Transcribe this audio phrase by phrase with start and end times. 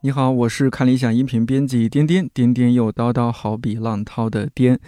[0.00, 4.78] 你好，我是看理想音频编辑颠颠，颠颠又叨叨，好比浪涛的颠。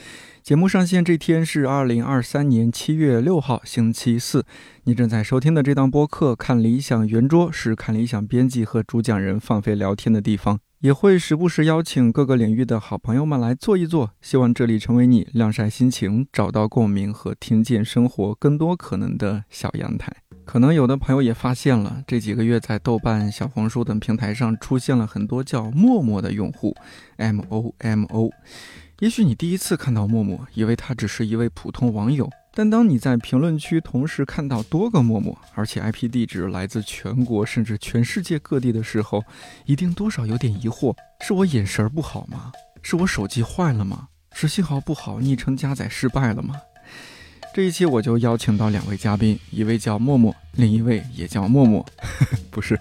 [0.40, 4.46] 节目上线这天是二零二三年七月六号，星期四。
[4.84, 14.12] 你正在收听的这档播客《看理想圆桌》是看理想编辑和主讲人放飞聊天的地方，也会时不时邀请各个领域的好朋友们来坐一坐。
[14.22, 20.10] 希望这里成为你晾晒心情、找到共鸣和听见生活更多可能的小阳台。
[20.46, 26.74] 可能有的朋友也发现了，这几个月在豆瓣、小红书等平台上出现了很多叫“默默”的用户
[27.18, 28.30] ，M O M O。
[29.00, 32.28] 也许你第一次看到默默，以为他只是一位普通网友，
[32.60, 39.24] 但当你在评论区同时看到多个陌陌，而且 IP 地址来自全国甚至全世界各地的时候，
[39.64, 42.52] 一定多少有点疑惑：是我眼神不好吗？
[42.82, 44.08] 是我手机坏了吗？
[44.34, 46.54] 是信号不好，昵称加载失败了吗？
[47.52, 51.84] 这一期我就邀请到两位嘉宾，一位叫默默，另一位也叫默默，
[52.48, 52.78] 不是，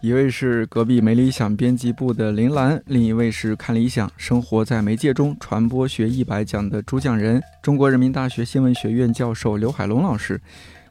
[0.00, 10.40] 一位是隔壁没理想编辑部的林兰，另一位是看理想生活在媒介中传播学一百讲的主讲人，中国人民大学新闻学院教授刘海龙老师，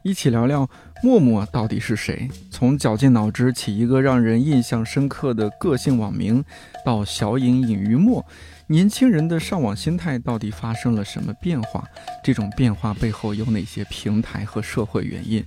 [0.04, 0.68] 一起聊聊
[1.02, 2.28] 默默到底是谁？
[2.48, 6.44] 从绞尽脑汁起一个让人印象深刻的个性网名，
[6.84, 8.24] 到小隐隐于墨。
[8.68, 11.84] 年轻人的上网心态到底发生了什么变化？
[12.24, 15.44] 这种变化背后有哪些平台和社会原因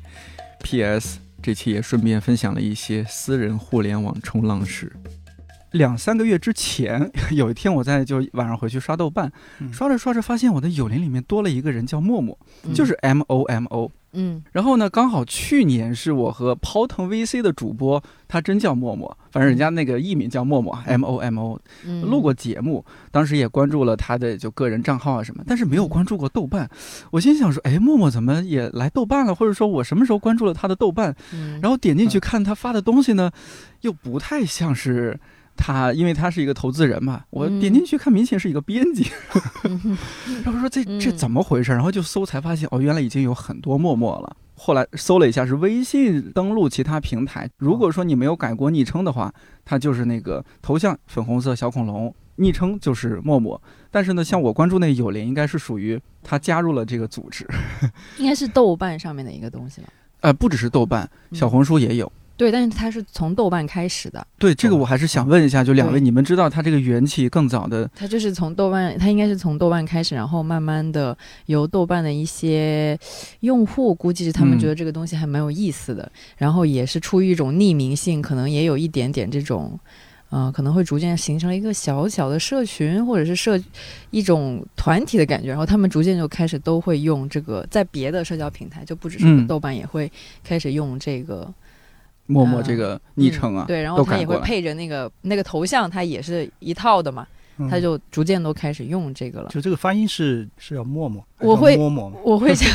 [0.63, 1.19] ？P.S.
[1.41, 4.91] 这期也顺便分享了一些私人互联网冲浪史。
[5.71, 9.31] 两三个月之前， 有一天我在就晚上回去刷豆瓣，
[9.71, 12.37] 刷着刷着发现我的友邻里面多了一个人叫默默，
[12.73, 13.91] 就是 M O M O。
[14.13, 21.59] 嗯，然后呢，刚好去年是我和抛腾 VC 的主播，他真叫默默，反正人家那个艺名叫默默，M O M O，
[22.03, 26.69] 录过节目，当时也关注了他的就个人账号啊什么，但是没有关注过豆瓣。
[27.11, 29.35] 我心想说，哎，默默怎么也来豆瓣了？
[29.35, 31.15] 或者说我什么时候关注了他的豆瓣？
[31.61, 33.31] 然后点进去看他发的东西呢，
[33.81, 35.19] 又不太像是。
[35.61, 39.05] 他因为他是一个投资人嘛，我点进去看，明显是一个编辑，
[40.45, 41.73] 然后说这这怎么回事？
[41.73, 44.37] 然后就搜才发现，哦，原来已经有很多陌陌了。
[44.55, 47.49] 后来搜了一下，是微信登录其他平台。
[47.57, 49.33] 如果说你没有改过昵称的话，
[49.65, 53.61] 它就是那个头像粉红色小恐龙，昵称就是陌陌。
[53.91, 57.47] 但是呢，像我关注那友邻，应该是属于他加入了这个组织，
[58.17, 59.87] 应该是豆瓣上面的一个东西了。
[60.21, 62.11] 呃，不只是豆瓣，小红书也有。
[62.39, 64.25] 对，但是它是从豆瓣开始的。
[64.37, 67.85] 对，这个我还是想问一下，就两位，你们知道它这个缘起更早的？
[67.93, 71.17] 它就是从豆瓣，它应该是从豆瓣开始，然后慢慢的
[71.47, 72.97] 由豆瓣的一些
[73.41, 79.77] 用户，估计是他们觉得这个东西还蛮有意思的，然后也是出于一种匿名性，可能也有一点点这种，
[80.29, 83.61] 呃，可能会逐渐形成了一个小小的社群，或者是社
[84.11, 90.09] 一种团体的感觉，然后他们逐渐就开始都会用这个，在别的社交平台，就不只是豆瓣，也会
[90.41, 91.53] 开始用这个。
[92.29, 97.25] 默默这个昵称啊，对，然后他也会配着那个那个头像，他也是一套的嘛，
[97.67, 99.49] 他就逐渐都开始用这个了。
[99.49, 102.69] 就这个发音是是要默默，我会默默，我会讲，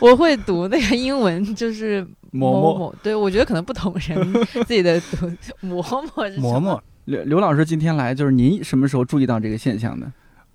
[0.00, 2.94] 我会读那个英文，就是默默。
[3.02, 4.32] 对，我觉得可能不同人
[4.66, 5.82] 自己的读默
[6.14, 6.28] 默。
[6.38, 10.06] 默默，刘刘老师今天来，就是您什么时候注意到这个现象的？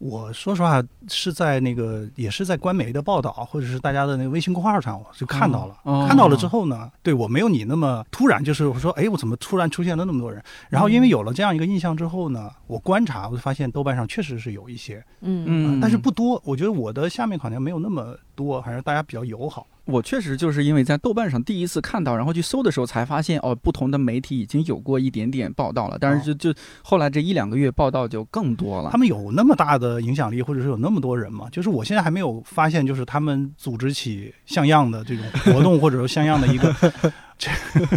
[0.03, 5.77] 我说实话，是在那个也是在官媒的报道，或者是大家的那个微信公号上，我就看到了。
[6.05, 10.43] 看到了之后呢，对我没有你那么突然，就是我说，哎，我怎么突然出现了那么多人？
[10.69, 16.41] 然后因为有了这样一个印象之后呢，我观察，我就发现豆瓣上确实是有一些，嗯嗯，但是不多。
[16.43, 19.65] 我觉得我的下面好像没有那么多，还是大家比较友好。
[19.85, 25.97] 我确实就是因为在豆瓣上第一次看到，然后去搜的时候才发现，哦，不同的媒体已经有过一点点报道了。
[25.99, 28.89] 但是就就后来这一两个月报道就更多了。
[28.91, 31.47] 他们有那么大的影响力，或者是有那么多人吗？
[31.51, 36.73] 就是我现在还没有发现，就是他们组织起像样的这种活动， 或者说像样的一个。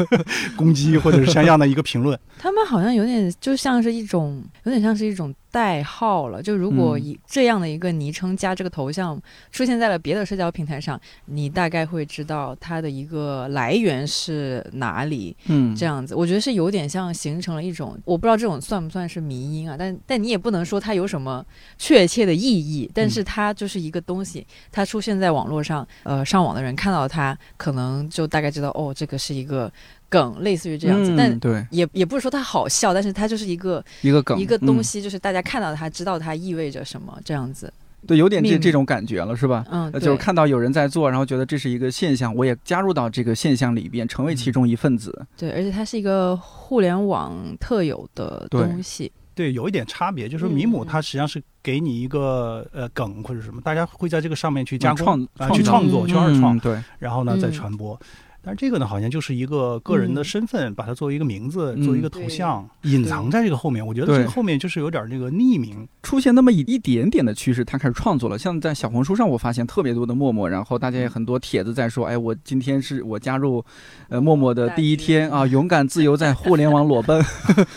[0.56, 6.42] 攻击或者是像样的一个评论， 他们好像有点就像是一种，有点像是一种代号了。
[6.42, 9.20] 就如果以这样的一个昵称加这个头像
[9.50, 15.37] 出现在了别的社交平台上，你大概会知道它的一个来源是哪里。
[15.46, 19.76] 嗯，这样子，我觉得是有点像形成了一种，我不知道这种算不算是迷因啊？
[19.78, 21.44] 但但你也不能说它有什么
[21.78, 29.37] 确切的意义，但是它就是一个东西，它出现在网络上，呃，上网的人看到它，可能就大概知道哦，这个是。
[29.37, 29.70] 一个
[30.08, 37.70] 梗，类似于这样子，但对，也也不是说它好笑，但是它就是一个一个梗，一个东西，就是大家看到它，知道它意味着什么，这样子。
[38.06, 39.62] 对，有点这这种感觉了，是吧？
[39.70, 45.26] 嗯，就是看到有人在做，然后觉得这是一个现象，我也加入到这个现象里边，成为其中一份子。
[45.37, 49.12] 对，而且它是一个互联网特有的东西。
[49.34, 58.00] 对，有一点差别，就是米姆它实际上是给你一个呃梗或者什么，大家会在这个上面去加创啊，去创作，去二创，对，然后呢再传播。
[58.46, 63.84] 但是这个呢，好像就是一个个人的身份，把它作为一个名字，嗯作为一个头像，隐藏在这个后面。
[63.84, 65.84] 我觉得这个后面就是有点那个匿名。
[66.04, 68.38] 出现那么一一点点的趋势，他开始创作了。
[68.38, 73.64] 像在小红书上，我发现特别多的陌陌，然后大家也很多帖子在说，哎，我今天是我加入，
[74.08, 77.25] 呃，陌陌的第一天啊，勇敢自由在互联网裸奔。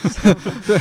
[0.68, 0.78] 对，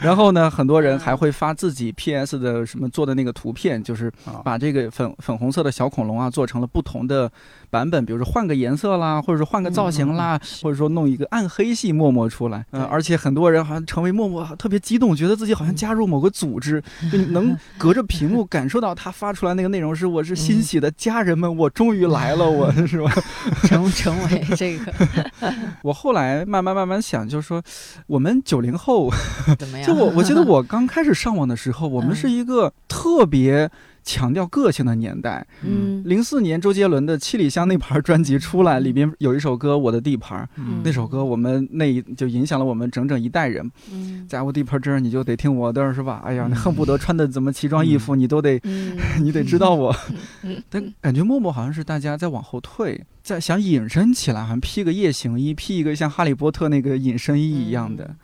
[0.00, 7.30] 然后呢，很多人还会发自己 PS 的什么做的那个图片，就是啊把这个粉粉红色的小恐龙啊做成了不同的
[7.70, 12.64] 版本，比如说换个颜色啦，或者说换个造型啦，或者说弄一个暗黑系陌陌出来。
[12.70, 23.10] 嗯，而且很多人好像成为陌陌特别激动，觉得自己好像加入某个组织，就你能隔着屏幕感受到他发出来那个内容是我是欣喜的家人们，我终于来了，我是吧？
[23.64, 24.91] 成成为这个
[25.82, 27.62] 我后来慢慢慢慢想，就是说
[28.06, 29.10] 我们九零后，
[29.58, 29.86] 怎么样？
[29.86, 33.70] 就我我记得我刚开始上网的时候，我们嗯是一个特别。
[34.04, 36.02] 强调个性的年代，嗯。
[36.04, 40.80] 零四年周杰伦的《七里香》那盘专辑出来，里边有一首歌《我的地盘》，嗯。
[40.84, 43.70] 那首歌我们那一就影响了我们整整一代人。
[43.92, 44.26] 嗯。
[44.28, 46.22] 在我地盘这儿，你就得听我的，是吧？
[46.24, 48.96] 哎呀，你嗯恨不得穿的怎么奇装异服，你都得嗯。
[49.22, 49.94] 你得知道我。
[50.42, 58.14] 嗯，但感觉默默好像是大家在往后退，在想隐身起来，好像披个夜行衣，披一个像哈利波特那个隐身衣一样的。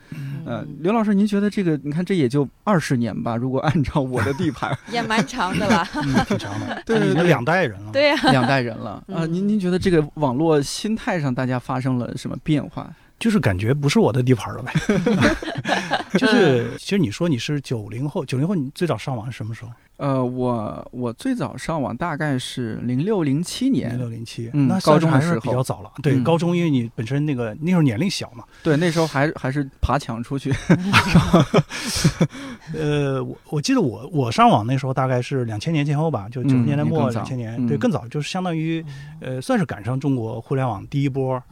[0.45, 1.79] 呃，刘老师，您觉得这个？
[1.85, 5.87] 你看这也就二十年吧，如果按照我的地盘， 也蛮长的了。
[6.03, 7.93] 嗯，挺强的，对对对已经两代人了。
[7.93, 12.91] 对呀，两代人了啊、嗯您您觉得这个网络心态上大家发生了什么变化？
[13.19, 14.73] 就是感觉不是我的地盘了呗。
[16.19, 19.70] 就是其实你说你是九零后，九零后你最早上网是什么时候？
[19.99, 25.91] 呃，我我最早上网大概是零六零七年零，六零七，嗯那高中还是比较早了。
[26.00, 28.45] 对，嗯高中因为你本身那个那时候年龄小嘛。
[28.62, 30.55] 对，那时候还还是爬墙出去。
[32.75, 38.85] 呃，我我记得我我上网那时候大概是两千年前后吧，就九十嗯年代末两千年，嗯对，更早，就是相当于
[39.21, 41.43] 呃算是赶上中国互联网第一波。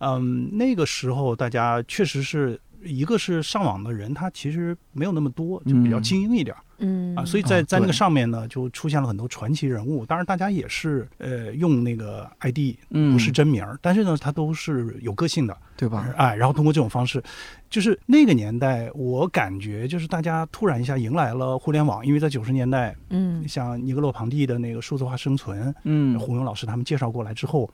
[0.00, 6.62] 嗯，那个时候大家确实是一个是上网的人，他其实没有那么多，就比较嗯精英一点儿。
[6.80, 10.06] 嗯啊，所以在哦在那个上面呢，就出现了很多传奇人物。
[10.06, 16.08] 当然，大家也是呃用那个 ID，嗯，不是真名儿，但是呢，他都是有个性的，对吧？
[16.16, 17.20] 哎，然后通过这种方式，
[17.68, 27.68] 就是那个年代，我感觉就是大家突然一下迎来了互联网，因为在九十年代，嗯像尼格洛庞蒂的那个数字化生存，嗯，胡勇老师他们介绍过来之后，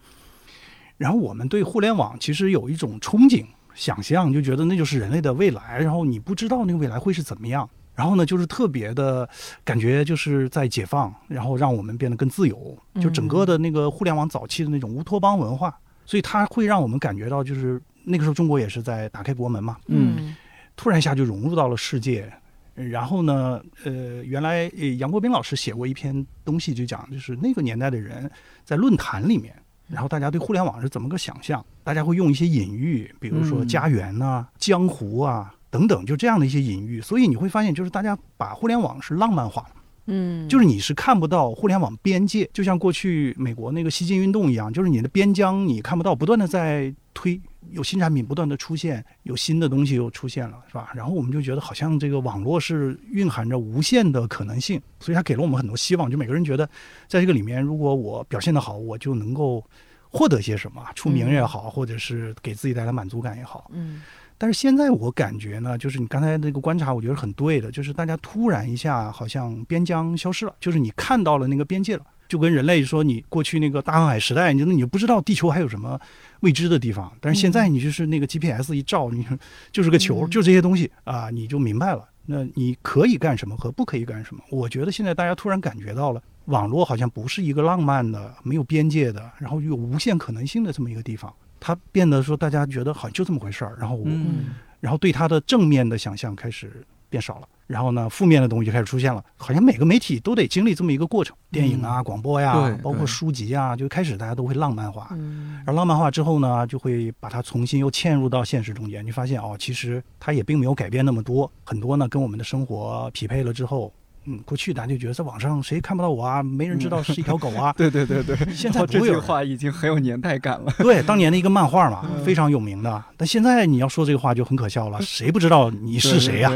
[0.97, 5.81] 然后我们对互联网其实有一种憧憬、想象，就觉得那就是人类的未来。
[5.81, 9.29] 然后你不知道那个未来会是怎么样，然后呢，就是特别的
[9.65, 12.77] 感觉，就是在解放，然后让我们变得更自由。
[13.01, 15.77] 就整个的那个互联网早期的那种乌托邦文化，
[16.07, 20.35] 所以它会让我们感觉到，就是那个时候中国也是在打开国门嘛，嗯
[20.77, 22.33] 突然一下就融入到了世界。
[22.75, 28.29] 然后呢，呃，原来呃杨国斌老师写过一篇东西，就讲就是那个年代的人
[28.65, 29.55] 在论坛里面，
[29.89, 31.65] 然后大家对互联网是怎么个想象？
[31.83, 37.01] 大家会用一些隐喻，比如说嗯家园呐、江湖啊等等，就这样的一些隐喻。
[37.01, 39.69] 所以你会发现，就是大家把互联网是浪漫化了。
[40.07, 47.41] 嗯，就是你是看不到互联网边界，就像过去美国那个西进运动一样，就是你的边疆你看不到，不断的在推，
[47.71, 50.91] 有新产品不断的出现，有新的东西又出现了，是吧？
[50.95, 56.11] 然后我们就觉得好像这个网络是蕴含着无限的可能性，所以它给了我们很多希望。
[56.11, 56.67] 就每个人觉得，
[57.09, 59.65] 在这个里面，如果我表现得好，我就能够
[60.11, 63.71] 获得些什么，出名也好，或者是给自己带来满足感也好。
[63.73, 64.03] 嗯
[64.37, 75.99] 但是现在我感觉呢，就是你刚才那个观察，我觉得很对的，就是大家突然一下好像边疆消失了，就是你看到了那个边界了，就跟人类说你过去那个大航海时代，你你就不知道地球还有什么
[76.41, 79.27] 未知的地方，但是现在你就是那个 GPS 一照，你
[79.73, 82.09] 就是个球，嗯就这些东西啊，你就明白了。
[82.27, 84.43] 那你可以干什么和不可以干什么？
[84.51, 91.33] 我觉得现在大家突然感觉到了，网络好像不是一个浪漫的、没有边界的，然后有无限可能性的这么一个地方。
[91.67, 99.25] 它变得说大家觉得好像就这么回事儿，然后我嗯然后对他的正面的想象开始变少了，然后呢，负面的东西就开始出现了。
[99.39, 105.09] 好像每个媒体都得经历这么一个过程，电影啊、广播呀对，包括书籍啊，就开始大家都会浪漫化。
[105.13, 109.03] 嗯而浪漫化之后呢，就会把它重新又嵌入到现实中间。
[109.03, 113.91] 你发现哦，其实它也并没有改变那么多，很多呢跟我们的生活匹配了之后，
[114.27, 117.73] 嗯，过去大家就觉得在网上谁看不到我啊，没人知道是一条狗啊。
[117.77, 120.73] 对对对对，现在哦这句话已经很有年代感了。
[120.81, 123.05] 对，当年的一个漫画嘛，嗯非常有名的。
[123.17, 126.51] 但现在你要说这个话就很可笑了，谁不知道你是谁呀、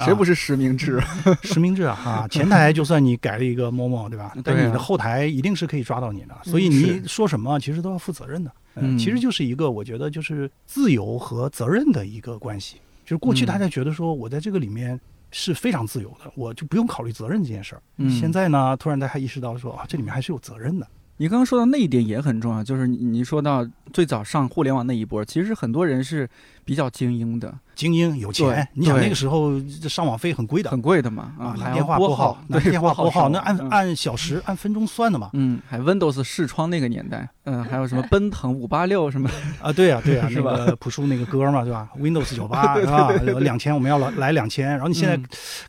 [0.00, 1.00] 谁不是实名制？
[1.42, 4.32] 实名制啊，啊，前台就算你改了一个某某，对吧？
[4.42, 8.50] 但你的后台一定是可以抓到你的，嗯所以你说什么其实都要负责任的。
[8.76, 12.76] 嗯其实就是一个我觉得就是自由和责任的一个关系。
[13.04, 14.98] 就是过去嗯大家觉得说我在这个里面
[15.30, 17.82] 是非常自由的，我就不用考虑责任这件事儿。
[17.96, 20.86] 嗯现在呢，突然大家意识到说啊，这里面还是有责任的。
[21.16, 26.26] 你刚刚说到那一点也很重要，就是你你说到最早上互联网那一波，其实很多人是
[26.64, 27.52] 比较精英的。
[27.76, 35.30] 精英有钱，你想那个时候上网费很贵的，很贵的嘛啊，电话拨号，对，电话拨号，那按按小时、按分钟算的嘛。
[35.32, 39.30] 嗯，还 Windows 视窗那个年代，嗯，还有什么奔腾五八六什么
[39.62, 39.72] 啊？
[39.72, 40.58] 对呀，对呀， 是吧？
[40.78, 43.10] 朴树那个歌嘛，对吧？Windows 九八 是吧？
[43.38, 45.16] 两千我们要来来两千，然后你现在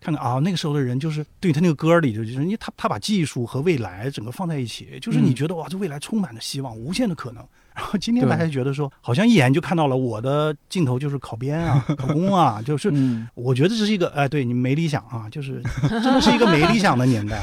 [0.02, 7.42] 看看啊，那个时候的人就是对他那个歌里就就是你他他把技术和未来整个放在一起，就是你觉得哇，这未来充满了希望，无限的可能。
[7.74, 12.92] 然后今天大家觉得说，好像一眼就看到了我的镜头就是考编啊、 考公啊，就是
[13.34, 17.42] 我觉得这是一个哎，对你没理想啊，就是真的是一个没理想的年代。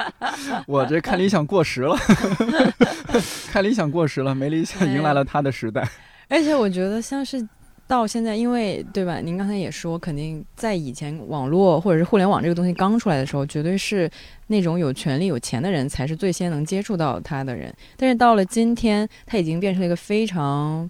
[0.66, 1.96] 我这看理想过时了，
[3.52, 5.88] 看理想过时了，没理想迎来了他的时代。
[6.28, 7.46] 而且我觉得像是。
[7.90, 9.18] 到现在，因为对吧？
[9.18, 14.08] 您刚才也说，肯定在以前网络或者是互联网这个东西刚出来的时候，绝对是
[14.46, 17.74] 那种有权利、有钱的人才是最先能接触到它的人。
[17.96, 20.88] 但是到了今天，它已经变成了一个非常，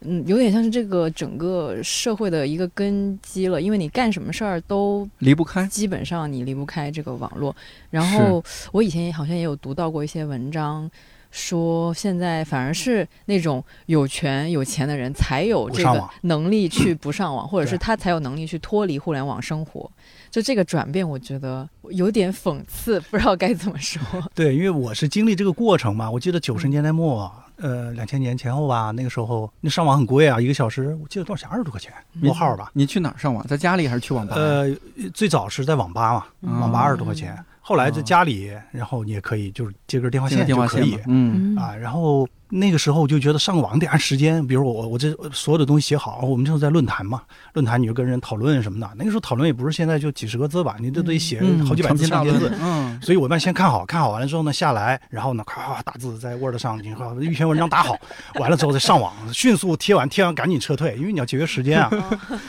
[0.00, 3.62] 嗯，有点像是这个整个社会的一个根基了。
[3.62, 7.56] 因为你干什么事儿都离不开，基本上你离不开这个网络。
[7.88, 10.90] 然后我以前好像也有读到过一些文章。
[11.38, 19.90] 说现在反而是那种有权有钱的人才有这个能力去不上网，或者是他才有能力去脱离互联网生活。
[20.30, 24.02] 就这个转变，我觉得有点讽刺，不知道该怎么说。
[24.34, 26.10] 对，因为我是经历这个过程嘛。
[26.10, 31.48] 我记得九十年代末，呃，两千年前后吧，那个时候那上网很贵啊，一个小时我记得多少钱？
[31.50, 32.70] 二十多块钱，拨号吧。
[32.72, 33.46] 你去哪儿上网？
[33.46, 34.36] 在家里还是去网吧？
[34.36, 34.66] 呃，
[35.12, 37.36] 最早是在网吧嘛，网吧二十多块钱。
[37.60, 48.90] 后来在家里，然后你也可以就是接根电话线就可以，嗯啊，然后那个时候我就觉得上网得按时间，比如我我这所有的东西写好，我们就是在论坛嘛，论坛你就跟人讨论什么的。
[48.96, 57.94] 那个时候讨论也不是现在就几十个字吧，你都得写好几百字、上千字，嗯，所以我一般先看好看好完了之后呢，下来，然后呢，咔咔打字在 Word 上，你看一篇文章打好，
[58.40, 61.90] 完了之后再上网，迅速贴完，贴完赶紧撤退，因为你要节约时间啊。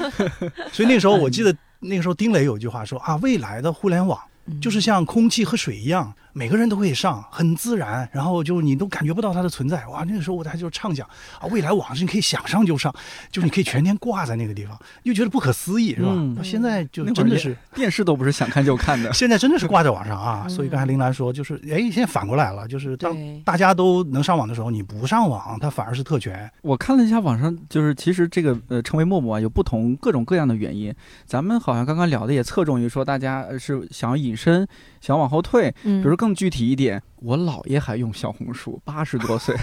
[0.72, 4.18] 所以那时候我记得那个时候丁磊有一句话说啊，未来的互联网。
[4.60, 6.12] 就是像空气和水一样。
[6.40, 9.86] 每个人都可以上，很自然，然后就你都感觉不到它的存在。
[9.88, 11.06] 哇，那个时候我还就畅想
[11.38, 12.96] 啊，未来网上你可以想上就上，
[13.30, 16.16] 就是你可以全天挂在那个地方，又觉得不可思议，是吧？
[16.38, 20.48] 到现在就真的是电视都不是想看就看的， 现在真的是挂在网上啊。
[20.48, 26.50] 所以刚才林兰说，就是哎，现在反过来了，就是当大家都能上网的时候，你不上网，它反而是特权。
[26.62, 30.96] 我看了一下网上，就是其实这个呃，成为陌陌啊，有不同各种各样的原因。
[31.26, 34.66] 咱们好像刚刚聊的也侧重于说，大家是想要隐身。
[35.02, 39.56] 想往后退，比如更具体一点，我姥爷还用小红书，八十多岁，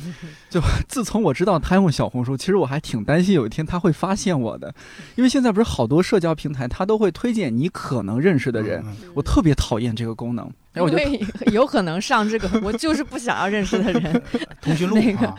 [0.50, 4.74] 就自从我知道他用小红书，其实我还挺担心有一天他会发现我的，
[5.16, 8.84] 因为现在不是好多社交平台，他都会推荐你可能认识的人，
[9.14, 10.50] 我特别讨厌这个功能。
[10.74, 11.20] 因为
[11.52, 14.22] 有可能上这个，我就是不想要认识的人，
[14.62, 15.34] 通讯录那个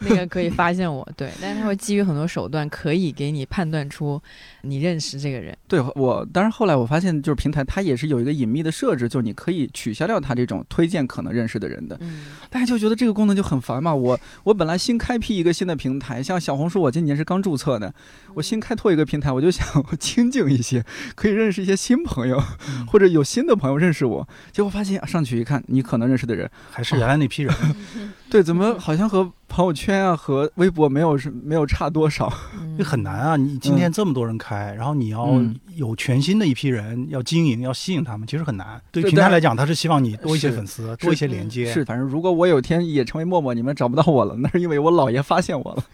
[0.00, 4.20] 那个可以发现我，对，但是他会基于很多手段，可以给你判断出
[4.62, 5.56] 你认识这个人。
[5.68, 11.96] 对我，当然后来我发现，就是平台它也是有一个隐秘的设置，就是你可以取消掉它这种推荐可能认识的人的。
[12.00, 13.94] 嗯，大家就觉得这个功能就很烦嘛。
[13.94, 17.94] 我我本来新开辟一个新的平台，像小红书，我今年是刚注册的，
[18.34, 19.64] 我新开拓一个平台，我就想
[20.00, 20.84] 清静一些，
[21.14, 22.42] 可以认识一些新朋友，
[22.88, 24.71] 或者有新的朋友认识我，结果。
[24.72, 27.54] 发现上去一看，你可能认识的人还是原来那批人，
[28.30, 32.32] 对，怎么好像和朋友圈啊和微博没有是没有差多少？
[32.78, 33.36] 这很难啊！
[33.36, 35.38] 你今天这么多人开，然后你要
[35.76, 38.80] 有全新的一批人要经营，要吸引他们，其实很难。
[38.90, 41.70] 对平台来讲，他是希望你多一些粉丝，多一些连接。
[41.70, 45.84] 是，反正如果我有天也成为陌陌，你们找不到我了， 那是因为我姥爷发现我了。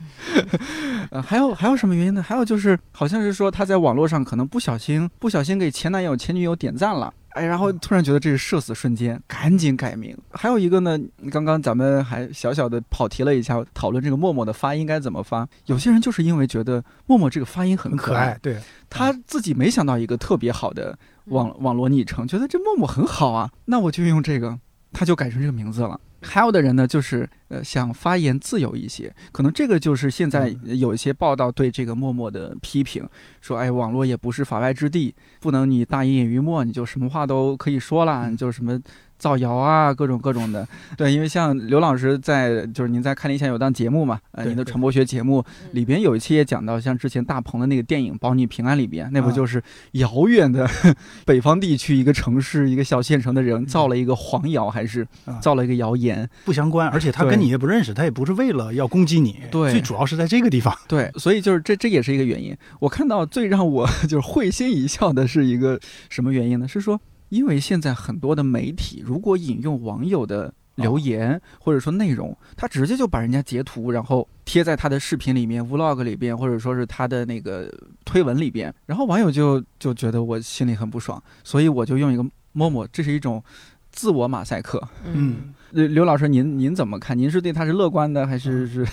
[1.11, 2.23] 呃，还有还有什么原因呢？
[2.23, 7.13] 还有就是，好像是说他在网络上可能不小心不小心给前男友前女友点赞了。
[7.39, 10.17] 哎，然后突然觉得这是社死瞬间，赶紧改名。
[10.33, 10.99] 还有一个呢，
[11.31, 15.49] 刚刚咱们还小小的跑题了一下，讨论这个陌陌的发音该怎么发。
[15.67, 18.59] 有些人就是因为觉得陌陌这个发音很可爱，对
[18.91, 24.59] 他自己没想到一个特别好的网网络昵称，觉得这陌陌很好啊，那我就用这个，
[24.93, 26.01] 他就改成这个名字了。
[26.21, 33.09] 还有的人呢，就是呃想发言自由一些，可能这个就是现在有一些报道对这个陌陌的批评，
[33.41, 38.81] 说哎，网络也不是法外之地，不能你大隐隐于墨，你就什么话都可以说了，就什么。
[39.19, 50.69] 造谣啊，各种各种的，对，因为像刘老师在，就是您在看理想有档节目嘛，呃，您的传播学节目里边有一期也讲到，像之前大鹏的那个电影《保你平安》里边，那不就是遥远的
[51.27, 55.07] 北方地区一个城市一个小县城的人造了一个黄谣，还是
[55.41, 56.29] 造了一个谣言？
[56.45, 62.57] 不相关，而且他跟你也不认识，他也不是为了要攻击你，对，最主要是在这个地方，对，所以就是这这也是一个原因。
[62.79, 66.69] 我看到最让我 就是会心一笑的是一个什么原因呢？
[66.69, 67.01] 是说。
[67.29, 77.69] 因为现在很多的媒体，如果引用网友的留言或者说内容，他直接就把人家截图，然后贴在他的视频里面、vlog 里边，或者说是他的那个
[78.05, 83.43] 推文里边，然后网友就就觉得我心里很不爽，所以我就用一个陌陌，这是一种
[83.91, 84.81] 自我马赛克。
[85.05, 87.19] 嗯，刘 刘老师，您您怎么看？
[87.19, 88.87] 您是对他是乐观的，还是是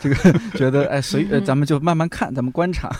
[0.00, 2.94] 这个觉得哎随呃咱们就慢慢看，咱们观察？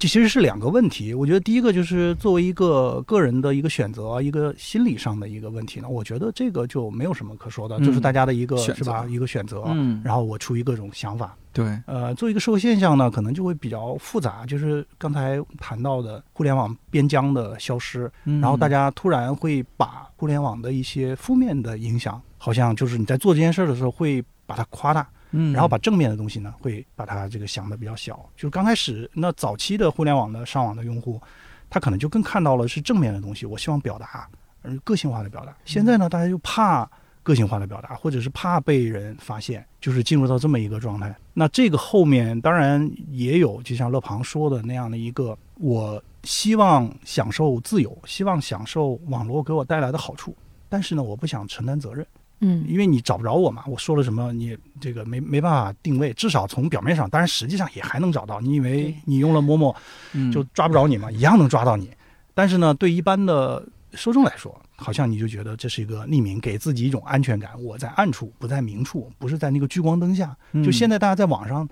[0.00, 1.12] 这其实是两个问题。
[1.12, 5.86] 我觉得第一个就是作为一个个人的一个选择，一个心理上的一个问题呢。
[5.90, 9.04] 我觉得这个就没有什么可说的，嗯就是大家的一个是吧？
[9.06, 9.62] 一个选择。
[9.66, 14.46] 嗯，然后我出于各种想法，对，呃，作为一个社会现象呢，可能就会比较复杂。
[14.46, 28.28] 就是刚才谈到的互联网边疆的消失，然然后大家突然会把互联网的一些负面的影响，好像就是你在做这件事儿的时候会把它夸大，嗯，然后把正面的东西呢，会把它这个想的比较小。
[28.36, 31.20] 就是刚开始那早期的互联网的上网的用户，
[31.68, 34.28] 他可能就更看到了是正面的东西，我希望表达，
[34.62, 35.56] 而，个性化的表达。
[35.64, 36.90] 现在呢，大家就怕
[37.22, 41.14] 个性化的表达，或者是怕被人发现，就是进入到这么一个状态。
[41.34, 50.34] 那这个后面当然也有，就像乐庞说的那样的一个，我希望享受自由，希望享受网络给我带来的好处，
[50.68, 52.04] 但是呢，我不想承担责任。
[52.40, 58.40] 嗯因为你找不着我嘛，我说了什么你这个没没办法定位，至少从表面上，当然实际上也还能找到。
[58.40, 59.74] 你以为你用了陌陌
[60.12, 61.10] 嗯就抓不着你吗？
[61.10, 61.90] 一样能抓到你。
[62.34, 67.50] 但是呢，对一般的受众来说，好像你就觉得这是一个匿名，给自己一种安全感。
[67.62, 70.34] 我在暗处，不在明处，不是在那个聚光灯下。
[70.64, 71.68] 就现在在大家在网上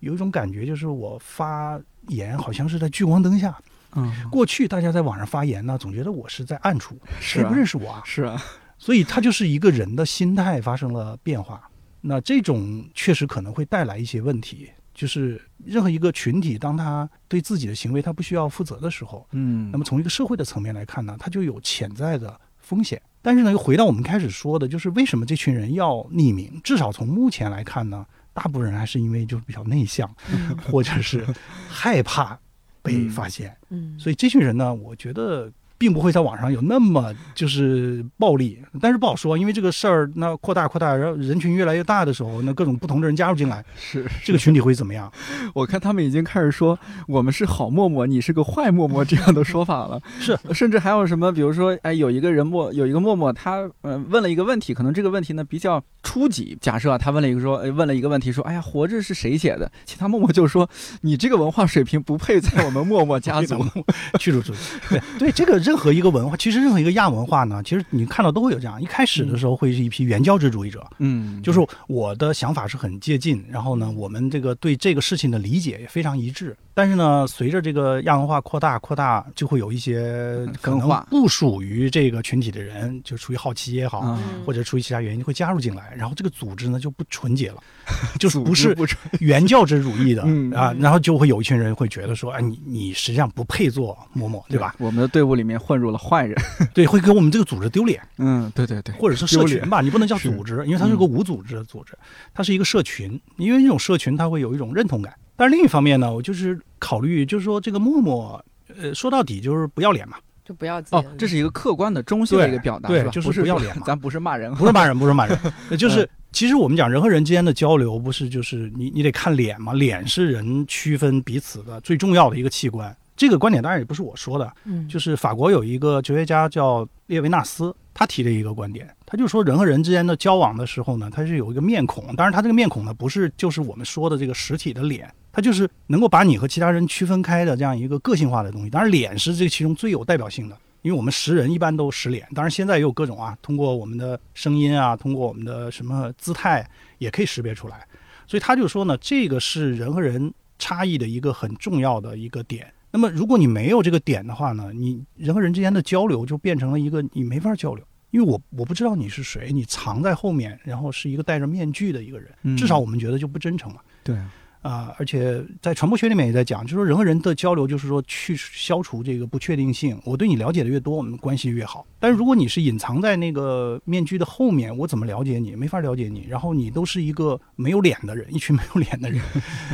[0.00, 3.56] 有一种感觉，就是我发言好像是在聚光灯下。
[3.94, 8.02] 嗯过去大家在网上发言呢，总觉得我是在暗处，谁不认识我啊？
[8.04, 8.42] 是啊，
[8.78, 11.68] 所以他就是一个人的心态发生了变化。
[12.00, 23.02] 那这种确实可能会带来一些问题，就是任何一个群体，当他对自己的行为他不需要负责的时候，嗯，那么从一个社会的层面来看呢，他就有潜在的风险。
[23.20, 26.60] 但是呢，又回到我们开始说的，就是为什么这群人要匿名？
[26.62, 31.26] 至少从目前来看呢，大部分人还是因为就是比较内向，嗯或者是
[31.68, 32.38] 害怕
[32.80, 33.54] 被发现。
[33.70, 45.10] 嗯，所以这群人呢，我觉得并不会在网上有那么就是暴力，但是不好说，因为这个事儿那扩大扩大，然后人群越来越大的时候，那各种不同的人加入进来，是这个群体会怎么样？
[45.54, 50.00] 我看他们已经开始说我们是好陌陌，你是个坏陌陌这样的说法了。
[50.18, 56.58] 是，甚至还有什么，比如说，哎，有一个人陌有一个陌陌，他呃问了一个问题，可能这个问题呢比较初级。
[56.60, 59.70] 假设啊，他问了一个说，哎问了一个问题说，哎呀，活着是谁写的？
[59.84, 60.68] 其他陌陌就说，
[61.02, 63.64] 你这个文化水平不配在我们陌陌家族。
[64.18, 64.58] 去除出去。
[64.88, 68.80] 对对，这个任何一个文化，其实任何一个亚文化呢，其实你看到都会有这样。
[68.80, 76.56] 一开始的时候会是一批原教旨主义者，嗯，就是我的想法是很接近，然后呢，我们这个对这个事情的理解也非常一致。
[76.72, 87.56] 但是呢，随着这个亚文化扩大扩大，就会有一些可能不属于这个群体的人，就出于好奇也好，啊，或者出于其他原因会加入进来，然后这个组织呢就不纯洁了，
[88.18, 88.74] 就是不是
[89.18, 94.76] 原教旨主义的 嗯啊，然后就会有一群人会觉得说，哎，你你实际上不配做某某，对吧？
[94.78, 96.36] 我们的队伍里面混入了坏人。
[96.72, 101.96] 对，会给我们这个组织丢脸，嗯，对对对，或者是社群吧，你不能叫组织，因为它是个无组织的组织，
[102.32, 105.14] 它是一个社群，因为这种社群它会有一种认同感。
[105.36, 108.44] 但是另一方面呢，我就是考虑，就是说这个陌陌，
[108.80, 112.94] 呃，说到底就是不要脸嘛，就不要接哦，这是一个客观的、中性的一个表达，吧？
[112.94, 113.82] 对就是不是不要脸嘛。
[113.86, 115.38] 咱不是骂人， 不是骂人， 不是骂人，
[115.70, 122.94] 呃就是嗯其实我们讲人和人之间的交流，不是就是你你得看脸嘛，脸是人区分彼此的最重要的一个器官。
[123.18, 138.70] 这个观点当然也不是我说的，嗯，就是法国有一个哲学家叫列维纳斯，他提的一个观点，他就说人和人之间的交往的时候呢，他是有一个面孔，当然他这个面孔呢不是就是我们说的这个实体的脸，他就是能够把你和其他人区分开的这样一个个性化的东西。
[138.70, 146.64] 当然脸是这其中最有代表性的，因为我们识人一般都识脸，当然现在也有各种啊，通过我们的声音啊，通过我们的什么姿态
[146.98, 147.84] 也可以识别出来。
[148.28, 152.72] 所以他就说呢，这个是人和人差异的一个很重要的一个点。
[152.98, 163.78] 那么如果你没有这个点的话呢，你人和人之间的交流就变成了一个你没法交流，因为我我不知道你是谁，你藏在后面，然后是一个戴着面具的一个人，嗯至少我们觉得就不真诚嘛。
[164.02, 164.28] 对，啊、
[164.60, 169.98] 而且在传播学里面也在讲，就是说人和人的交流，就是说去消除这个不确定性。
[170.04, 171.86] 我对你了解的越多，我们关系越好。
[172.00, 175.56] 但是如果你是隐藏在那个面具的后面，我怎么了解你？
[175.56, 176.26] 没法了解你。
[176.28, 179.22] 然后你都是一个没有脸的人，一群没有脸的人，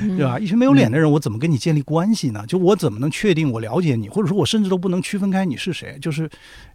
[0.00, 0.38] 嗯对吧？
[0.38, 2.44] 一群没有脸的人，我怎么跟你建立关系呢？
[2.46, 5.98] 就我怎么能确定我了解你，或者说我甚至都不能区分开你是谁？
[6.00, 6.28] 就是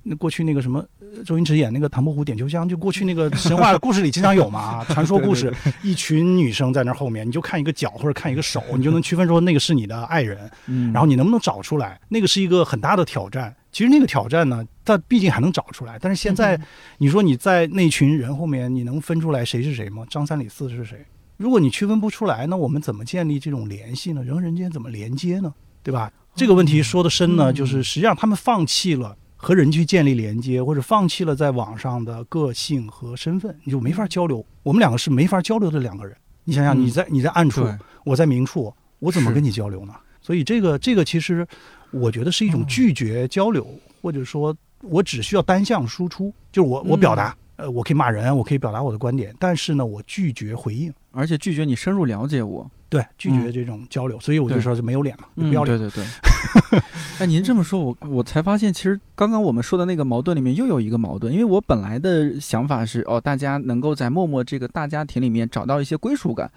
[0.04, 10.50] 那过去那个什么，呃周星驰演那个唐伯虎点秋香，就过去那个神话故事里经常有嘛， 传说故事，一群女生在那后面，你就看一个脚或者看一个手，你就能区分说那个是你的爱人。
[10.68, 12.00] 嗯，然后你能不能找出来？
[12.10, 13.56] 那个是一个很大的挑战。
[13.72, 15.98] 其实那个挑战呢，它毕竟还能找出来。
[16.00, 16.60] 但是现在，
[16.98, 20.04] 你说你在那群人后面，你能分出来谁是谁吗？
[20.10, 21.06] 张三李四是谁？
[21.38, 24.24] 如果你区分不出来，那我们怎么建立这种联系呢？
[24.24, 25.54] 人和人间怎么连接呢？
[25.84, 26.12] 对吧？
[26.36, 34.46] 这个问题说的深呢，就是实际上他们放弃了和人去建立连接，或者放弃了在网上的个性和身份，你就没法交流。
[34.64, 36.14] 我们两个是没法交流的两个人。
[36.44, 37.66] 你想想，你在你在暗处，
[38.04, 39.94] 我在明处，我怎么跟你交流呢？
[40.20, 41.48] 所以这个这个其实，
[41.92, 43.66] 我觉得是一种拒绝交流，
[44.02, 55.78] 或者说我只需要单向输出，就是我我表达，呃，我可以骂人，我可以表达我的观点，但是呢，我拒绝回应，而且拒绝你深入了解我，对，拒绝这种交流，所以我就说是没有脸嘛，不要脸。
[55.78, 56.82] 对对对。
[57.20, 66.50] 哎，您这么说，我我才发现，其实刚刚我们说的那个矛盾里面又有一个矛盾，因为我本来的想法是，哦，大家能够在陌陌这个大家庭里面找到一些归属感。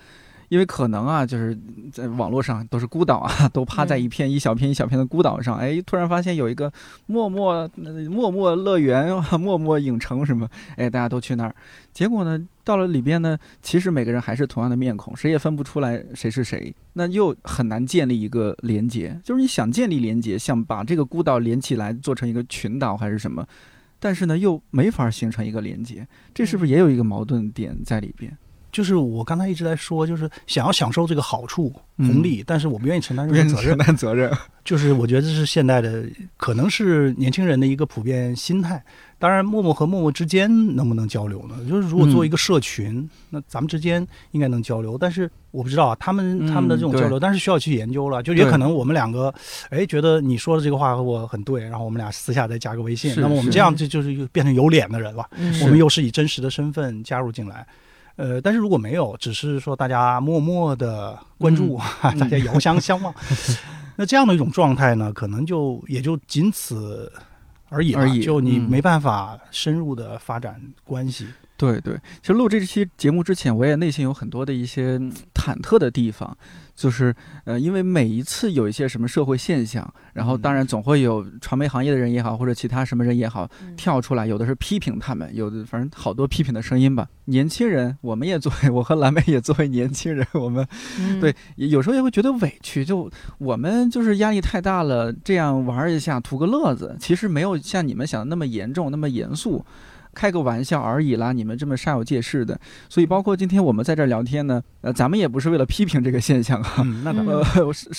[0.52, 1.58] 因为可能啊，就是
[1.90, 5.56] 在网络上都是孤岛啊，都趴在一片一小片一小片的孤岛上。
[5.56, 6.70] 哎，突然发现有一个
[7.06, 7.66] 陌陌
[8.10, 9.08] 陌陌乐园、
[9.40, 11.54] 陌陌影城什么，哎，大家都去那儿。
[11.94, 16.74] 结果呢，到了里边呢，其实每个人还是同样的面孔，谁也分不出来谁是谁。
[16.92, 23.42] 那又很难建立一个连接，就是你想建立连接，想把这个孤岛连起来，做成一个群岛还是什么，
[23.98, 26.06] 但是呢，又没法形成一个连接。
[26.34, 28.36] 这是不是也有一个矛盾点在里边？
[28.72, 33.68] 就是我刚才一直在说，就是想要享受这个好处红利，但是我不愿意承担任何责任。
[33.68, 34.32] 承担责任，
[34.64, 36.02] 就是我觉得这是现代的，
[36.38, 38.82] 可能是年轻人的一个普遍心态。
[39.18, 41.54] 当然，陌陌和陌陌之间能不能交流呢？
[41.68, 44.96] 就是如果做一个社群，那咱们之间应该能交流。
[44.98, 48.22] 但是我不知道啊，他们他们的这种交流，但是需要去研究了。
[48.22, 49.32] 就也可能我们两个，
[49.68, 55.28] 哎，觉得你说的这个话和我很对，然后我们俩私下再加个微信，那么我们这样就就是变成有脸的人了。
[55.62, 57.66] 我们又是以真实的身份加入进来。
[58.22, 63.12] 呃，但是如果没有，只是说大家默默的关注， 大家遥相相望，
[63.98, 67.12] 那这样的一种状态呢，可能就也就仅此
[67.68, 71.26] 而已而已，就你没办法深入的发展关系。
[71.56, 75.00] 对对，其实录这期节目之前，我也内心有很多的一些
[75.34, 76.36] 忐忑的地方。
[76.74, 87.06] 就是，呃，因为每一次有一些什么社会现象，然后当然总会有传媒行业的人也好，或者其他什么人也好跳出来，有的是批评他们，有的反正好多批评的声音吧。
[87.26, 90.66] 年轻人，我们也作为我和蓝莓也作为年轻人，我们
[91.20, 99.64] 对有时候也会觉得委屈，就我们就是压力太大了，这样玩一下图个乐子，其实没有像你们想的那么严重，那么严肃。
[100.14, 107.44] 开个玩笑而已啦，你们这么煞有介事的，所以包括今天我们在这聊天呢，呃，咱们也不是为了批评这个现象啊，那呃，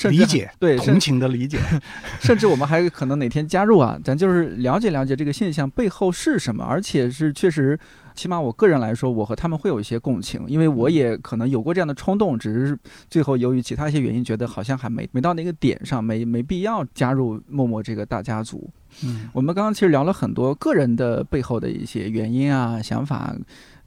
[0.10, 1.58] 理解对同情的理解，
[2.22, 7.78] 甚至我们还可能哪天加入啊，咱就是了解了解这个现象背后是什么，而且是确实，
[8.14, 12.78] 起码我个人来说，我和他们会有一些共情，因为我也可能有过这样的冲动，只是
[13.10, 18.70] 最后由于其他一些原因，觉得好像还没没到那个点上，没没必要加入陌陌这个大家族。
[19.04, 23.36] 嗯，我们刚刚其实聊了很多个人的背后的一些原因啊、想法。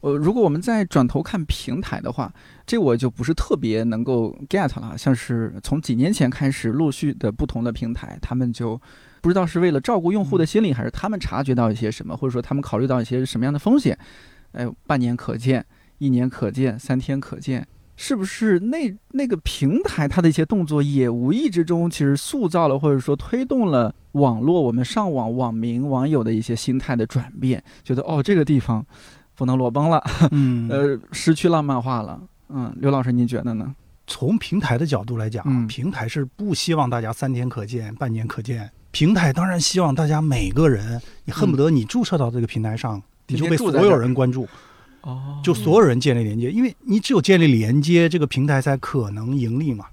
[0.00, 2.32] 呃，如果我们再转头看平台的话，
[2.66, 4.96] 这我就不是特别能够 get 了。
[4.96, 8.80] 像是从几年前开始，陆续的不同的平台，他们就
[9.20, 13.98] 不知道是为了照顾用户的心理，还是他们察觉到一些什么，或者说他们考虑到一些什么样的风险。
[14.52, 15.64] 哎，半年可见，
[15.98, 17.66] 一年可见，三天可见。
[17.96, 28.84] 是不是那那个平台它的一些动作也无意之中其实塑造了或者说推动了网络我们上网网民网友的一些心态的转变，觉得哦这个地方
[29.34, 33.74] 不能裸奔了，嗯， 呃失去浪漫化了，嗯，刘老师您觉得呢？
[34.06, 44.46] 从平台的角度来讲，平台是不希望大家三天可见半年可见，平台当然希望大家每个人你恨不得你注册到这个平台上，你就被所有人关注。
[45.06, 49.86] 哦，就所有人建立连接，因为你只有建立连接，这个平台才可能盈利嘛，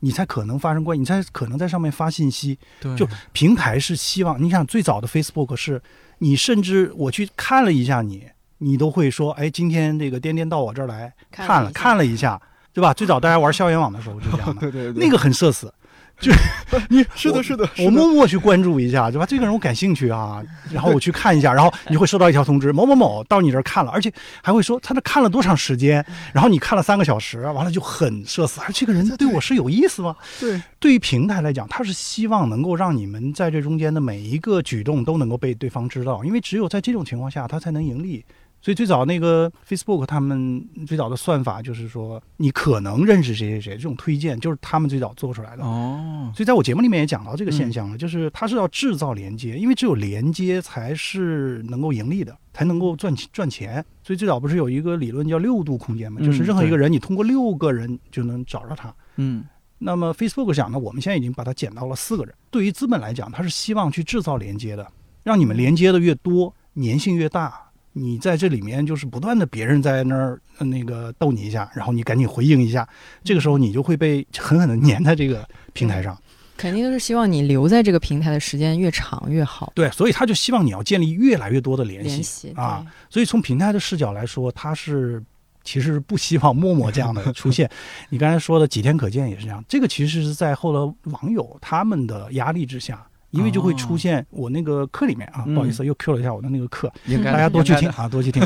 [0.00, 2.58] 你才可能发生关系，你才可能在上面发信息。
[2.80, 5.80] 对，就平台是希望，你想最早的 Facebook 是，
[6.18, 8.24] 你甚至我去看了一下你，
[8.58, 12.40] 你都会说，哎，今天这个颠颠到我这儿来看了看了一下，
[12.72, 12.92] 对吧？
[12.92, 15.72] 最早大家玩校园网的时候就这样的， 对对对，那个很社死。
[16.18, 16.32] 就
[16.88, 19.26] 你是的，是的，我默默去关注一下，对吧？
[19.26, 24.10] 这个人我感兴趣啊，然后我去看一下，然后你会收到一条通知，某某某到你这儿看了，而且
[24.42, 28.60] 还会说他这看了多长时间，然后你看了三个小时，完了就很社死。
[28.62, 30.16] 而这个人对我是有意思吗？
[30.40, 38.24] 对，对于平台来讲，他是希望能够让你们在这中间的每一个举动都能够被对方知道，因为只有在这种情况下，他才能盈利。
[38.66, 45.62] 所以最早那个 Facebook 他们最早的算法就是说，你可能认识谁谁谁，这种推荐就是他们最早做出来的。
[45.62, 53.74] 哦，所以在我节目里面也讲到这个现象了，就是它是要制造连接，因为只有连接才是能够盈利的，才能够赚赚钱。
[54.02, 58.92] 所以最早不是有一个理论叫六度空间嘛，就是任何一个人你通过六个人就能找到他。
[59.14, 59.44] 嗯，
[59.78, 62.34] 那么 Facebook 讲呢，我们现在已经把它减到了四个人。
[62.50, 64.84] 对于资本来讲，它是希望去制造连接的。
[65.22, 67.65] 让你们连接的越多，粘性越大。
[67.98, 72.86] 你在这里面就是不断的别人在那儿那个逗你一下，然后你赶紧回应一下，
[73.24, 76.14] 这个时候你就会被 狠狠的粘在这个平台上。
[76.58, 79.72] 肯定都是希望你留在这个平台的时间越长越好。
[79.74, 82.84] 对，所以他就希望你要建立越来越多的联系啊。
[83.08, 85.22] 所以从平台的视角来说，他是
[85.64, 87.70] 其实不希望陌陌这样的 出现。
[88.10, 93.06] 你刚才说的几天可见也是这样，这个其实是在后来网友他们的压力之下。
[93.36, 96.92] 因为就会出现我那个课里面啊，不好意思又 Q 了一下我的那个课，
[97.24, 98.42] 大家多去听啊，多去听。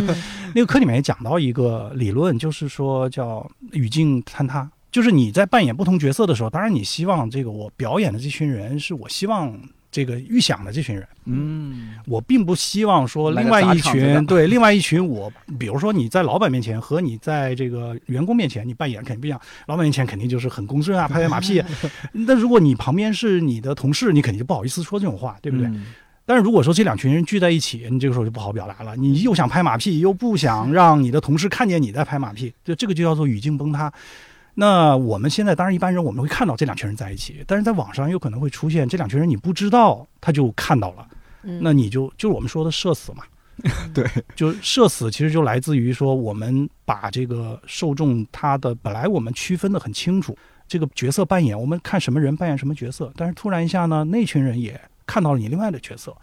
[0.55, 9.59] 那个课里面也讲到一个理论，就是说叫语境坍塌，就是你在扮演不同角色的时候，当然你希望这个我表演的这群人是我希望。
[9.91, 19.41] 这个预想的这群人，嗯，我并不希望说另外一群对另外一群我，比如说你在老板面前和你在这个员工面前，你扮演肯定不一样。
[19.67, 21.63] 老板面前肯定就是很公正啊，拍拍马屁。
[22.13, 25.69] 那如果你旁边是你的同事，你肯定就不好意思说这种话，对不对？
[26.25, 28.95] 但是如果说这两群人聚在一起，你这个时候就不好表达了。
[28.95, 33.93] 你又想拍马屁，又不想让你的同事看见你在拍马屁，就这个就叫做语境崩塌。
[34.55, 41.07] 那我们现在当然一般人我们会看到这两群人在一起，但是在网上有可能会出现这两群人你不知道他就看到了，
[41.61, 43.23] 那你就就是我们说的社死嘛，
[43.95, 50.37] 对，就社死其实就来自于说我们把这个受众他的本来我们区分的很清楚，
[50.67, 56.15] 这个角色扮演我们看什么人扮演什么角色，但是突然一下呢那群人也看到了你另外的角色，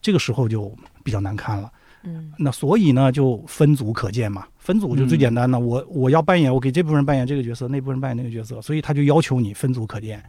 [0.00, 1.70] 这个时候就比较难看了。
[2.04, 4.46] 嗯，那所以呢，就分组可见嘛。
[4.58, 10.22] 分组就最简单的，我我要扮演，我给这部分人扮演这个角色，那部分人扮演那个角色，所以他就要求你分组可见。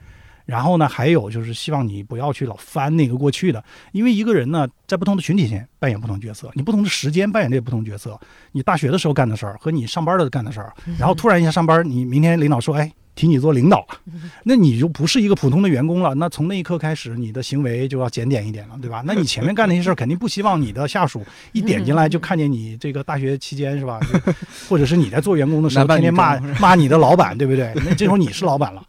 [0.45, 8.19] 然后呢，还有就是希望你不要去老翻那个过去的，因为一个人呢，在不同的群体前扮演不同角色，你不同的时间扮演这不同角色。
[8.51, 12.91] 你大学的时候干的事儿和你上班的干的事儿，然后突然一下上班，你明天领导说，哎。
[13.15, 13.99] 提你做领导了，
[14.43, 16.15] 那你就不是一个普通的员工了。
[16.15, 19.03] 那从那一刻开始，你的行为就要检点一点了，对吧？
[19.05, 21.23] 那你前面干那些事儿，肯定不希望你的下属
[21.53, 23.99] 一点进来就看见你这个大学期间是吧？
[24.67, 27.71] 或者是你在做员工的时候天天骂 骂你的老板，对不对？
[27.85, 28.83] 那这时候你是老板了，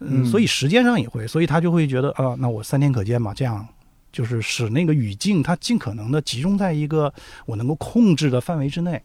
[0.00, 3.66] 嗯，所以时间上也会，所以他就会觉得啊，那我三天可见嘛，这样
[4.12, 7.12] 就是使那个语境它尽可能的集中在一个
[7.46, 9.00] 我能够控制的范围之内。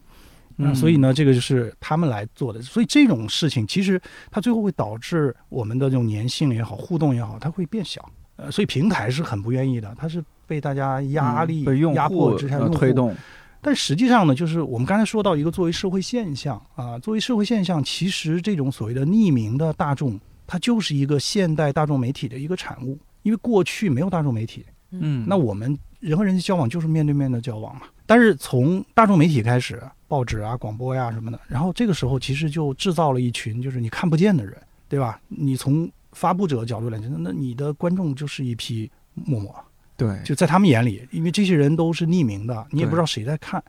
[0.62, 2.62] 那所以呢，这个就是他们来做的。
[2.62, 8.08] 所以这种事情其实它最后会导致我们的这种粘性也好、互动也好，它会变小。
[8.36, 13.15] 呃，所以平台是很不愿意的，它是被大家压力、压迫之下推动。
[13.62, 22.98] 但实际上呢，就是我们刚才说到一个作为社会现象啊，作为社会现象，其实这种所谓的匿名的大众，它就是一个现代大众媒体的一个产物。
[23.24, 27.82] 因为过去没有大众媒体，嗯，那我们人和人的交往就是面对面的交往嘛。
[28.10, 29.82] 但是从大众媒体开始。
[30.10, 35.22] 报纸啊，广播呀什么的，然后这个时候其实就制造了一群就是你看不见的人，对吧？
[35.28, 39.56] 你从发布者角度来讲，那你的观众就是一批默默，
[39.95, 43.63] 对，就在他们眼里，因为这些人都是匿名的，你也不知道谁在看，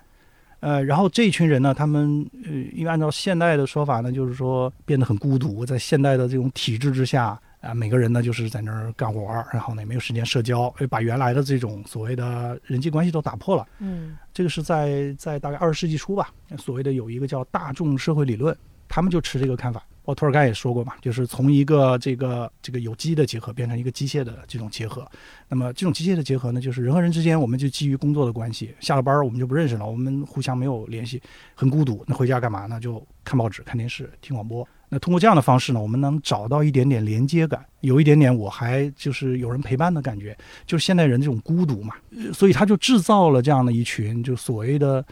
[0.61, 7.38] 呃，然后这一群人呢，他们呃，因为按照现代的说法呢，就是说变得很孤独，在现代的这种体制之下。
[7.61, 13.66] 啊，每个人呢就是在那儿干活儿，然后呢也没有时间社交，把原来的这种所谓的人际关系都打破了。
[13.79, 18.57] 嗯，这个是在在大概二十世纪初吧，所谓的有一个叫大众社会理论，
[18.88, 19.85] 他们就持这个看法。
[20.03, 25.07] 包括托尔干也说过嘛，就是从一个这个这个有机的结合变成一个机械的这种结合。
[25.46, 31.23] 那么这种机械的结合呢，就是人和人之间我们就基于工作的关系，下了班我们就不认识了，我们互相没有联系，
[31.55, 32.03] 很孤独。
[32.09, 32.81] 那回家干嘛呢？
[32.81, 34.66] 就看报纸、看电视、听广播。
[34.92, 41.94] 那通过这样的方式呢，我们能找到一点点连接感，有一点点我还就是有人陪伴的感觉，就是现代人这种孤独嘛，
[42.35, 45.05] 所以他就制造了这样的一群，就所谓的，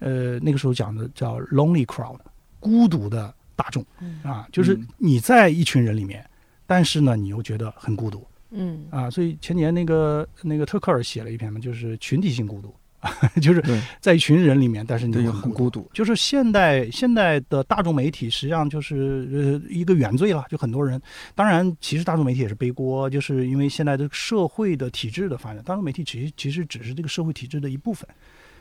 [0.00, 2.18] 呃，那个时候讲的叫 lonely crowd，
[2.60, 3.82] 孤独的大众
[4.22, 6.22] 啊，就是你在一群人里面，
[6.66, 12.74] 但是呢，你又觉得很孤独，嗯啊，所以前年那个那个特克尔写了一篇嘛，就是群体性孤独。
[13.42, 13.62] 就是
[14.00, 15.90] 在一群人里面，但是你很孤独。
[15.92, 20.44] 就是现代现代的大众媒体，实际上就是呃一个原罪了。
[20.48, 21.00] 就很多人，
[21.34, 28.08] 当然其实大众媒体也是背锅，就是因为现在的社会的体制的发展，大众媒体其实其实只是这个社会体制的一部分，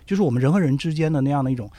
[0.05, 1.69] 就是我们人和人之间的那样的一种。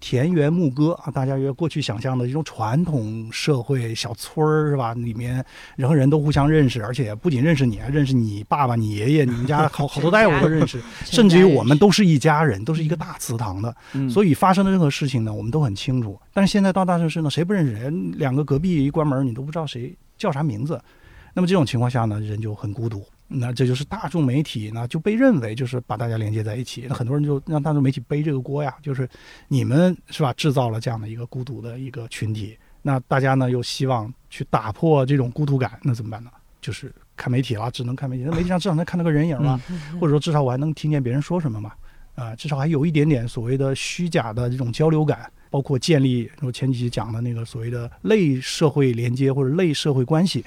[0.00, 4.94] 田园牧歌啊，大家约过去想象的这种传统社会小村儿是吧？
[4.94, 5.44] 里面
[5.76, 13.74] 人和人都互相认识，而且不仅认识你，还认识你爸爸、你爷爷，你们家 好好多代我都认识，甚至于我们都是一家人，都是一个大祠堂的。
[14.08, 16.18] 所以发生的任何事情呢，我们都很清楚。
[16.32, 18.12] 但是现在到大城市呢，谁不认识人？
[18.16, 20.80] 两个隔壁一关门，你都不知道谁叫啥名字。
[21.34, 23.04] 那么这种情况下呢，人就很孤独。
[23.30, 26.86] 那这就是大众媒体呢，就被认为就是把大家连接在一起。
[26.88, 29.06] 那很多人就让大众媒体背这个锅呀，就是
[29.48, 32.56] 你们是吧，制造了这样的一个孤独的一个群体。
[32.80, 36.30] 那大家呢又希望去打破这种孤独感，那怎么办呢？
[36.62, 38.24] 就是看媒体了，只能看媒体。
[38.24, 39.60] 那媒体上至少能看到个人影嘛，
[40.00, 41.72] 或者说至少我还能听见别人说什么嘛，
[42.14, 50.42] 啊，至少还有一点点所谓的虚假的这种交流感，包括建立我前几期讲的那个所谓的类社会连接或者类社会关系。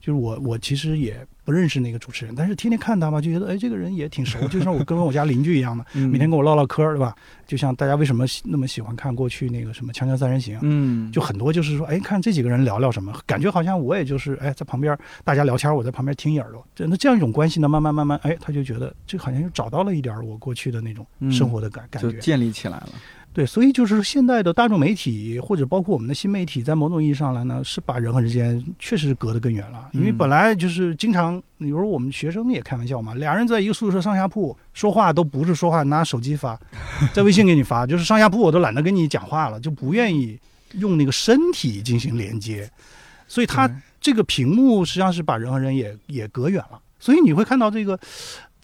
[0.00, 7.14] 就是我，我其实也不认识那个主持人，但是天天看他嘛，就觉得哎，这个人也挺熟，就像我跟我家邻居一样的， 每天跟我唠唠嗑，对吧？
[7.46, 10.56] 就像大家为什么那么喜欢看过去那个什么《锵锵三人行》？
[10.60, 16.62] 嗯，就很多就是说，哎，看这几个人聊聊什么，感觉好像我也就是哎，在旁边大家聊天，我在旁边听一耳朵。
[16.76, 22.90] 那这样一种关系呢，慢慢慢慢，哎，他就觉得这好像又找到了一点我过去的那种生活的感感觉，就建立起来了。
[23.32, 29.90] 对，所以就是现在的大众媒体，或者包括我们的新媒体，在某种意义上来呢，是把人和人之间确实隔得更远了。
[29.92, 36.58] 因为本来就是经常，比如我们学生也开玩笑嘛，俩人在一个宿舍上下铺说话，都不是说话拿手机发，
[37.14, 40.36] 在微信给你发，就是上下铺我都懒得跟你讲话了，就不愿意
[40.72, 42.68] 用那个身体进行连接。
[43.28, 46.80] 所以它这个屏幕实际上是把人和人也也隔远了。
[46.98, 47.96] 所以你会看到这个。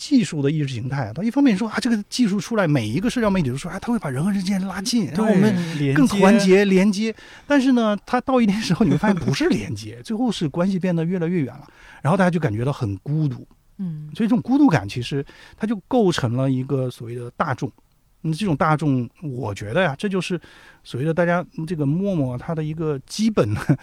[0.07, 5.55] 技术的意识形态，它一方面说啊，这个技术出来，每一个社交媒体都说啊，它会把人和人之间拉近，让我们
[5.95, 7.14] 更团结连接。
[7.47, 11.67] 但是呢，它到一定时候，你会发现不是连接， 最后是关系变得越来越远了，
[12.03, 13.49] 然后大家就感觉到很孤独。
[13.79, 15.25] 嗯，所以这种孤独感其实
[15.57, 17.73] 它就构成了一个所谓的大众。
[18.21, 20.38] 那这种大众，我觉得呀，这就是
[20.83, 23.79] 所谓的大家这个陌陌它的一个基本的，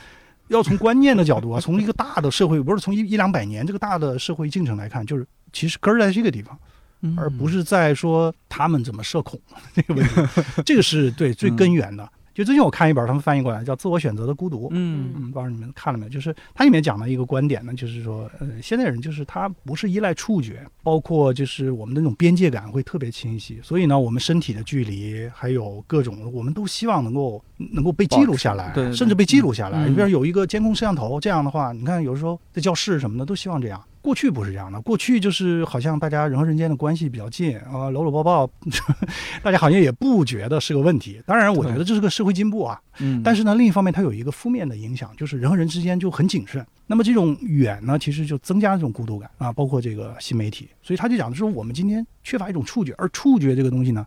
[0.52, 5.26] 要从观念的角度啊，从一个大的社会，不是从一一两百年这个大的社会进程来看，就是。
[5.54, 6.58] 其实根儿在这个地方，
[7.18, 9.38] 而不是在说他们怎么社恐
[9.76, 10.14] 这个问题，
[10.66, 12.10] 这个是对最根源的。
[12.34, 14.68] 就最近我看一本，他们翻译过来叫《自我选择的孤独》。
[14.72, 16.10] 嗯嗯，不知道你们看了没有？
[16.10, 23.60] 就是它里面讲的一个观点呢，就是说，呃，现代人就是他不是依赖触觉，包括就是我们的那种边界感会特别清晰。
[23.62, 29.90] 所以呢，我们身体的距离，还有各种，我们都希望能够能够被记录下来，甚至被记录下来。
[29.90, 33.84] 你比如有一个监控摄像头，这样的话，你看有时候在教室什么的都希望这样。
[34.02, 38.50] 过去不是这样的，过去就是好像大家人和人间的关系比较近啊，搂搂抱抱，
[39.44, 41.22] 大家好像也不觉得是个问题。
[41.26, 42.82] 当然，我觉得这是个社会进步啊。
[43.00, 43.22] 嗯。
[43.24, 46.66] 但是呢，另一方面它有一个负面的影响，就是人和人之间就很谨慎。
[46.88, 50.68] 那么这种远呢，其实就增加这种孤独感啊，包括这个新媒体。
[50.82, 54.06] 所以他就讲的是，我们今天缺乏一种触觉，而触觉这个东西呢。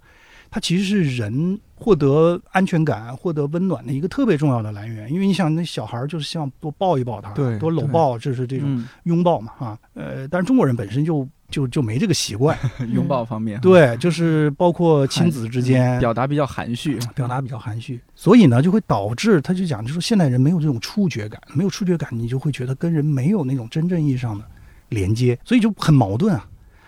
[0.54, 12.56] 它其实是人获得安全感、获得温暖的一个特别重要的来源，因为你想，那小孩就是希望多抱一抱他，多搂抱，就是这种拥抱嘛，哈，呃，但是中国人本身就就就没这个习惯，
[12.94, 15.98] 拥抱方面，对，就是包括亲子之间。
[15.98, 24.44] 表达比较含蓄，表达比较含蓄，所以呢，就会导致他就讲，就说现代人没有这种触觉感，没有触觉感，你就会觉得跟人没有那种真正意义上的
[24.90, 26.46] 连接，所以就很矛盾啊，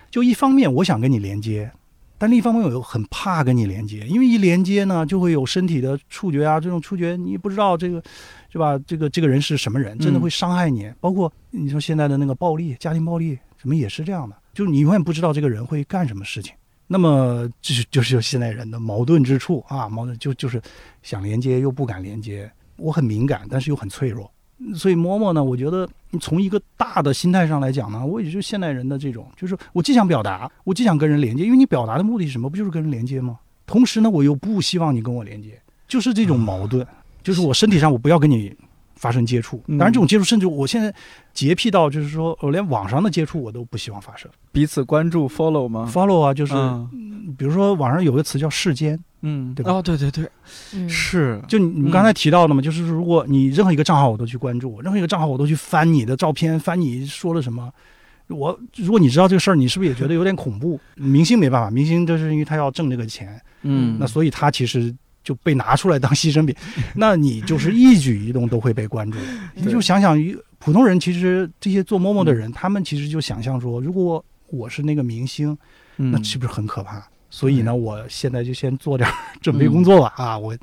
[0.09, 1.69] 就一方面我想跟你连接。
[2.17, 8.01] 但另一方面，我又很怕跟你连接，因为一连接呢，就会有身体的触觉啊，这种触觉你不知道这个，
[8.49, 8.79] 是吧？
[8.87, 10.91] 这个这个人是什么人，真的会伤害你。
[10.99, 16.53] 包括你说现在的那个暴力，家庭暴力什么也是这样的，就是你永远不知道这个人会干什么事情。
[16.87, 20.61] 那么就是就是现代人的矛盾之处啊，矛盾就就是
[21.03, 24.31] 想连接又不敢连接，我很敏感，但是又很脆弱。
[24.75, 25.43] 所以，摸摸呢？
[25.43, 25.87] 我觉得
[26.19, 32.49] 从一个大的心态上来讲呢，我也就是现代人的这种，就是我既想表达，我既想跟人连接，因为你表达的目的是什么？
[32.49, 33.37] 不就是跟人连接吗？
[33.65, 36.85] 同时呢，我又不希望你跟我连接，就是这种矛盾，
[37.21, 38.55] 就是我身体上我不要跟你
[38.97, 39.63] 发生接触。
[39.69, 40.93] 当然，这种接触甚至我现在
[41.33, 44.29] 洁癖到就是说我连网上的接触我都不希望发生。
[44.51, 46.53] 彼此关注，follow 吗？follow 啊，就是
[47.37, 48.99] 比如说网上有个词叫世间。
[49.21, 49.71] 嗯，对吧？
[49.73, 50.29] 哦，对对对，
[50.87, 57.71] 是，就你们刚才提到的嘛，就是如果你任何一个账号我都去关注，任何一个账号我都去翻你的照片，翻你说了什么，
[58.27, 60.79] 我如果你知道这个事儿，你是不是也觉得有点恐怖？
[60.95, 64.95] 明星没办法，明星就是因为他要挣这个钱，嗯，那所以他其实
[65.27, 66.55] 就被拿出来当牺牲品，
[66.95, 69.17] 那你就是一举一动都会被关注。
[69.55, 70.17] 你就想想，
[70.57, 75.57] 普通人其实这些做陌陌的人，他们其实就想象说，如果我是那个明星，
[75.97, 77.05] 那是不是很可怕？
[77.29, 79.09] 所以呢，我现在就先做点
[79.41, 80.37] 准备工作吧啊！
[80.37, 80.57] 我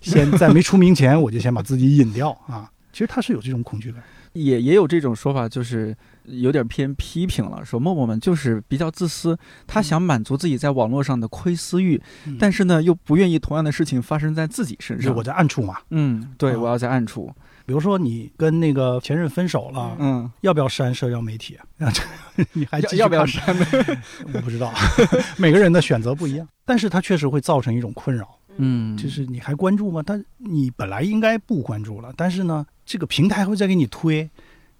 [0.00, 2.70] 先在没出名前，我就先把自己引掉啊。
[2.90, 4.02] 其实他是有这种恐惧感，
[4.36, 12.00] 也也有这种说法，就是有点偏批评了，说陌陌们就是比较自私，他想满足自己在网络上的窥私欲，
[12.38, 15.14] 但是呢，又不愿意同样的事情发生在自己身上。
[15.14, 17.32] 我在暗处嘛，嗯，对，我要在暗处。
[17.64, 21.58] 比如说你跟那个前任分手了，嗯，要不要删社交媒体？
[22.52, 23.56] 你还要不要删？
[24.32, 24.72] 我不知道，
[25.36, 30.02] 每个人的选择不一样，但是它确实会造成一种困扰，嗯，就是你还关注吗？
[30.02, 34.28] 他你本来应该不关注了，但是呢，这个平台会再给你推，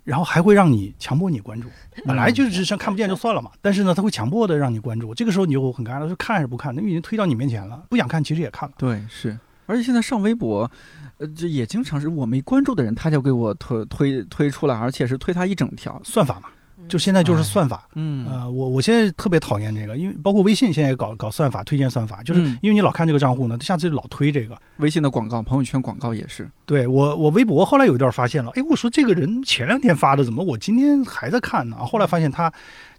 [0.05, 1.69] 然后还会让你强迫你关注，
[2.05, 6.75] 本来就是像看不见就算了嘛，但是呢，他会强迫的让你关注，这个时候你就很尴尬，说看还是不看？
[6.75, 10.71] 那已经推到你面前了，不想看其实也看了，对，是，而且现在上微博。
[11.19, 16.49] 呃，这也经常是我没关注的人，他就给我推推推出来，而且是推他一整条算法嘛。
[16.89, 17.89] 就现在就是算法。
[17.95, 24.57] 嗯，呃，我我现在特别讨厌这个，因为包括微信现在也搞搞算法推荐算法，就是嗯因为你老看这个账户呢，他下次老推这个。
[24.79, 26.49] 微信的广告、朋友圈广告也是。
[26.65, 31.77] 对我，我微博后来有一段发现了，哎，我说这个人前两天发的，怎么我今天还在看呢？
[31.79, 32.53] 后来发现他，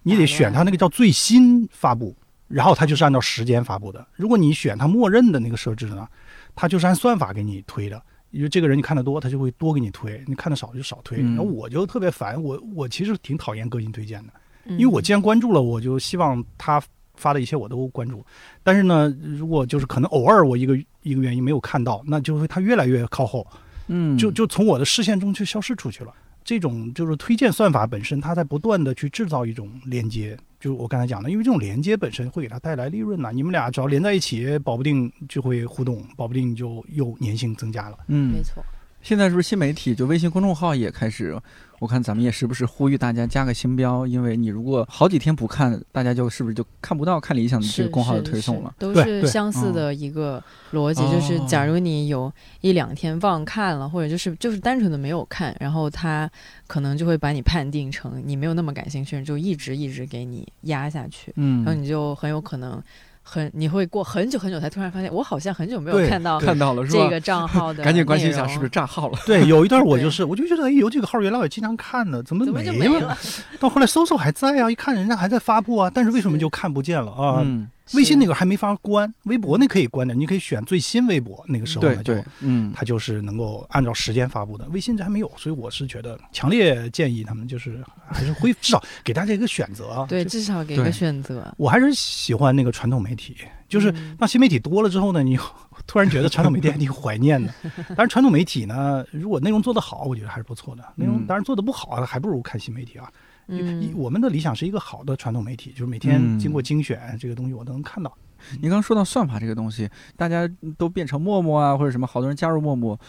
[0.04, 2.16] 你得选他那个叫最新发布，
[2.48, 4.06] 然后他就是按照时间发布的。
[4.16, 6.08] 如果你选他默认的那个设置呢，
[6.56, 8.02] 他就是按算法给你推的。
[8.32, 11.20] 因为这个人你看的多，他就会多给你推；你看的少就少推。
[11.22, 14.34] 嗯然后我就特别烦，我我其实挺讨厌个性推荐的。
[14.66, 16.82] 因因为我既然关注了，我就希望他
[17.16, 18.26] 发的一些我都关注。
[18.64, 23.48] 但是呢，如果就是可能偶尔我一个一个原因没有看到，那就会他越来越靠后，
[23.88, 26.14] 嗯就就从我的视线中就消失出去了。
[26.44, 37.98] 这种就是推荐算法本身，它在不断的去制造一种连接，就是我刚才讲的，因为这种连接本身会给它带来利润呐、你们俩只要连在一起，保不定就会互动，保不定就又粘性增加了。
[38.08, 38.64] 嗯没，错，
[39.02, 41.40] 现在是不是新媒体就微信公众号也开始？
[41.80, 48.74] 我看咱们也时不时呼吁大家加个星标，因为你如果好几天不看，大家就是不是就看不到看理想的这个公号的推送了？
[48.80, 56.30] 都是相似的一个逻辑，哦就是假如你有一两天忘看了，或者就是就是单纯的没有看，然后他
[56.66, 62.82] 可能就会把你判定成你没有那么感兴趣，就一直一直给你压下去，嗯然后你就很有可能
[63.30, 67.04] 很你会过很久很久才突然发现，我好像很久没有看到看到了是吧？
[67.04, 68.70] 这个账号的， 赶紧关心一下是不是。
[68.70, 69.18] 炸号了？
[69.28, 73.18] 对，有一段我就是，我就觉得，哎，有这个号原来我经常看的，怎么怎么就没没了？
[73.60, 77.42] 到后来搜搜还在啊，一看人家还在发布啊，但是为什么就看不见了啊？
[77.44, 84.68] 嗯，微信那个还没法关，微博那可以关的，你可以选最新微博，那个时候呢就嗯，它就是能够按照时间发布的。
[84.70, 90.06] 微信这还没有，所以我是觉得强烈建议他们就是还是恢至少给大家一个选择啊。
[90.10, 91.54] 对，至少给对个选择。
[91.58, 93.36] 我还是喜欢那个传统媒体，
[93.70, 95.38] 就是嗯当新媒体多了之后呢，你
[95.86, 97.54] 突然觉得传统媒体还挺怀念的。
[97.90, 100.84] 当然，传统媒体呢，如果内容做得好，我觉得还是不错的。
[100.96, 103.10] 内容嗯当然做得不好，还不如看新媒体啊。
[103.48, 108.16] 一嗯，我们的理想是一个好的传统媒体，就是每天嗯经过精选，这个东西我都能看到。
[108.62, 113.00] 您刚说到算法这个东西，大家都变成陌陌啊，或者什么，好多人加入陌陌，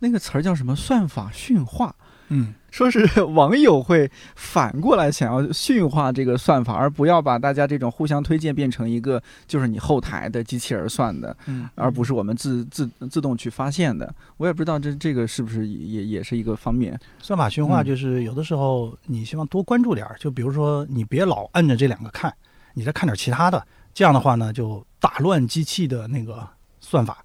[0.00, 0.74] 那个词儿叫什么？
[0.74, 1.94] 算法驯化。
[2.28, 14.12] 嗯，说是 网友会反过来想要驯化这个算法，而不要把大家这种互相推荐变成一个就是你后台的机器人算的，嗯，而不是我们自自自动去发现的。
[14.38, 16.98] 我也不知道这这个是不是也也是一个方面。
[17.20, 22.34] 算法驯化嗯就是有的时候你希望多关注点儿，就比如说你别老摁着这两个看，
[22.72, 23.62] 你再看点其他的，
[23.92, 26.48] 这样的话呢就打乱机器的那个
[26.80, 27.22] 算法。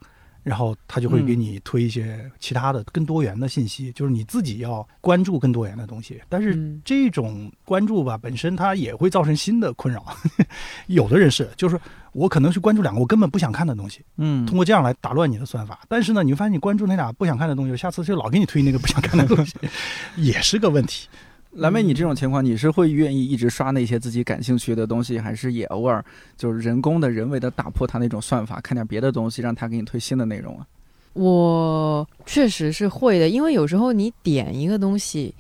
[0.48, 6.22] 然后他就会给你推一些其他的更多元的信息，就是你自己要关注更多元的东西。
[6.30, 10.06] 但是嗯这种关注吧，本身它也会造成新的困扰。
[10.88, 11.78] 有的人是，就是
[12.14, 15.82] 我可能去关注两个我根本不想看的东西，嗯通过这样来打乱你的算法。
[15.89, 19.54] 但是呢，你会发现你关注那俩不想看的东西，下次就老给你推那个不想看的东西，
[20.16, 21.10] 也是个问题。
[21.58, 26.05] 蓝莓，你这种情况，你是会愿意一直刷那些自己感兴趣的东西，还是也偶尔
[26.38, 30.68] 就是人工的、人为的打破它那种算法，看点别的东西，让它给你推新的内容啊？
[31.14, 35.34] 我确实是会的，因为有时候你点一个东西，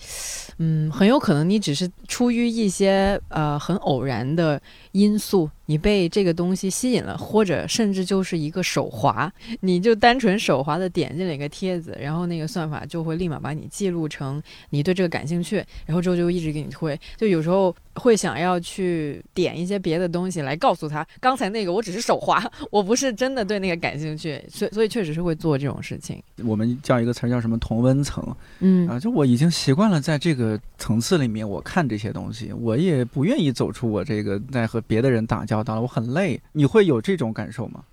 [0.57, 4.59] 嗯，很有可能你只是出于一些呃很偶然的
[4.97, 9.31] 因素，你被这个东西吸引了，或者甚至就是一个手滑，
[9.61, 14.41] 你就单纯手滑的点进了一个帖子，然后那个算法就会立马把你记录成
[14.71, 26.21] 你对这个感兴趣，然后之后就一直给你推，就有时候会想要去点一些别的东西来告诉他，刚才那个我只是手滑， 我不是真的对那个感兴趣，所以所以确实是会做这种事情。
[26.45, 28.35] 我们叫一个词儿叫什么同温层。
[28.59, 28.87] 嗯。
[28.87, 36.41] 啊，就我已经习惯了在这个层次里面，我看这些东西，我也不愿意走出我这个在和别的人打交道了，我很累。
[36.53, 37.83] 你会有这种感受吗？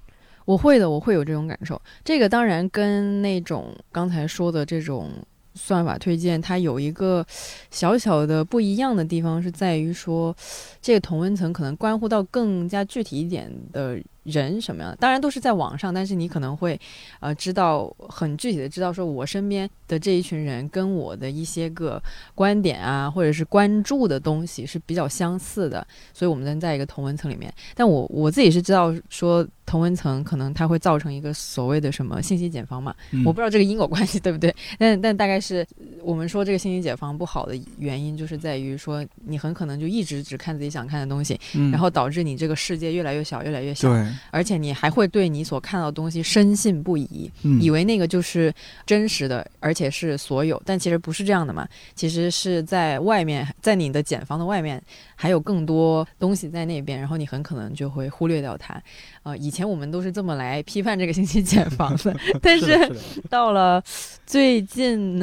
[0.44, 1.80] 我会的，我会有这种感受。
[2.04, 5.10] 这个当然跟那种刚才说的这种
[5.54, 7.24] 算法推荐，它有一个
[7.70, 10.36] 小小的不一样的地方，是在于说，
[10.82, 14.96] 这个同温层可能关乎到更加具体一点的人什么样的。
[14.96, 16.78] 当然都是在网上，但是你可能会
[17.20, 22.02] 呃知道很具体的知道，说我身边的这一群人跟我的一些个
[22.34, 27.52] 观点啊，或者是关注的东西是比较相似的，所以我们能在一个同文层里面。
[27.74, 43.88] 但我我自己是知道说同文层可能它会造成一个所谓的什么信息茧房嘛，嗯我不知道这个因果关系对不对， 但但大概是呃我们说这个信息茧房不好的原因，就是在于说你很可能就一直只看自己想看的东西，嗯然后导致你这个世界越来越小，越来越小。
[43.88, 48.52] 对，而且你还会对你所看到的东西深信不疑，以为那个就是
[48.86, 51.68] 真实的，而且是所有，但其实不是这样的嘛。
[51.94, 54.82] 其实是在外面，在你的茧房的外面，
[55.14, 58.80] 还有更多东西在那边，然后你很可能就会忽略掉它。
[59.24, 62.78] 啊，以前我们都是这么来批判这个信息茧房的， 但是
[63.30, 63.82] 到了
[64.26, 65.18] 最近，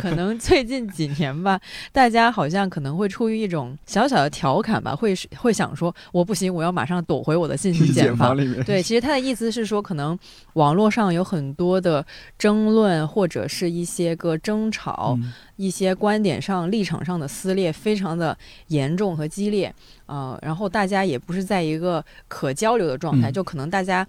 [0.00, 1.60] 可能最近几年吧，
[1.92, 8.64] 大家好像可能会出于一种小小的调侃吧，会会想说，我不行，我要马上躲回我的信息 茧房里面。
[8.64, 10.18] 对，其实他的意思是说，可能
[10.54, 12.04] 网络上有很多的
[12.38, 15.18] 争论，或者是一些个争吵，
[15.56, 18.36] 一些观点上、立场上的撕裂，非常的
[18.68, 19.72] 严重和激烈。
[20.06, 24.06] 呃，然后大家也不是在一个可交流的状态，就可能大家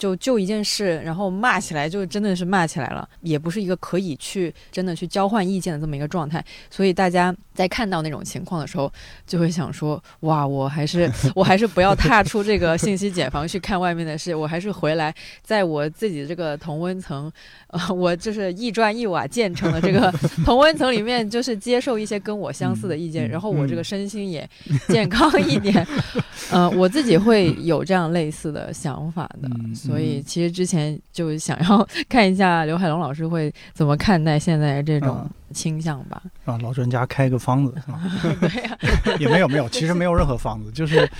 [0.00, 7.32] 就就一件事，然后骂起来就真的是骂起来了，也不是一个可以去真的去交换意见的这么一个状态，所以大家。
[7.52, 8.90] 在看到那种情况的时候，
[9.26, 17.30] 就会想说：哇，我还是我还是不要踏出这个信息茧房去看外面的事，我还是回来，在我自己这个同温层，
[17.66, 20.10] 呃，我就是一砖一瓦建成的这个
[20.42, 24.48] 同温层里面，就是接受一些跟我相似的意见，然后我这个身心也
[24.88, 25.86] 健康一点。
[26.50, 29.50] 呃，我自己会有这样类似的想法的，
[29.90, 35.28] 所以其实之前就想要 看一下刘海龙老师会怎么看待现在这种。
[35.52, 37.74] 倾向吧，让老专家开个方子，
[38.40, 38.78] 对呀，
[39.18, 41.10] 也没有没有，其实没有任何方子，就是，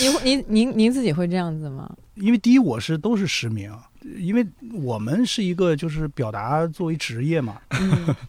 [0.00, 1.94] 您您您您自己会这样子吗？
[2.14, 3.70] 因为第一，我是都是实名，
[4.16, 4.42] 因为
[4.72, 7.60] 我们是一个就是表达作为职业嘛，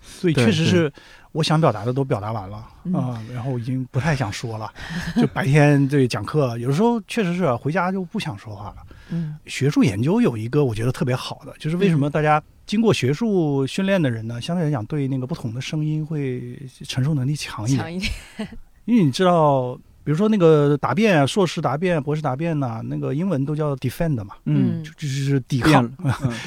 [0.01, 0.91] 所以确实是
[1.35, 2.57] 我想表达的都表达完了
[2.93, 4.71] 啊，然后已经不太想说了，
[5.17, 8.75] 就白天对讲课，有的时候确实是回家就不想说话了。
[9.09, 12.41] 嗯，学术研究有一个我觉得特别好的，就是为什么大家。
[12.65, 17.79] 经过学术训练的人呢，相对来讲对那个不同的声音会承受能力强一点。
[17.79, 18.47] 强一点，
[18.85, 25.87] 因为你知道，比如说那个答辩，硕士答辩、博士答辩呢，那个英文都叫 defend 嘛，嗯，就是抵抗，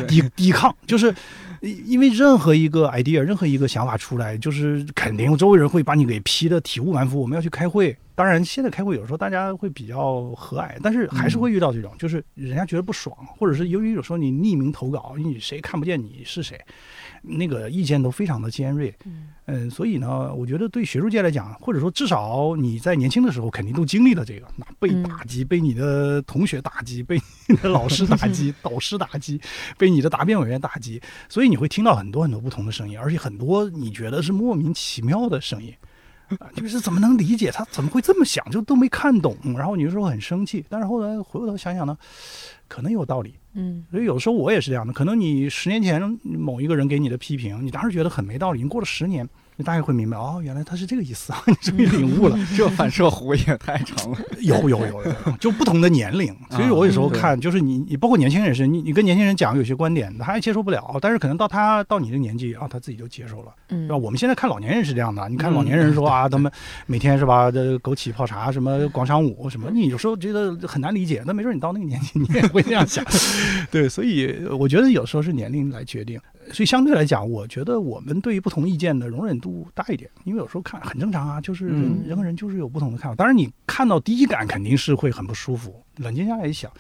[0.09, 1.15] 抵抵抗，就是
[1.61, 7.21] 因为任何一个 idea，任何一个想法出来，就是肯定周围人会把你给批的体无完肤。
[7.21, 7.97] 我们要去开会。
[8.15, 16.61] 当然，现在开会有时候大家会比较和蔼，但是还是会遇到这种，就是人家觉得不爽，或者是由于有时候你匿名投稿，你谁看不见你是谁，
[17.23, 18.95] 那个意见都非常的尖锐。
[19.47, 29.41] 嗯，所以呢，我觉得对学术界来讲，或者说至少你在年轻的时候肯定都经历了这个，那被打击，被你的同学打击，被你的老师打击， 导师打击，
[29.79, 35.75] 被你的答辩委员打击，所以你会听到很多很多不同的声音，而且很多你觉得是莫名其妙的声音。
[36.55, 41.97] 就是怎么能理解他怎么会这么想，就都没看懂，然后你就说很生气，但是后来回过头想想呢，
[42.69, 49.29] 可能有道理，嗯，所以有时候我也是这样的，可能你十年前某一个人给你的批评，你当时觉得很没道理，你过了十年。
[49.61, 51.43] 你大概会明白哦，原来他是这个意思啊！
[51.49, 54.19] 你终于领悟了， 这反射弧也太长了。
[54.41, 63.97] 有有有有，就不同的年龄， 其实我有时候看，就是你你包括年轻人也是，你你跟年轻人讲有些观点，他还接受不了，但是可能到他到你的年纪啊，他自己就接受了，嗯，吧？
[63.97, 66.51] 我们现在看老年人是这样的，你看老年人说啊，他们
[66.87, 73.05] 每天是吧，这枸杞泡茶，什么广场舞，什么，你有时候觉得很难理解，那没准你到那个年纪，你也会这样想，
[73.73, 76.21] 对，所以我觉得有时候是年龄来决定。
[76.53, 83.15] 所以相对来讲，我觉得我们对于不同意见的容忍度大一点，因为有时候看很正常啊，就是人人和人就是有不同的看法。
[83.15, 86.71] 当然，你看到第一感肯定是会很不舒服，冷静下来一想，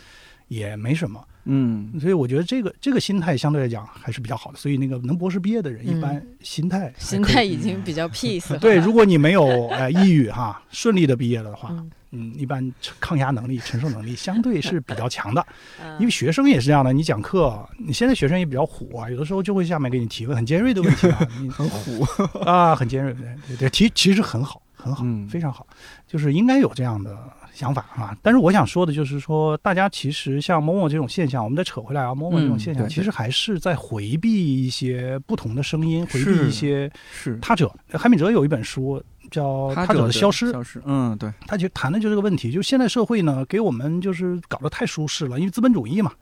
[0.48, 1.22] 也没什么。
[1.50, 4.58] 嗯，所以我觉得这个这个心态相对来讲还是比较好的。
[4.58, 8.58] 所以那个能博士毕业的人，一般心态心态已经比较 peace 了。
[8.58, 11.70] 对，如果你没有呃抑郁哈，顺利的毕业了的话。
[11.72, 15.46] 嗯，一般抗压能力、承受能力相对是比较强的，
[16.00, 16.92] 因为学生也是这样的。
[16.92, 22.02] 你讲课，你现在学生也比较虎啊，有的时候就会下面给你提问很尖锐的问题啊，你很虎
[22.40, 25.66] 啊，很尖锐，对对对，提其实很好，很好，非常好，
[26.06, 27.16] 就是应该有这样的
[27.52, 28.16] 想法啊。
[28.22, 37.70] 但是我想说的就是说，大家其实像某某这种现象，我们再扯回来啊，某某这种现象，其实还是在回避一些不同的声音，回避一些是他者。
[37.92, 39.02] 韩敏哲有一本书。
[39.30, 40.80] 叫他者的消失，消失。
[40.84, 46.12] 嗯，对，他就谈的就这个问题，就现在社会呢，给我们就是搞得太舒适了，因为资本主义嘛，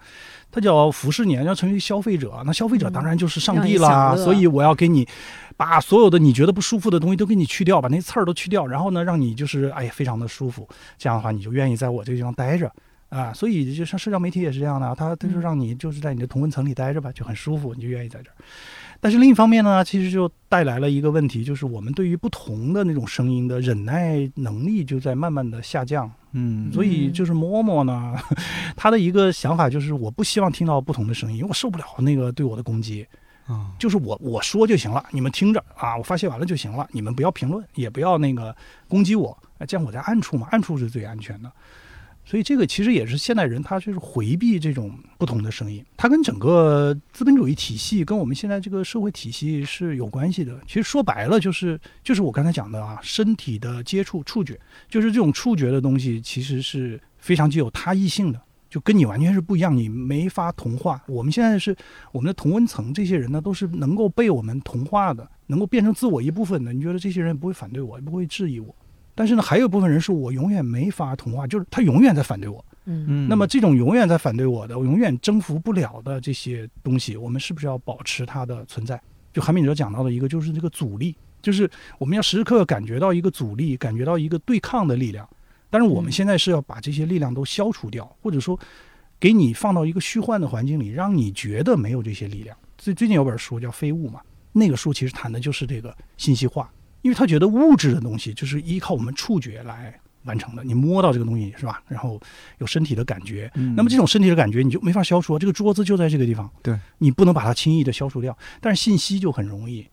[0.50, 5.06] 他叫服侍你，要成为消费者，那消费者当然就是上帝啦，所以我要给你
[5.56, 12.70] 把所有的你觉得不舒服的东西都给你去掉，把那刺儿都去掉，然后呢，让你就是哎呀非常的舒服，这样的话你就愿意在我这个地方待着
[13.08, 18.34] 啊，所以就像社交媒体也是这样的，他他就让你就是在你的同温层里待着吧，就很舒服，你就愿意在这儿。
[19.00, 26.10] 但是另一方面呢，其实就带来了一个问题，就是我们对于不同的那种声音的忍耐能力就在慢慢的下降。
[26.32, 28.14] 嗯，所以就是默默呢，
[28.76, 33.06] 他的一个想法就是，我不希望听到不同的声音，因为我受不了那个对我的攻击。
[33.46, 38.54] 啊，就是我我说就行了，你们听着啊，我发泄完了就行了，你们不要评论，也不要那个
[38.88, 39.38] 攻击我，
[39.68, 41.52] 这样我在暗处嘛，暗处是最安全的。
[42.26, 50.60] 所以这个其实也是现代人他就是回避这种不同的声音，它跟整个资本主义体系跟我们现在这个社会体系是有关系的。
[50.66, 54.58] 其实说白了就是就是我刚才讲的啊，身体的接触触觉，
[54.88, 61.00] 就是这种触觉的东西其实是非常具有他异性的，就跟你完全是不一样，你没法同化。
[61.06, 61.76] 我们现在是
[62.10, 66.72] 我们的同温层这些人呢，都是能够被我们同化的，能够变成自我一部分的。
[66.72, 68.74] 你觉得这些人不会反对我，也不会质疑我。
[69.16, 72.64] 但是呢，还有部分人是我永远没法同化，就是他永远在反对我。
[72.84, 79.00] 嗯那么这种永远在反对我的，我永远征服不了的这些东西，我们是不是要保持它的存在？
[79.32, 85.28] 就韩敏哲讲到的一个，就是这个阻力，就是我们要时时刻刻感觉到一个阻力，感觉到一个对抗的力量。
[85.68, 88.56] 但是我们现在是要把这些力量都消除掉，或者说
[89.18, 92.56] 给你放到一个虚幻的环境里，让你觉得没有这些力量。
[92.78, 94.20] 最最近有本书叫《非物》嘛，
[94.52, 96.70] 那个书其实谈的就是这个信息化。
[97.06, 101.80] 因为他觉得物质的东西就是依靠我们触觉来完成的，你摸到这个东西是吧？
[101.86, 102.20] 然后
[102.58, 105.38] 有身体的感觉，那么这种身体的感觉你就没法消除。
[105.38, 108.36] 这个桌子就在这个地方，对你不能把它轻易的消除掉。
[108.60, 109.86] 但是信息就很容易，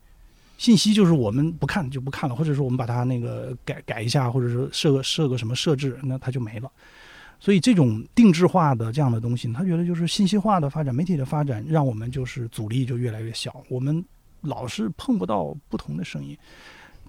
[0.58, 6.72] 信息就是我们不看就不看了，或者说我们把它那个改改一下，或者说设个设个什么设置，那它就没了。
[7.40, 14.04] 所以这种定制化的这样的东西，他觉得就是信息化的发展、媒体的发展，让我们就是阻力就越来越小，我们
[14.42, 16.36] 老是碰不到不同的声音。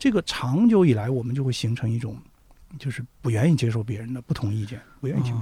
[0.04, 2.14] 这个长久以来，我们就会形成一种，
[2.78, 5.32] 就是不愿意接受别人的不同意见，不愿意听。
[5.34, 5.40] 哦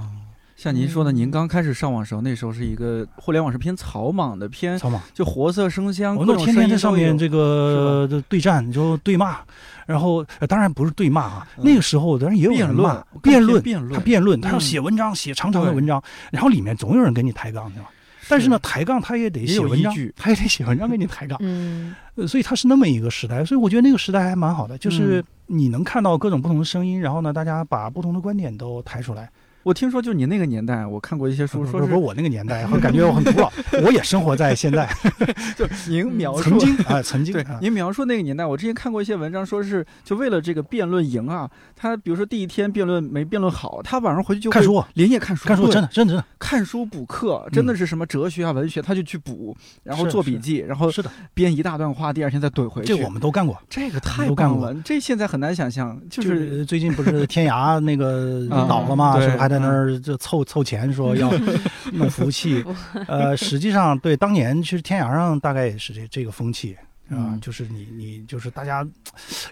[0.55, 9.39] 像您说的，您刚开始上网时候，那时候是一个互联网是偏草莽的，偏草莽，就活色生香，我们都天天在上面这个个对战，就对骂，
[9.85, 16.01] 然后当然不是对骂啊，那个时候当然也有人骂，辩论，辩论，他辩论，他要写文章，写长长的文章，
[16.31, 17.89] 然后里面总有人跟你抬杠，对吧？
[18.29, 21.95] 但是呢，抬杠他也得写文章，他也得写文章给你抬杠，嗯，
[22.27, 29.29] 所以他是那么一个时代，所以我觉得那个时代还蛮好的，就是你能看到各种不同的声音，然后呢，大家把不同的观点都抬出来。
[29.63, 33.51] 我听说，就你那个年代，我看过一些书，说是我那个年代，感觉我很古老。
[33.83, 34.87] 我也生活在现在
[35.55, 52.95] 就您描述曾经啊，曾经对您描述那个年代，我之前看过一些文章，说是就为了这个辩论赢啊，他比如说第一天辩论没辩论好，他晚上回去就看书，连夜看书，看书真的真的看书补课，真的是什么哲学啊、文学，他就去补，然后做笔记，然后是的编一大段话，第二天再怼回去。
[52.95, 55.97] 这我们都干过，这个太都干过，这现在很难想象。
[56.09, 59.19] 就是最近不是天涯那个 倒了吗？
[59.21, 60.33] 是还在那儿就凑。
[60.33, 61.31] 凑凑钱说要
[61.93, 62.63] 弄服务器，
[63.07, 66.75] 呃，实际上对当年其实天涯上大概也是这这个风气
[67.09, 68.83] 啊，就是你你就是大家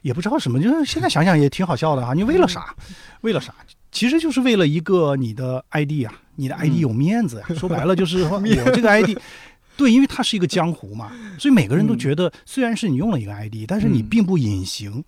[0.01, 2.15] 也不知道什么，就是现在想想也挺好笑的哈。
[2.15, 2.75] 你为了啥？
[3.21, 3.53] 为了啥？
[3.91, 7.45] 其实就是为了一个你的 ID 啊，你的 ID 有面子呀。
[7.55, 9.15] 说白了就是说 我这个 ID，
[9.77, 15.03] 对，因为它是一个江湖嘛，所以每个人都觉得虽然是你用了一个 ID，但是你并不隐形。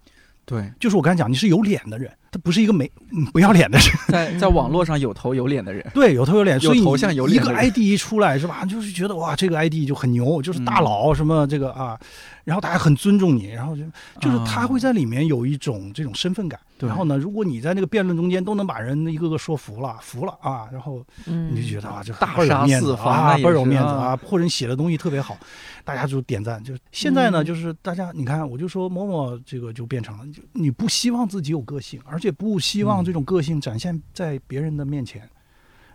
[0.45, 2.91] 对，就是我刚才讲，你是有脸的人，他不是一个没
[3.31, 11.97] 不要脸的人， 在在网络上有头有脸的人，对，有头有脸，有头像有脸，一个 ID 一出来是吧，就是觉得哇，这个 ID 就很牛，就是大佬什么这个啊，
[12.43, 13.83] 然后大家很尊重你，然后就
[14.19, 16.59] 就是他会在里面有一种这种身份感。
[16.79, 25.37] 然后呢，如果你在那个辩论中间都能把人一个个说服了，服了啊，然后你就觉得啊，就大有面子啊，倍儿有面子啊，或者你写的东西特别好，
[25.85, 26.61] 大家就点赞。
[26.61, 35.29] 就现在呢，就是大家你看，我就说某某这个就变成了，就你不希望自己有个性，而且不希望这种个性展现在别人的面前。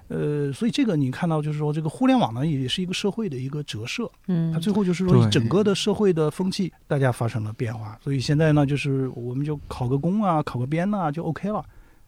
[0.09, 4.11] 呃，所以这个你看到，就是说这个互联网呢，也是一个社会的一个折射。
[4.27, 7.99] 嗯，它最后就是说整个的社会的风气，大家发生了变化。
[8.05, 11.65] 所以现在呢，就是我们就考个公啊，考个编呐，就 OK 了。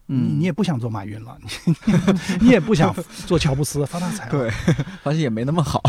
[0.07, 1.37] 嗯，你也不想做马云了，
[2.41, 2.93] 你 也不想
[3.27, 4.31] 做乔布斯发大财了。
[4.31, 4.49] 对，
[5.03, 5.81] 发现也没那么好。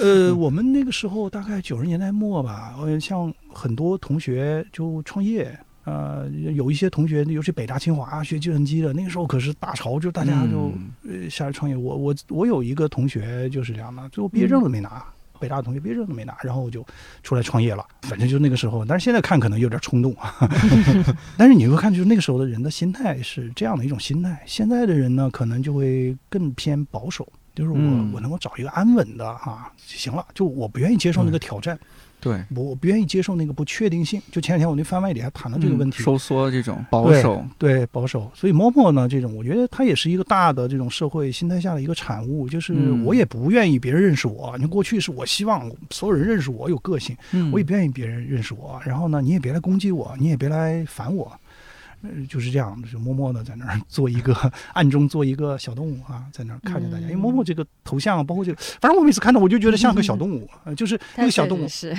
[0.00, 5.58] 呃，我们那个时候大概九十年代末吧，呃，像很多同学就创业。
[5.86, 10.72] 呃，有一些同学，尤其北大、清华学计算机的，那个时候可是大潮，就大家就
[11.08, 11.76] 呃下来创业。
[11.76, 15.04] 我我我有一个同学就是这样的，最后毕业证都没拿，
[15.38, 16.84] 北大的同学毕业证都没拿，然后我就
[17.22, 17.86] 出来创业了。
[18.02, 20.34] 反正就那个时候，但是现在看可能有点冲动啊。
[21.38, 24.42] 但是你会看，就是那个时候的人的心态是这样的一种心态。
[24.44, 27.24] 现在的人呢，可能就会更偏保守，
[27.54, 27.78] 就是我
[28.12, 31.78] 我能够找一个安稳的哈，行了，就我不愿意接受那个挑战。
[32.26, 34.20] 对，我我不愿意接受那个不确定性。
[34.32, 38.28] 就前两天我那番外里还谈了这个问题，收缩这种保守，对保守。
[38.34, 42.48] 所以 Momo 呢，这种我觉得它也是一个大的这种社会心态下的一个产物。
[42.48, 42.74] 就是
[43.04, 44.56] 我也不愿意别人认识我。
[44.58, 47.16] 你过去是我希望所有人认识我有个性，
[47.52, 48.80] 我也不愿意别人认识我。
[48.84, 51.32] 然后呢，你也别来攻击我，你也别来烦我。
[52.28, 54.34] 就是这样，就默默的在那儿做一个
[54.72, 57.02] 暗中做一个小动物啊，在那儿看着大家。
[57.02, 61.96] 因为默默这个头像，包括这个，反正我每次看到我就觉得像个小动物，就是那个小动物，是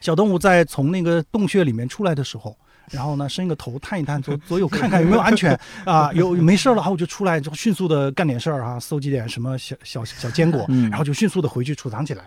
[0.00, 2.56] 小动物在从那个洞穴里面出来的时候，
[2.90, 12.24] 然后呢伸一个头探一探左左右看看有没有安全啊，有没事了，然后我就出来，就迅速的干点事儿啊，搜集点什么小小小坚果，然后就迅速的回去储藏起来。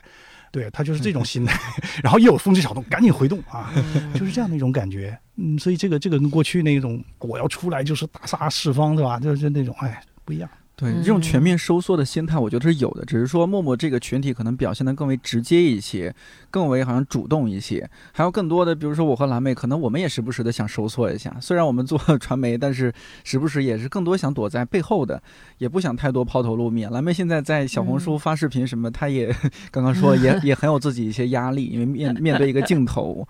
[0.53, 1.57] 对他就是这种心态，
[2.03, 3.71] 然后一有风吹草动，赶紧回洞啊，
[4.13, 5.17] 就是这样的一种感觉。
[5.41, 9.19] 嗯，所以这个这个跟过去那种我要出来就是大杀四方，对吧？
[9.19, 10.49] 就是那种哎不一样。
[10.73, 16.11] 对这种全面收缩的心态，我觉得是有的，只是说默默这个群体可能表现的更为直接一些，
[16.49, 21.37] 更为好像主动一些，还有更多的，比如说我和蓝妹，可能我们也时不时的想收缩一下。
[21.39, 22.91] 虽然我们做传媒，但是
[23.23, 25.21] 时不时也是更多想躲在背后的，
[25.59, 26.89] 也不想太多抛头露面。
[26.89, 29.31] 蓝妹现在在小红书发视频什么，她也
[29.69, 33.27] 刚刚说也 也很有自己一些压力，因为面面对一个镜头。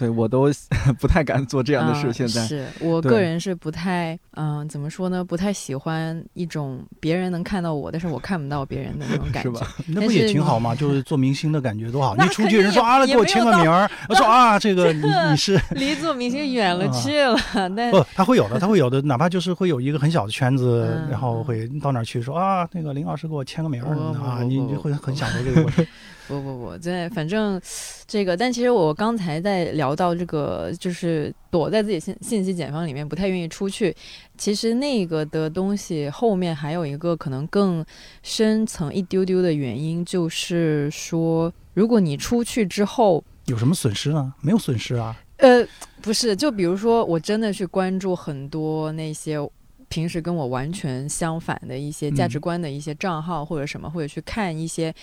[0.00, 0.50] 对我都
[0.98, 2.10] 不太敢做这样的事。
[2.10, 5.22] 现在是我个人是不太，嗯，怎么说呢？
[5.22, 9.50] 不太喜欢一种别人能看到我，但是我看不到别人的那种感觉。
[9.50, 10.74] 是吧 那不也挺好吗？
[10.74, 12.16] 就是做明星的感觉多好。
[12.16, 13.90] 你出去人说啊，给我签个名儿。
[14.08, 17.38] 我说啊，这个你你是离做明星远了去了。
[17.76, 25.86] 但不，他会有的，他会有的，哪怕就是会有一个很小的圈子，然后会到哪儿去说啊，那个林老师给我签个名儿啊，你你会很享受这个过程。
[26.30, 27.60] 不不不，在反正
[28.06, 33.92] 这个，但其实我刚才在聊到这个，就是躲在自己信信息茧房里面，不太愿意出去。
[34.38, 37.84] 其实那个的东西后面还有一个可能更
[38.22, 44.32] 深层一丢丢的原因，就是说，如果你出去之后有什么损失呢？
[44.40, 45.16] 没有损失啊。
[45.38, 45.66] 呃，
[46.00, 49.36] 不是，就比如说，我真的去关注很多那些
[49.88, 54.94] 平时跟我完全相反的一些价值观的一些账号或者什么，或者去看一些。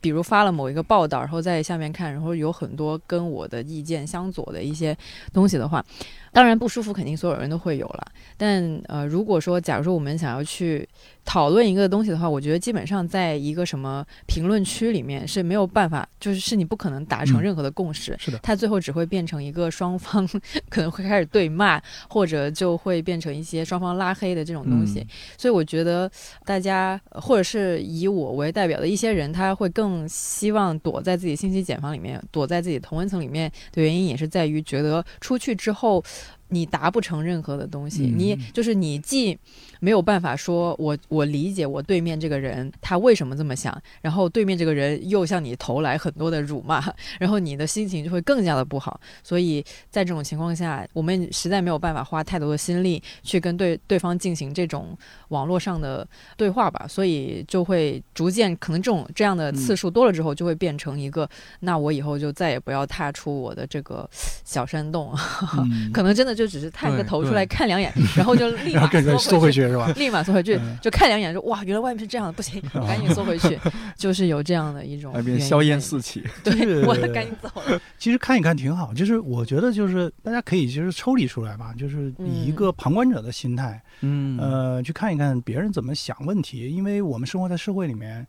[0.00, 4.96] 比如发了某一个报道，然后在下面看，然后有很多跟我的意见相左的一些
[5.32, 5.84] 东西的话。
[6.32, 8.06] 当然不舒服，肯定所有人都会有了。
[8.36, 10.86] 但呃，如果说假如说我们想要去
[11.26, 18.16] 讨论一个东西的话，我觉得基本上在一个什么评论区里面是没有办法，就是是你不可能达成任何的共识。
[18.18, 20.26] 是的，它最后只会变成一个双方
[20.70, 25.04] 可能会开始对骂，或者就会变成一些双方拉黑的这种东西。
[25.36, 26.10] 所以我觉得
[26.44, 36.02] 大家或者是以我为代表的一些人，他会更希望躲在自己信息茧房里面，躲在自己同温层里面的原因，也是在于觉得出去之后。
[36.48, 39.36] 你达不成任何的东西，你就是你既。
[39.80, 46.82] 没有办法说，我我理解我对面这个人他为什么这么想，然后对面这个人又向你投来很多的辱骂，
[47.18, 49.00] 然后你的心情就会更加的不好。
[49.22, 54.96] 所以在这种情况下，我们实在没有办法花太多的心力去跟对对方进行这种
[55.28, 56.06] 网络上的
[56.36, 61.28] 对话吧，所以就会逐渐可能这种这样的次数多了之后，就会变成一个，
[61.60, 64.08] 那我以后就再也不要踏出我的这个
[64.44, 65.12] 小山洞，
[65.92, 69.65] 可能真的就只是探个头出来看两眼，然后就立马 缩回去。
[69.68, 69.88] 是吧？
[69.96, 73.58] 立马缩回去，就看两眼，说哇，原来外面是这样的，不行， 赶紧缩回去。
[73.96, 77.80] 就是有这样的一种，外边硝烟四起，对，我赶紧走了。
[77.98, 86.70] 其实看一看挺好，就是我觉得就是大家可以就是抽离出来吧，就是以一个旁观者的心态，嗯，呃，去看一看别人怎么想问题。
[86.70, 88.26] 因为我们生活在社会里面，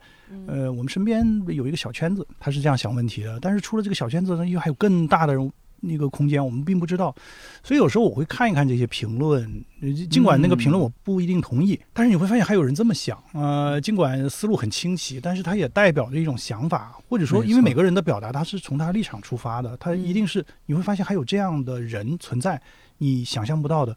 [0.48, 3.40] 呃，我们身边有一个小圈子，他是这样想问题的。
[3.42, 5.52] 但是出了这个小圈子呢，又还有更大的人。
[5.82, 7.16] 那个空间我们并不知道，
[7.64, 9.64] 所以有时候我会看一看这些评论，
[10.10, 22.60] 尽管那个评论我不一定同意，但是你会发现还有人这么想，呃，尽管思路很清晰，但是它也代表着一种想法，或者说，因为每个人的表达他是从他立场出发的，他一定是你会发现还有这样的人存在，
[22.98, 23.96] 你想象不到的，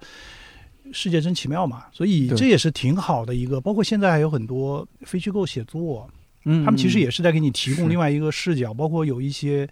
[0.92, 6.10] 世界真奇妙嘛，所以这也是挺好的一个，包括现在还有很多非虚构写作，
[6.44, 9.66] 嗯，他们其实也是在给你提供另外一个视角，包括有一些。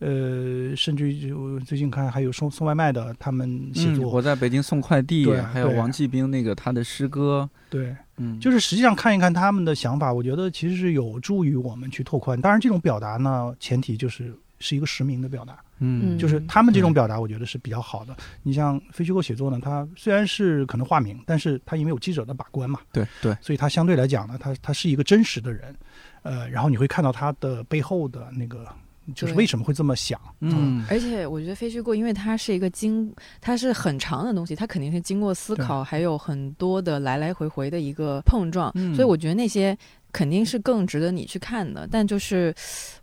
[0.00, 4.10] 呃，甚至于就最近看还有送送外卖的，他们写作。
[4.10, 7.48] 我在北京送快递，还有王继兵那个他的诗歌。
[7.68, 12.40] 对，嗯，就是实际上看一看他们的想法，我觉得其实是有助于我们去拓宽。
[12.40, 15.58] 当然，这种表达呢，前提就是是一个实名的表达。
[15.80, 18.16] 嗯，就是他们这种表达，我觉得是比较好的。
[18.42, 25.76] 你像非虚构写作呢，它虽然是可能化名，但是它因为有记者的把关嘛，对对，所以它相对来讲呢，它它是一个真实的人。
[26.22, 28.66] 呃，然后你会看到他的背后的那个。
[29.14, 30.20] 就是为什么会这么想？
[30.40, 39.76] 嗯，而且我觉得非虚构，因为它是一个经，它是很长的东西，它肯定是经过思考，还有很多的来来回回的一个碰撞，所以我觉得那些
[40.12, 41.88] 肯定是更值得你去看的。
[41.90, 42.54] 但就是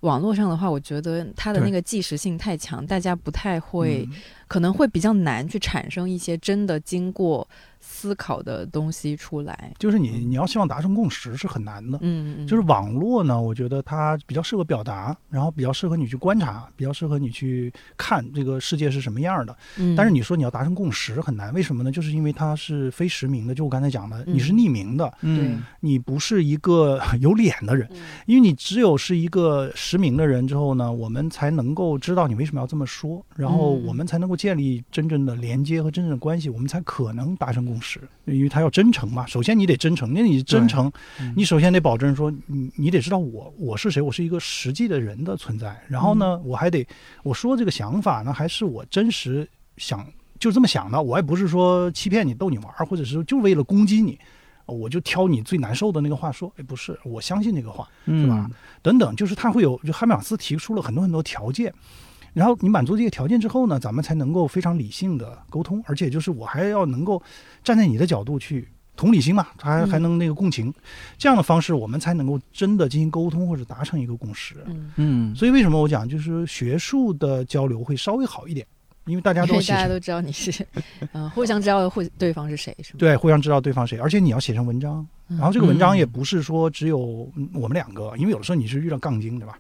[0.02, 4.08] 网络上的话，我觉得它的那个即时性太强，大家不太会，
[4.48, 7.48] 可能会比较难去产生一些真的经过。
[7.90, 11.98] 思考的东西出来，就是你你要希望达成共识是很难的。
[12.02, 19.56] 嗯嗯，就是网络呢，我觉得它比较适合表达，然后比较适合你去观察，比较适合你去看这个世界是什么样的。
[19.78, 21.92] 嗯，但是你说你要达成共识很难，为什么呢？
[21.92, 27.90] 就是因为它是非实名的，就我刚才讲的，你是匿名的，嗯，你不是一个 有脸的人，
[28.26, 38.02] 因为你只有是一个实名的人之后呢，我们才能够知道你为什么要这么说，然后我们才能够建立真正的连接和真正的关系，我们才可能达成共识。
[38.26, 40.92] 因为他要真诚嘛，首先你得真诚，那你真诚，
[41.36, 45.80] 你首先得保证说，你你得知道我我是谁，我是一个实际的人的存在。
[45.88, 46.86] 然后呢，我还得
[47.24, 49.48] 我说这个想法呢，还是我真实
[49.78, 50.06] 想
[50.40, 54.20] 就这么想的，我也不是说欺骗你逗你玩，或者是就为了攻击你。
[54.66, 58.52] 我就挑你最难受的那个话说，哎，不是，我相信这个话，是吧？
[58.82, 61.74] 等等，就是他会有，就哈马斯提出了很多很多条件，
[62.38, 67.20] 然后你满足这些条件之后呢，咱们才能够非常理性的沟通，而且就是我还要能够
[67.64, 70.72] 站在你的角度去同理心嘛，还还能那个共情，
[71.18, 74.64] 这样的方式我们才能够真的进行沟通或者达成一个共识。
[74.98, 78.68] 嗯，所以为什么我讲就是学术的交流会稍微好一点？
[79.08, 80.66] 因为大家都 大家都知道你是，
[81.14, 83.00] 嗯， 互相知道互对方是谁，是吗？
[83.00, 86.98] 对，互相知道对方谁，而且你要写成文章，然后这个文章也不是说只有
[87.54, 89.58] 我们两个，因为有的时候你是遇到杠精，对吧？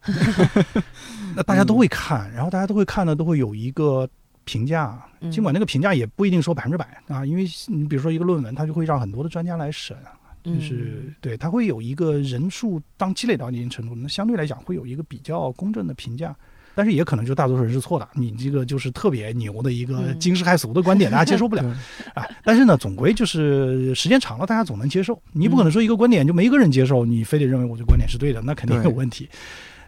[1.36, 4.08] 那大家都会看，然后大家都会看呢，都会有一个
[4.44, 9.96] 评价，尽管那个评价也不一定说百分之百啊，因为你比如说一个论文，它就会让很多的专家来审，
[10.44, 16.36] 就是对，它会有一个人数当积累到一定程度，那相对来讲会有一个比较公正的评价。
[16.78, 21.64] 但是也可能就大多数人是错的，你这个就是特别牛的一个惊世骇俗的观点，大家接受不了
[22.14, 22.24] 啊。
[22.44, 25.20] 但是呢，总归就是时间长了，大家总能接受。
[25.32, 29.28] 你不可能说一个观点就没一个人接受，你非得认为我这观点是对的，那肯定有问题。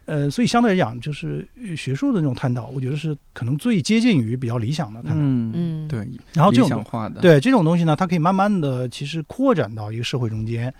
[0.05, 5.17] 呃，所以相对来讲，就是学术的那种探讨，我觉得是可能最接近于比较理想的探讨。
[5.19, 5.99] 嗯嗯，对。
[6.33, 6.83] 然后这种
[7.13, 10.73] 的，对这种东西呢，它可以慢慢的其实扩展到一个社会中间。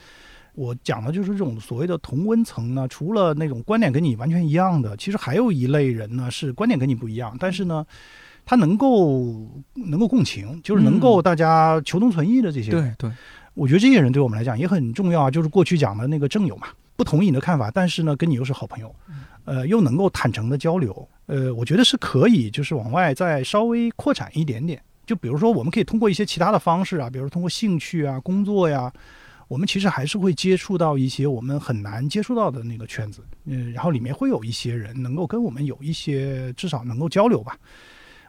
[0.60, 7.86] 我讲的就是这种所谓的同温层呢，除了那种观点跟你完全一样的，其实还有一类人呢，是观点跟你不一样，但是呢，
[8.46, 12.72] 他能够能够共情，就是能够大家求同存异的这些。
[12.72, 13.10] 对对，
[13.54, 18.94] 我觉得这些人对我们来讲也很重要啊，就是过去讲的那个正友嘛，不同意你的看法，但是呢，跟你又是好朋友，
[19.46, 24.82] 呃，又能够坦诚的交流，呃，我觉得是可以，就是往外再稍微扩展一点点。
[25.06, 28.92] 就比如说，我们可以通过一些其他的方式啊，比如通过兴趣啊、工作呀。
[29.50, 37.58] 我们其实还是会接触到一些我们很难接触到的那个圈子，嗯，然后里面会有一些人能够跟我们有一些至少能够交流吧。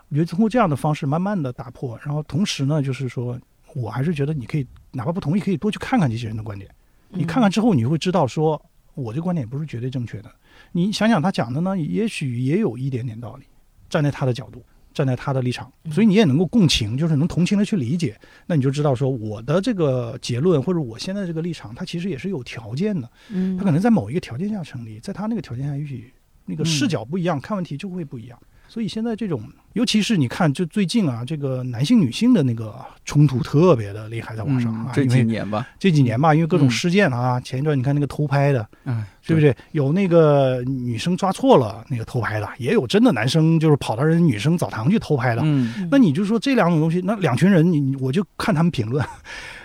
[0.09, 3.39] 我觉得通过这样的方式慢慢的打破，然后同时呢，就是说
[3.75, 6.69] 我还是觉得你可以哪怕不同意，可以多去看看这些人的观点。
[7.11, 8.61] 你看看之后，你会知道说
[8.95, 10.35] 我这观点不是绝对正确的。
[10.73, 13.45] 你想想他讲的呢，也许也有一点点道理，
[13.91, 14.65] 站在他的角度。
[14.93, 26.13] 站在他的立场，所以你也能够共情，就是能同情的去理解，那你就知道说我的这个结论或者我现在这个立场，它其实也是有条件的，嗯，它可能在某一个条件下成立，在他那个条件下，也许
[26.45, 28.39] 那个视角不一样，看问题就会不一样。
[28.71, 29.43] 所以现在这种，
[29.73, 32.73] 尤其是你看，就最近啊，这个男性女性的那个
[33.05, 39.53] 冲突特别的厉害，在网上啊，这几年吧，这几年吧，因为各种事件啊，前一段你看那个偷拍的，嗯，对不对？
[39.73, 49.05] 有那个女生抓错了那个偷拍的，也有真的男生就是跑到人女生澡堂去偷拍的，嗯，那你就说这两种东西，那两群人，你我就看他们评论。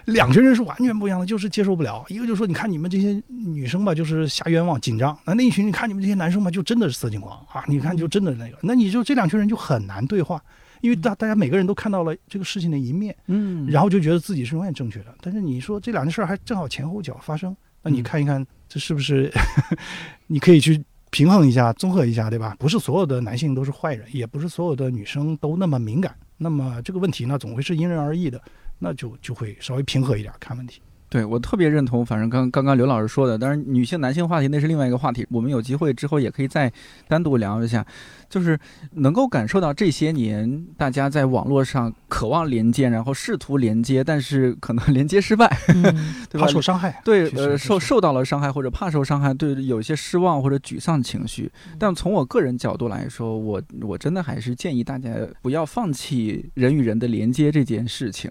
[0.05, 2.05] 两群人是完全不一样的，就是接受不了。
[2.09, 7.63] 一个就是说，你看你们这些女生吧，就是瞎冤枉、紧张；那那一群，你看你们这些男生吧，就真的是色情狂啊！
[7.67, 10.41] 你看，就真的那个，那你就这两群人就很难对话，
[10.81, 15.15] 因为大大家每个人都看到了这个事情的一面，嗯，然后就觉得自己是永远正确的。
[15.21, 19.31] 但是你说这两件事儿还正好前后脚发生，那你看一看这是不是？
[20.27, 22.55] 你可以去平衡一下、综合一下，对吧？
[22.59, 26.15] 不是所有的男性都是坏人，也不是所有的女生都那么敏感。
[26.37, 28.41] 那么这个问题呢，总会是因人而异的。
[28.79, 30.81] 那就就会稍微平和一点看问题。
[31.15, 36.69] 对我特别认同，反正刚刚刚刘老师说的，当然女性男性话题那是另外一个话题，我们有机会之后也可以再
[37.07, 37.85] 单独聊一下。
[38.27, 38.59] 就是
[38.95, 45.47] 能够感受到这些年大家在网络上渴望连接，然后试图连接，但是可能 连接失败，
[46.29, 46.47] 对吧？
[46.47, 51.49] 受伤害，对，呃，受受到了伤害或者怕受伤害，对，有些失望或者沮丧情绪。
[51.79, 58.29] 但从我个人角度来说，我我真的还是建议大家不要放弃人与人的连接这件事情。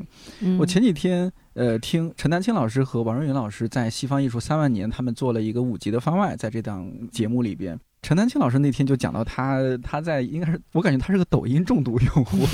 [0.58, 1.32] 我前几天。
[1.54, 7.78] 呃，听陈丹青老师和王瑞云老师在《西方艺术三万年》，他们做了一个五集的番外，在这档节目里边。
[8.04, 12.46] 陈丹青老师那天就讲到他，他在应该是我感觉他是个抖音中毒用户，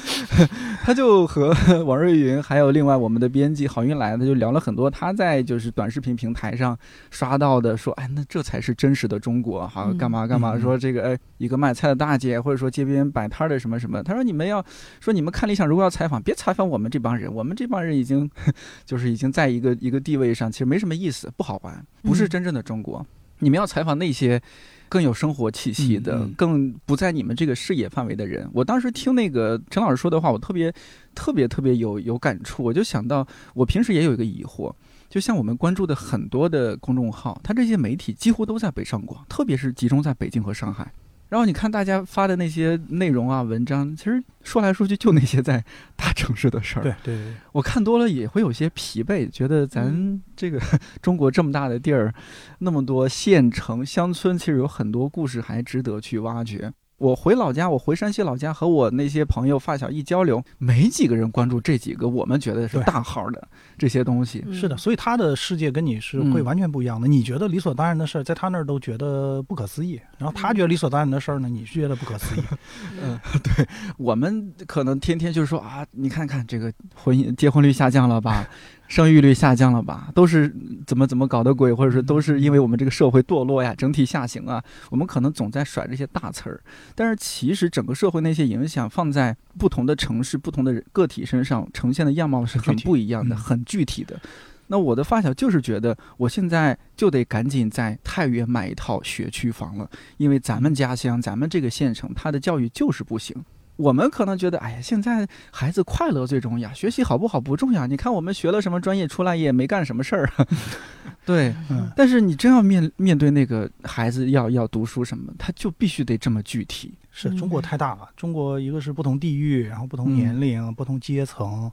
[0.82, 1.54] 他就和
[1.84, 6.74] 王瑞云还有另外我们的编辑郝运来，他就聊了很多他在就是短视频平台上
[7.10, 14.64] 刷到的，说哎那这才是真实的中国，好干嘛干嘛，说这个哎一个卖菜的大姐，或者说街边摆摊的什么什么，他说你们要
[14.98, 18.30] 说你们看理想如果要采访，别采访我们这帮人，我们这帮人已经
[18.86, 23.06] 就是已经在一个一个地位上，其实没什么意思，不好玩，不是真正的中国。
[23.40, 24.40] 你们要采访那些
[24.88, 28.48] 更有生活气息的、更不在你们这个视野范围的人。
[28.52, 30.72] 我当时听那个陈老师说的话，我特别、
[31.14, 32.62] 特别、特别有有感触。
[32.62, 34.72] 我就想到，我平时也有一个疑惑，
[35.08, 40.92] 就像我们关注的很多的公众号，它这些媒体几乎都在北上广，特别是集中在北京和上海。
[41.30, 45.64] 然后你看大家发的那些内容啊、文章，其实说来说去就那些在
[45.96, 46.82] 大城市的事儿。
[46.82, 50.60] 对对对，我看多了也会有些疲惫，觉得咱这个
[51.00, 52.12] 中国这么大的地儿，
[52.58, 56.72] 那么多县城、乡村，其实有很多故事还值得去挖掘。
[57.00, 63.48] 我回老家，我回山西老家，和我那些朋友发小一交流，没几个人关注这几个我们觉得是大号的
[63.78, 64.44] 这些东西。
[64.52, 67.08] 是的，所以他的世界跟你是会完全不一样的。
[67.08, 72.44] 你觉得理所当然的事儿，在他那儿都觉得不可思议，然后他觉得理所当然的事儿呢，你是觉得不可思议。
[73.02, 78.46] 嗯，对我们可能天天就是说啊，你看看这个婚姻结婚率下降了吧。
[78.90, 80.10] 生育率下降了吧？
[80.16, 80.52] 都是
[80.84, 84.60] 怎么怎么搞的鬼，或者说都是因为我们这个社会堕落呀，整体下行啊。
[84.90, 86.60] 我们可能总在甩这些大词儿，
[86.96, 94.20] 但是其实整个社会那些影响放在不同的城市、不同的个体身上呈现的样貌是很不一样的，很具体的。
[94.66, 103.36] 那我的发小就是觉得，我现在就得赶紧在太原买一套学区房了，因为咱们家乡、咱们这个县城，它的教育就是不行。
[103.80, 107.86] 我们可能觉得，哎呀，现在孩子快乐最重要，学习好不好不重要。
[107.86, 110.30] 你看我们学了什么专业，出来也没干什么事儿。
[111.24, 111.54] 对，
[111.96, 116.92] 但是你真要面面对那个孩子要要读书什么，他就必须得这么具体。
[117.10, 121.70] 是中国太大了，中国一个是不同地域，然后不同年龄、不同阶层，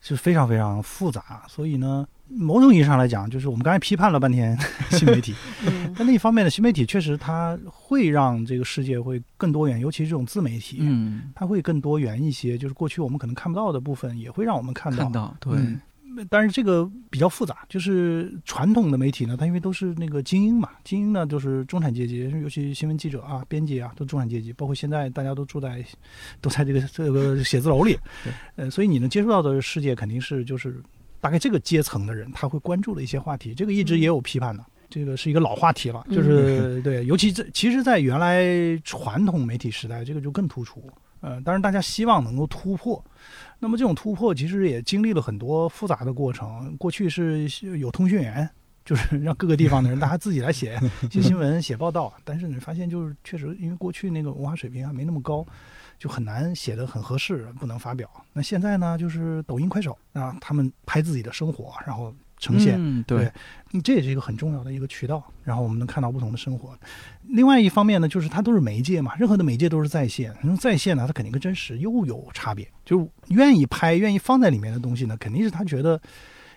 [0.00, 1.44] 是非常非常复杂。
[1.48, 2.06] 所以呢。
[2.32, 4.56] 某种意义上来讲，就是我们刚才批判了半天
[4.90, 5.34] 新媒体，
[5.96, 12.56] 但那一方面的新媒体确实它会让这个世界会更多元，尤其是这种自媒体，嗯，它会更多元一些。
[12.56, 15.02] 就是过去我们可能看不到的部分，也会让我们看到。
[15.02, 15.58] 看到，对。
[16.28, 24.52] 但是这个比较复杂，就是传统的媒体呢，它因为都是那个精英嘛，精英呢就是中产阶级，尤其新闻记者啊、编辑啊，都中产阶级。
[24.52, 25.84] 包括现在大家都住在，
[26.40, 27.96] 都在这个这个写字楼里，
[28.56, 30.82] 呃，所以你能接触到的世界肯定是就是。
[31.20, 38.44] 大概这个阶层的人，他会关注的一些话题，这个一直也有批判的，这个是一个老话题了，就是对，尤其在其实，在原来
[38.82, 40.82] 传统媒体时代，这个就更突出。
[41.20, 43.04] 呃，当然大家希望能够突破，
[43.58, 46.74] 那么这种突破其实也经历了很多复杂的过程。
[46.78, 47.46] 过去是
[47.78, 48.48] 有通讯员，
[48.86, 55.46] 就是让各个地方的人大家自己来写写新闻、写报道，但是你发现就是确实，因为过去那个文化水平还没那么高。
[56.00, 58.10] 就很难写的很合适，不能发表。
[58.32, 63.02] 那现在呢，就是抖音、快手啊，他们拍自己的生活，然后呈现。
[63.02, 63.30] 对，
[63.84, 65.22] 这也是一个很重要的一个渠道。
[65.44, 66.74] 然后我们能看到不同的生活。
[67.24, 70.34] 另外一方面呢，就是它都是媒介嘛，任何的媒介都是在线。
[70.42, 72.66] 那在线呢，它肯定跟真实又有差别。
[72.82, 76.00] 就愿意拍、愿意放在里面的东西呢，肯定是他觉得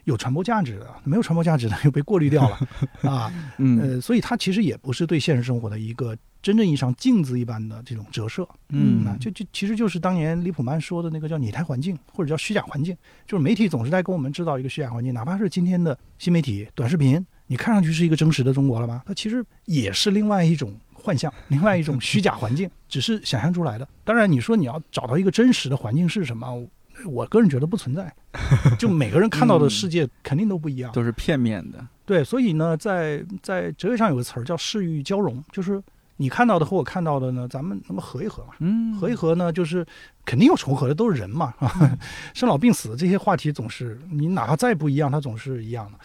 [0.06, 0.88] 有传播价值的。
[1.04, 3.30] 没有传播价值的又被过滤掉了啊。
[3.58, 6.16] 嗯，呃，所以它其实也不是对现实生活的一个。
[6.44, 12.94] 真正意义上镜子一般的这种折射，嗯，就就其实就是当年李普曼说的那个叫拟态环境，或者叫虚假环境，
[13.26, 19.04] 就是媒体总是在给我们制造一个虚假环境，哪怕是今天的新媒体短视频，你看上去是一个真实的中国了吧？
[19.06, 23.88] 它其实也是另外一种幻象，另外一种虚假环境，只是想象出来的。
[24.04, 26.68] 当然，你说你要找到一个真实的环境是什么，
[27.06, 28.14] 我个人觉得不存在，
[28.78, 31.88] 就每个人看到的世界肯定都不一样，都是片面的。
[32.06, 35.82] 对，所以呢，在在哲学上有个词儿叫视域交融，就是。
[36.18, 38.54] 你看到的和我看到的呢，咱们那么合一合嘛？
[38.60, 39.86] 嗯，合一合呢，就是
[40.24, 41.98] 肯定有重合的，都是人嘛，啊，
[42.34, 45.98] 生老病死这些话题总是你哪怕再不一样，它总是一样的，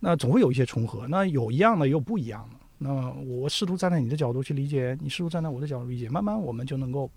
[0.00, 1.06] 那总会有一些重合。
[1.08, 2.58] 那有一样的，也有不一样的。
[2.78, 7.10] 那我试图站在你的角度去理解，你试图站在我的角度理解，慢慢我们就能够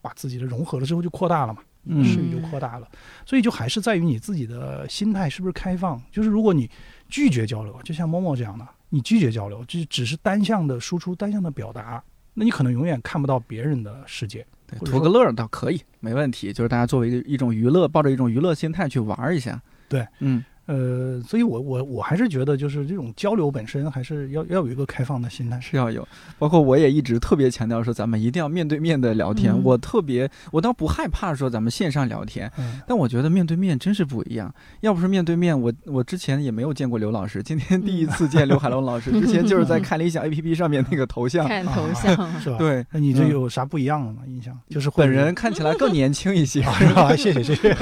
[0.00, 1.62] 把自己的融合了之后就扩大了嘛，
[2.02, 2.88] 视野就扩大了。
[3.26, 6.00] 所以就还是在于你自己的心态是不是开放。
[6.10, 6.70] 就是如果你
[7.08, 8.66] 拒绝交流，就像默默这样的。
[8.90, 12.02] 你拒绝交流，就只是单向的输出、单向的表达，
[12.34, 14.46] 那你可能永远看不到别人的世界。
[14.66, 16.52] 对，图个乐倒可以，没问题。
[16.52, 19.60] 就是大家作为一种娱乐，抱着一种娱乐心态去玩一下。
[19.88, 20.44] 对，嗯。
[20.70, 26.06] 呃，所以，我我我还是觉得，就是这种交流本身，还是要要有一个开放的心态，是要有。
[26.38, 29.52] 包括我也一直特别强调说，咱们一定要面对面的聊天。
[29.64, 32.48] 我特别，我倒不害怕说咱们线上聊天，
[32.86, 34.54] 但我觉得面对面真是不一样。
[34.82, 42.56] 要不是面对面，我我之前也没有见过刘老师，今天第一次见刘海龙老师， 之前就是在看理想 A P P 上面那个头像，看头像 是吧？
[42.58, 44.22] 对，那你这有啥不一样的吗？
[44.28, 47.16] 印象就是本人看起来更年轻一些， 是吧？
[47.16, 47.76] 谢谢谢谢。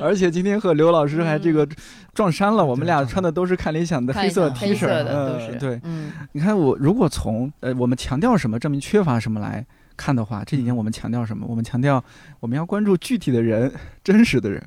[0.00, 1.65] 而且今天和刘老师还这个
[2.14, 2.46] 撞衫。
[2.46, 11.44] 了，我们俩穿的都是看理想的黑色 T 恤，嗯，对，嗯，你看我如果从呃我们强调什么证明缺乏什么来看的话，这几年我们强调什么？
[11.48, 12.02] 我们强调
[12.40, 13.70] 我们要关注具体的人，
[14.04, 14.62] 真实的人，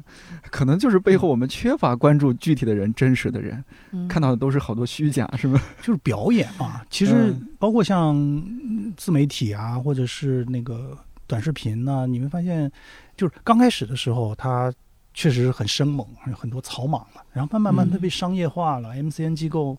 [0.51, 3.63] 可能就是背后我们缺乏关注具体的人，真实的人，
[4.07, 5.59] 看到的都是好多虚假，是吗？
[5.81, 8.13] 就是表演嘛，其实包括像
[8.97, 12.69] 自媒体啊，或者是那个短视频呢，你会发现，
[13.15, 14.71] 就是刚开始的时候它。
[15.19, 17.21] 确实是很生猛，有很多草莽了。
[17.33, 18.95] 然后慢慢慢，它被商业化了。
[18.95, 19.77] MCN 机构，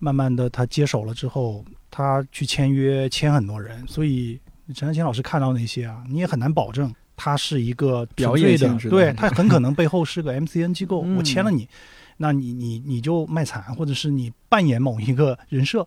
[0.00, 4.40] 慢慢的他接手了之后，他去签约签很多人，所以
[4.74, 11.68] 陈丹青老师看到那些啊，你也很难保证他是一个表演的，对他很可能背后是个 MCN 机构，嗯 我签了你，
[12.16, 15.82] 那你你你就卖惨，或者是你扮演某一个人设，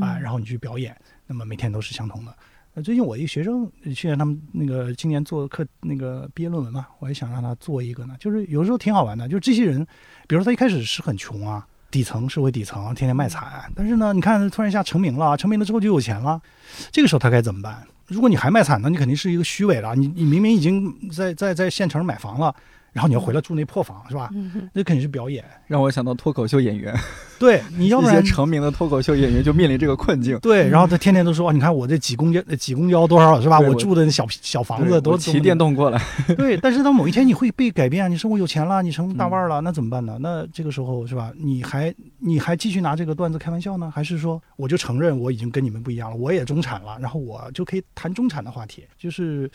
[0.00, 2.36] 啊，嗯然后你去表演，那么每天都是相同的。
[2.74, 9.86] 呃，最近我一个学生，去年他们那个今年做课那个毕业论文嘛，我也想让他做一个呢，就是有时候挺好玩的，就是这些人，
[10.26, 16.42] 比如说他一开始是很穷啊，底层社会底层，天天卖惨，但是呢，你看突然一下成名了，成名了之后就有钱了，
[16.90, 17.86] 这个时候他该怎么办？
[18.08, 22.52] 如果你还卖惨呢，你肯定是一个虚伪了，你你明明已经在在在县城买房了，
[22.94, 24.30] 然后你又回来住那破房是吧？
[24.32, 25.44] 嗯那肯定是表演。
[25.66, 26.94] 让我想到脱口秀演员，
[27.38, 30.38] 对 你要不一些然成名的脱口秀演员就面临这个困境。
[30.38, 33.58] 对，然后他天天都说，你看我这挤公交挤公交多少是吧？
[33.60, 35.54] 我我住的那小小房子对多骑电。
[35.58, 36.00] 动过来，
[36.36, 40.16] 对，但是到某一天你会被改变，你生活有钱了，你成大腕儿了，嗯那怎么办呢？
[40.20, 41.32] 那这个时候是吧？
[41.38, 48.84] 你还你还继续拿这个段子开玩笑呢，还是说我就承认我已经跟你们不一样了，我也中产了，然后我就可以谈中产的话题？
[48.98, 49.48] 就是，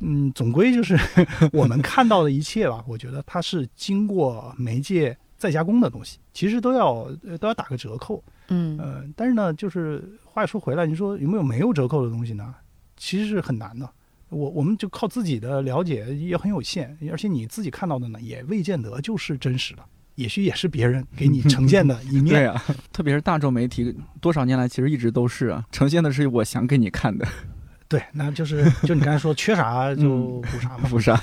[0.00, 0.98] 嗯，总归就是
[1.52, 8.22] 我们看到的一切吧，我觉得它是经过媒介再加工的东西，其实都要呃都要打个折扣。
[8.48, 12.54] 嗯呃，但是呢，就是话又说回来，你说有没有没有折扣的东西呢？
[12.96, 13.88] 其实是很难的。
[14.30, 19.82] 我我们就靠自己的了解也很有限，而且你自己看到的呢，也未见得就是真实的，
[20.16, 22.26] 也许也是别人给你呈现的 一面。
[22.26, 22.62] 对啊，
[22.92, 27.26] 特别是大众媒体，多少年来其实一直都是啊，呈现的是我想给你看的，
[27.88, 30.88] 对，那就是就你刚才说缺啥就补啥嘛。
[30.90, 31.22] 不是啊？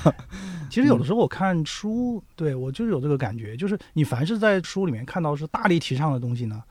[0.76, 6.62] 其实有的时候我看书，对我就是有这个感觉，就是你凡是在书里面看到是大力提倡的东西呢，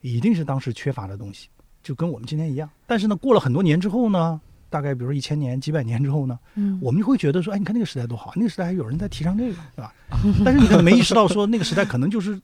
[0.00, 1.46] 一定是当时缺乏的东西，
[1.80, 2.68] 就跟我们今天一样。
[2.88, 9.94] 但是呢，过了很多年之后呢，大概比如说一千年、几百年之后呢，嗯我们就会觉得说，哎，你看那个时代多好，那个时代还有人在提倡这个，对吧？
[10.44, 12.34] 但是你可能没意识到说，那个时代可能就是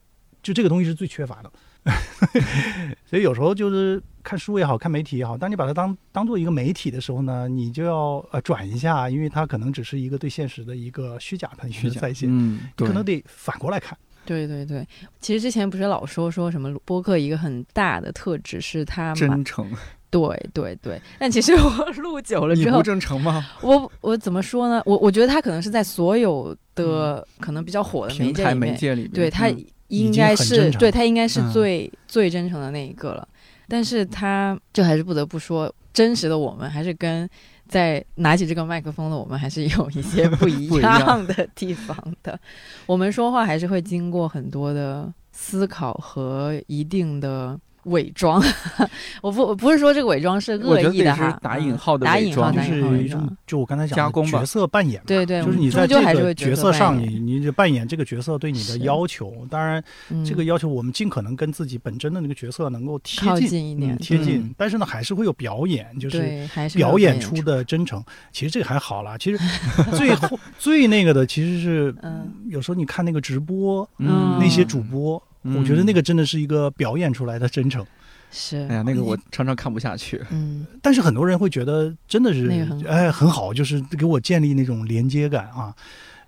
[0.41, 1.51] 就这个东西是最缺乏的。
[3.05, 13.97] 所以有时候就是看书也好看媒体也好，当你把它当当做一个媒体的时候呢，你就要呃转一下，因为它可能只是一个对现实的一个虚假的一虚假个再现，嗯，你可能得反过来看。
[14.25, 14.85] 对对对，
[15.19, 19.71] 其实之前不是老说说什么播客一个很大的特质是它蛮真诚，
[20.11, 23.43] 对对对，但其实我 录久了之后你不，真诚吗？
[23.61, 24.83] 我我怎么说呢？
[24.85, 33.27] 我我觉得它可能是在所有的可能比较火的媒平台介里面，媒介里面，对它嗯应该是对他应该是嗯最、最真诚的那一个了。
[33.67, 37.29] 但是他就还是不得不说，真实的我们还是跟
[37.67, 42.39] 在拿起这个麦克风的我们还是有一些 不一样的地方的。
[42.87, 47.59] 我们说话还是会经过很多的思考和一定的。
[47.89, 48.41] 伪装，
[49.21, 51.63] 我不我不是说这个伪装是恶意的哈，打嗯。
[51.63, 54.39] 引号的打引号，伪装就是一种，就我刚才讲的加工吧。
[54.39, 59.45] 角色扮演嘛，对对，就是你在这个角色上，扮演你你就扮演这个角色对你的要求。
[59.49, 60.23] 当然，嗯。
[60.25, 64.53] 这个要求我们尽可能跟自己本真的那个角色能够贴近近一点嗯贴近嗯。
[64.57, 68.03] 但是呢，还是会有表演，就是表演出出的真诚。
[68.31, 69.43] 其实这个还好啦，其实
[69.97, 72.31] 最后最那个的其实是，嗯。
[72.47, 74.37] 有时候你看那个直播，嗯。
[74.39, 77.85] 那些主播，嗯我觉得那个真的是一个表演出来的真诚。
[78.31, 80.21] 是哎呀，那个我常常看不下去。
[80.29, 85.73] 嗯 但是很多人会觉得真的是那个哎很好，就是给我建立那种连接感啊。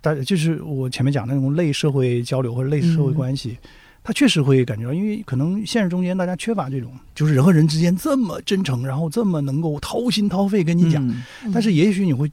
[0.00, 3.56] 但就是我前面讲的那种类社会交流或者类社会嗯关系，
[4.02, 11.06] 他确实会感觉到，因为可能现实中间大家缺乏这种，就是人和人之间这么真诚，然后这么能够掏心掏肺跟你讲。
[11.08, 11.22] 嗯
[11.54, 12.28] 但是也许你会，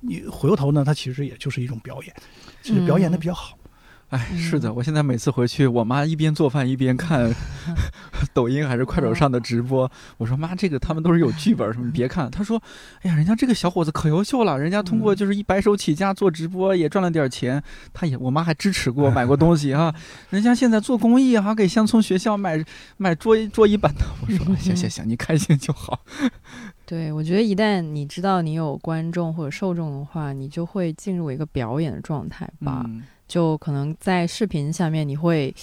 [0.00, 2.14] 你回过头呢，它其实也就是一种表演，
[2.62, 3.56] 只是表演的比较好。
[4.14, 7.34] 哎，是的，嗯我现在每次回去，我妈一边做饭一边看
[8.32, 9.90] 抖音还是快手上的直播。
[10.18, 12.30] 我说妈，这个他们都是有剧本什么，你别看。
[12.30, 12.62] 她说，
[13.02, 17.60] 哎呀，人家这个小伙子可优秀了，人家通过嗯就是一白手起家做直播也赚了点钱。
[17.92, 19.92] 他也，我妈还支持过买过东西啊。
[20.30, 22.64] 人家现在做公益啊，给乡村学校买
[22.96, 24.06] 买桌椅桌椅板凳。
[24.22, 25.98] 我说行行行，你开心就好。
[26.86, 32.84] 对，我觉得一旦你知道你有观众或者受众的话，你就会进入一个表演的状态吧。
[32.86, 35.54] 嗯就可能在视频下面，你会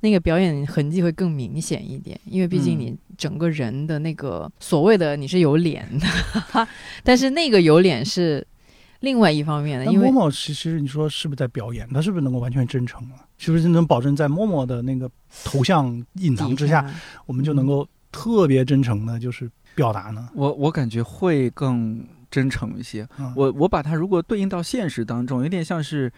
[0.00, 6.06] 那个表演痕迹会更明显一点，因为毕竟嗯你整个人的那个所谓的你是有脸的，
[7.04, 8.46] 但是那个有脸是
[9.00, 11.88] 另外一方面的，那因为默默其实你说是不是在表演？
[11.92, 13.16] 他是不是能够完全真诚了？
[13.36, 15.10] 是不是能保证在默默的那个
[15.44, 16.88] 头像隐藏之下，
[17.26, 20.28] 我们就能够特别真诚的，就是表达呢？
[20.34, 23.06] 我我感觉会更真诚一些。
[23.18, 26.12] 嗯、我我把它如果对应到现实当中，有点像是，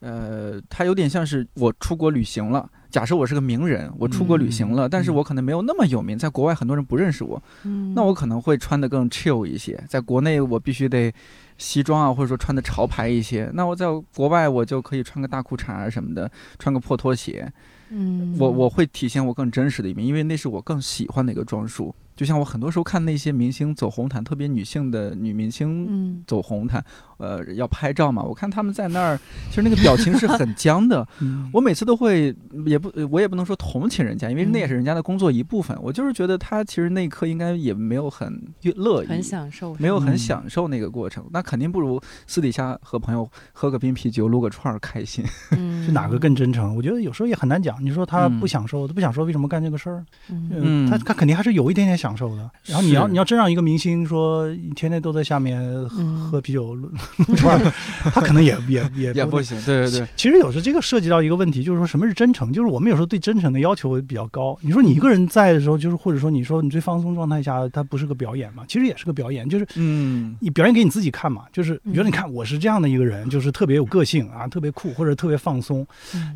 [0.00, 2.68] 呃，它有点像是我出国旅行了。
[2.90, 9.80] 假设我是个名人，我出国旅行了，嗯但是我可能没有那么有名，在国外很多人不认识我，嗯那我可能会穿的更 chill 一些。
[9.88, 11.12] 在国内我必须得
[11.56, 13.48] 西装啊，或者说穿的潮牌一些。
[13.54, 13.86] 那我在
[14.16, 16.28] 国外我就可以穿个大裤衩啊什么的，
[16.58, 17.52] 穿个破拖鞋。
[17.90, 21.94] 嗯，我我会体现我更真实的一面，因为那是我更喜欢的一个装束。
[22.16, 26.84] 就像我很多时候看那些明星走红毯，特别女性的女明星走红毯，
[27.16, 28.22] 呃，要拍照嘛。
[28.22, 29.18] 我看他们在那儿，
[29.48, 31.06] 其实那个表情是很 僵的。
[31.50, 32.34] 我每次都会，
[32.66, 35.74] 也不，我也不能说同情人家，因为那也是人家的工作一部分。
[35.80, 38.38] 我就是觉得他其实那一刻应该也没有很
[38.76, 41.24] 乐意，很享受，没有很享受那个过程。
[41.32, 45.24] 那肯定不如私底下和朋友喝个冰啤酒、撸个串儿开心。
[45.86, 46.76] 是哪个更真诚？
[46.76, 47.82] 我觉得有时候也很难讲。
[47.82, 50.04] 你说他不享受，他不享受，为什么干这个事儿？
[50.28, 52.09] 嗯，他他肯定还是有一点点享。
[52.10, 56.90] 享受的，然后你要你要真让一个明星说天天都在下面喝啤酒撸
[57.36, 57.60] 串，
[58.12, 59.56] 他可能也也也也不行。
[59.64, 62.52] 对对对，其实有时候这个涉及到一个问题，就是说什么是真诚？
[62.52, 64.58] 就是我们有时候对真诚的要求比较高。
[64.62, 68.64] 你说你一个人在的时候，就是或者说你说你最放松状态下，它不是个表演嘛？
[68.66, 71.42] 其实也是个表演，就是嗯，你表演给你自己看嘛。
[71.52, 75.86] 就是觉得你看我是这样的一个人，就是特别有个性啊，特别酷或者特别放松。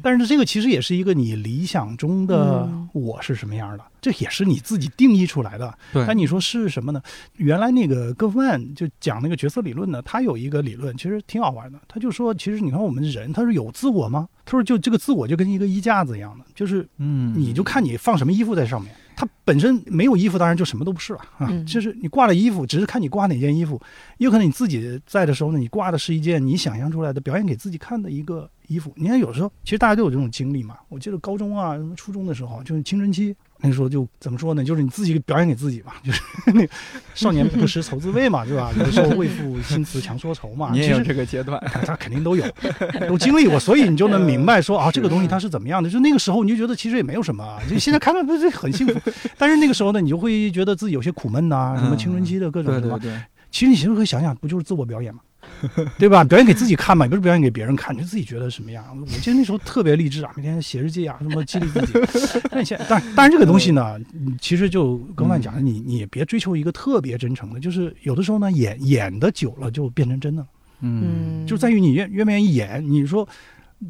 [0.03, 3.85] 但是这个其实也是一个你理想中的我是什么样的。
[4.05, 5.73] 这也是你自己定义出来的。
[5.91, 7.01] 对，但你说是什么呢？
[7.39, 11.81] 原来那个戈夫曼就讲那个角色理论呢，他有一个理论，其实挺好玩的。
[11.89, 14.29] 他就说，其实你看我们人，他说有自我吗？
[14.45, 18.95] 他说，就这个自我就跟一个衣架子一样的，就是嗯，你就看你放什么衣服在上面。
[19.17, 21.49] 它本身没有衣服，当然就什么都不是了啊。
[21.65, 23.81] 就是你挂了衣服，只是看你挂哪件衣服。
[24.19, 28.93] 有可能你自己在的时候呢，你挂的是一件你想象出来的、表演给自己看的一个衣服。
[28.97, 30.77] 你看，有时候其实大家都有这种经历嘛。
[30.89, 33.35] 我记得高中啊、什么初中的时候，就是青春期。
[33.65, 34.63] 那时候就怎么说呢？
[34.63, 36.21] 就是你自己表演给自己嘛，就是
[36.53, 36.69] 那
[37.15, 38.71] 少年不识愁滋味嘛，对吧？
[38.79, 40.71] 有时候为赋新词强说愁嘛。
[40.75, 42.45] 你也有这个阶段，他肯定都有，
[43.09, 45.89] 都经历过，所以你就能明白说啊，这个东西它是怎么样的。
[45.89, 49.01] 就那个时候你就觉得其实也没有什么，就现在看看不是很幸福，
[49.39, 53.01] 但是那个时候呢，你就会觉得自己有些苦闷呐，什么青春期的各种什么。
[53.51, 55.21] 其实你其实可以想想，不就是自我表演吗？
[55.99, 56.23] 对吧？
[56.25, 58.85] 表演给自己看嘛，不是表演给别人看，就自己觉得什么样。
[59.01, 61.93] 我记得那时候特别励志啊，每天写日记啊，什么激励自己。
[62.51, 63.99] 但现但但是这个东西呢，
[64.41, 70.49] 其实就刚才讲的，你你也别追求一个特别真诚的，就是有的时候呢，演演的久了就变成真的了。
[70.81, 72.85] 嗯，就在于你愿愿不愿意演。
[72.87, 73.27] 你说，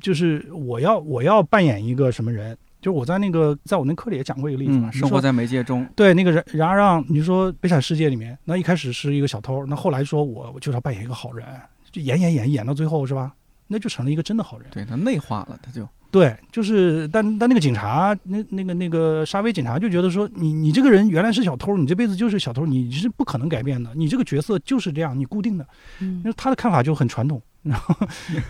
[0.00, 2.56] 就是我要我要扮演一个什么人？
[2.84, 5.88] 就是我在那个，在我那课里也讲过一个例子嘛，生活在媒介中。
[5.96, 11.46] 对，那个人然而让你说《悲惨世界》里面，那一开始是一个小偷，那后来说我我就是要扮演一个好人，
[11.90, 13.32] 就演演演演到最后是吧？
[13.68, 14.68] 那就成了一个真的好人。
[14.70, 25.66] 对他内化了，他就对，就是但但那个警察，那那个那个沙威警察就觉得说，你你这个人原来是小偷，你这辈子就是小偷，你是不可能改变的，你这个角色就是这样，你固定的。
[26.00, 27.40] 嗯，那他的看法就很传统。
[27.64, 27.96] 然后，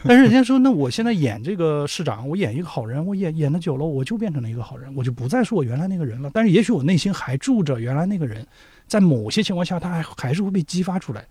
[0.03, 6.31] 但是人家说，那我现在演这个市长，我演一个好人，我演演的久了，我就变成了一个好人，我就不再是我原来那个人了。
[6.35, 8.45] 但是也许我内心还住着原来那个人，
[8.89, 11.25] 在某些情况下，他还还是会被激发出来。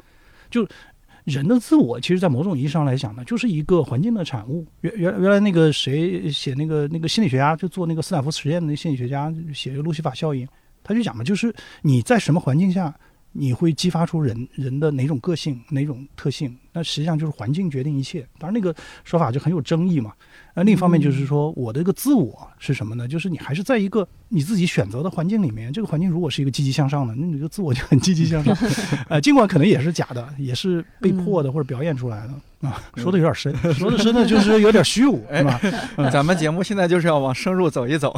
[0.49, 0.65] 就
[1.25, 4.65] 人的自我，其实，在某种意义上来讲呢，就是一个环境的产物。
[4.79, 10.47] 原原原来那个谁写那个那个心理学家，就做那个斯坦福实验的那心理学家写路西法效应，
[10.83, 12.95] 他就讲嘛，就是你在什么环境下。
[13.35, 16.55] 你会激发出人人的哪种个性、哪种特性？
[16.73, 18.27] 那实际上就是环境决定一切。
[18.37, 20.11] 当然，那个说法就很有争议嘛。
[20.55, 23.07] 那另一方面就是说，我的一个自我是什么呢？
[23.07, 25.71] 就是你还是在一个你自己选择的环境里面。
[25.73, 28.55] 这个环境如果是一个积极向上的，那你这个自我就很积极向上。
[29.09, 32.33] 呃，尽管可能也是假的，也是被迫的或者表演出来的。
[32.67, 35.59] 啊， 说的有点深，说的深的就是有点虚无，是吧？
[36.09, 38.15] 咱们节目现在就是要往深入走一走。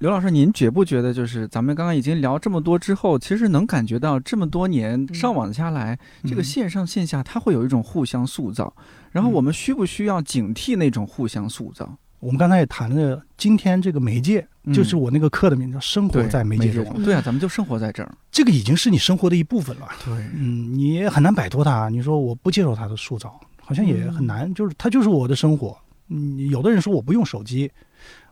[0.00, 5.98] 刘老师，您觉不觉得，就是咱们刚刚已经聊这么多之后，其实能感觉到这么多年上网下来，
[6.28, 8.72] 这个线上线下它会有一种互相塑造，
[9.10, 11.90] 然后我们需不需要警惕那种互相塑造？
[12.18, 17.02] 我们刚才也谈了，今天这个媒介就是我那个课的名字，生活在媒介中。
[17.02, 19.88] 对啊，咱们就生活在这儿，这个已经是你生活的一部分了。
[20.04, 21.88] 对，嗯，你也很难摆脱它。
[21.88, 24.52] 你说我不接受它的塑造，好像也很难。
[24.52, 25.74] 就是它就是我的生活。
[26.08, 27.70] 嗯，有的人说我不用手机，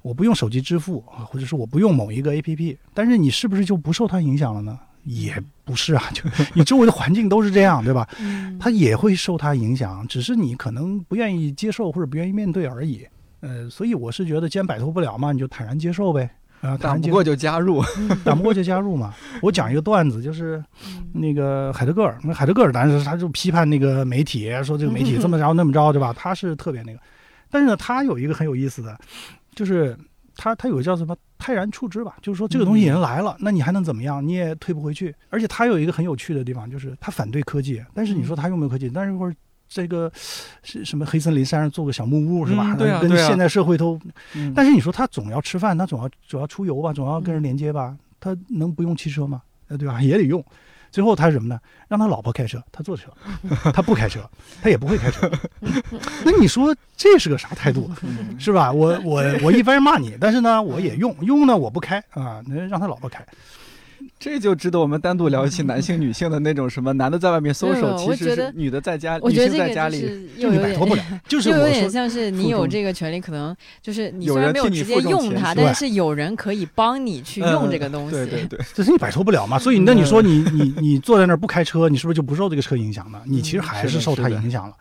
[0.02, 4.78] 我不用手机支付啊，或者说我不用某一个 A P P，但是你是不是就不受它影响了呢？
[5.08, 6.22] 也不是啊， 就
[6.54, 8.06] 你周围的环境都是这样，对吧？
[8.60, 13.06] 他也会受他影响，只是你可能不愿意接受或者不愿意面对而已。
[13.40, 16.28] 呃，所以我是觉得，既然摆脱不了嘛，你就坦然接受呗。
[16.60, 17.80] 啊，打不过就加入，
[18.24, 19.14] 打不过就加入嘛。
[19.40, 20.62] 我讲一个段子，就是
[21.12, 26.12] 那个海德格尔，那海德格尔当时他就批判那个媒体，说这个媒体这么着那么着，对吧？
[26.12, 26.98] 他是特别那个，
[27.48, 28.98] 但是呢，他有一个很有意思的，
[29.54, 29.96] 就是
[30.38, 34.26] 他他有个叫什么泰然处之吧，就是说这个东西已经来了，那你还能怎么样？
[34.26, 35.14] 你也退不回去。
[35.28, 38.88] 而且他有一个很有趣的地方，就是他反对科技，但是你说他用没有科技？
[38.88, 39.30] 但是会。
[39.70, 40.10] 这个
[40.62, 41.04] 是什么？
[41.04, 42.74] 黑森林山上做个小木屋是吧？
[42.74, 44.00] 对啊，跟现代社会都。
[44.54, 47.94] 但是你说他总要吃饭，他总要总要出游吧，总要跟人连接吧？
[48.18, 49.42] 他能不用汽车吗？
[49.68, 50.00] 呃，对吧？
[50.02, 50.42] 也得用。
[50.98, 51.60] 最后他是什么呢？
[51.86, 53.04] 让他老婆开车，他坐车，
[53.72, 54.28] 他不开车，
[54.60, 55.30] 他也不会开车。
[56.26, 57.88] 那你说这是个啥态度，
[58.36, 58.72] 是吧？
[58.72, 63.24] 我我我一般人骂你，但是呢，我也用用呢，我不开啊，那让他老婆开。
[64.18, 79.58] 这就值得我们单独聊一起男性、 女性的那种什么，男的在外面搜手，其实是女的在家，女性在家里，又摆脱不了， 就是又有点像是你有这个权利，可能就是你虽然没有直接用它，但是有人可以帮你去用这个东西，对对对， 这是你摆脱不了嘛。
[79.58, 83.20] 所以那你说你你你坐在那儿不开车，你是不是就不受这个车影响呢？
[83.24, 84.74] 你其实还是受它影响了。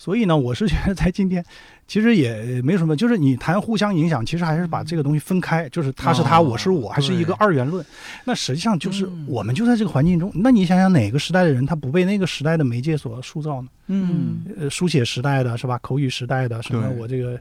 [0.00, 1.44] 所以呢，我是觉得在今天。
[1.86, 7.84] 其实也没什么，就是你谈互相影响，其实还是把这个东西分开，就是他是他，我是我，还是一个二元论。
[8.24, 10.30] 那实际上就是我们就在这个环境中。
[10.32, 13.68] 那你想想，哪个时代的人他不被那个时代的媒介所塑造呢？
[13.88, 15.76] 嗯，呃，书写时代的是吧？
[15.82, 16.88] 口语时代的什么？
[16.90, 17.40] 我这个，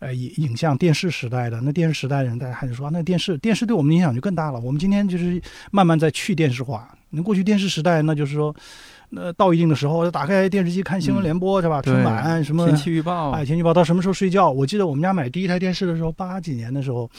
[0.00, 4.60] 呃，影影像电视时代的那电视时代的人，大家还是说那电视电视对我们影响就更大了。
[4.60, 6.94] 我们今天就是慢慢在去电视化。
[7.08, 8.54] 那过去电视时代，那就是说。
[9.10, 11.80] 那到一定的时候，打开电视机看新闻联播是吧？
[11.82, 14.50] 春晚什么天气预报，哎，天气预报到什么时候睡觉？
[14.50, 17.10] 我记得我们家买第一台电视的时候，八几年的时候，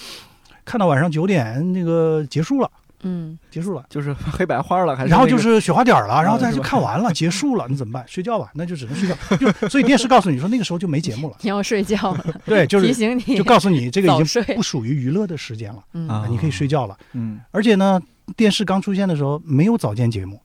[0.64, 2.70] 看到晚上九点那个结束了，
[3.04, 8.04] 嗯，结束了，就是黑白花了，还是然后就是雪花点了，然后再就看完了， 结束了，你怎么办？
[8.08, 9.16] 睡觉吧，那就只能睡觉。
[9.38, 12.26] 就所以电视告诉你说那个时候就没节目了，你要睡觉了。
[12.46, 16.96] 对，就是提醒你，就告诉你这个已经不属于娱乐的时间了，嗯，你可以睡觉了。
[17.14, 18.00] 嗯，而且呢，
[18.36, 20.40] 电视刚出现的时候没有早间节目，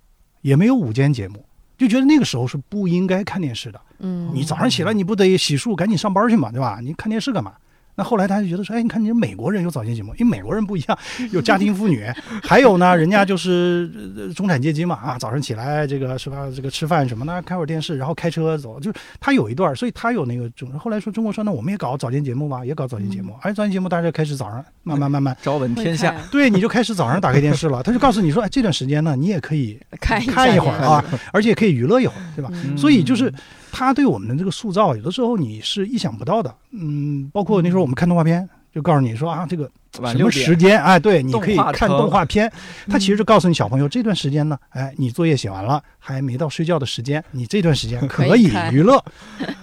[0.44, 1.42] 也没有午间节目。
[1.76, 6.78] 就觉得那个时候是不应该看电视的，嗯，你早上起来你不得洗漱赶紧上班去嘛，对吧？
[6.80, 7.52] 你看电视干嘛？
[7.96, 10.98] 那后来他就觉得说，哎，你看你美国人有早间节目，因为美国人不一样，
[11.30, 12.04] 有家庭妇女，
[12.42, 13.88] 还有呢，人家就是
[14.34, 20.68] 中产阶级嘛，啊，早上起来这个是吧，这个吃饭什么的，开会儿电视，然后开车走，就是他有一段，所以他有那个中。
[20.78, 32.50] 后来说中国说，那我们也搞早间节目吧，也搞早间节目，哎，早间节目大家开始早上慢慢慢慢朝闻天下，对，你就开始早上打开电视了，他就告诉你说，哎，这段时间呢，你也可以看看一会儿啊，而且可以娱乐一会儿，对吧？
[32.76, 33.32] 所以就是。
[33.74, 36.54] 他对我们的这个塑造，有的时候你是意想不到的。
[36.70, 40.80] 嗯，包括那时候我们看动画片，就告诉你说啊，这个什么时间？
[40.80, 42.50] 哎，对，你可以看动画片。
[42.88, 49.02] 他其实就告诉你小朋友，这段时间呢，哎，你作业写完了，还没到睡觉的时间，你这段时间可以娱乐。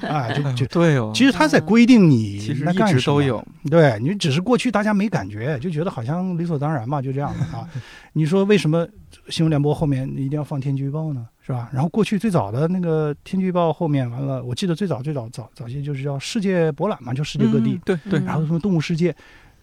[0.01, 1.11] 哎， 就就对哦。
[1.15, 3.43] 其实他在规定你，其实一直都有。
[3.69, 7.67] 对你只是过去大家没感觉，就觉得好像理所当然嘛，就这样的啊。
[8.13, 8.85] 你说为什么
[9.29, 11.25] 新闻联播后面一定要放天气预报呢？
[11.51, 11.69] 是吧？
[11.73, 18.19] 然后过去最早的那个天气预报后面完了，我记得最早最早早早些就是叫世界博览嘛，就世界各地，对对。
[18.21, 19.13] 然后什么动物世界，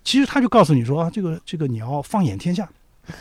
[0.04, 2.68] 其实他就告诉你说啊，这个这个你要放眼天下。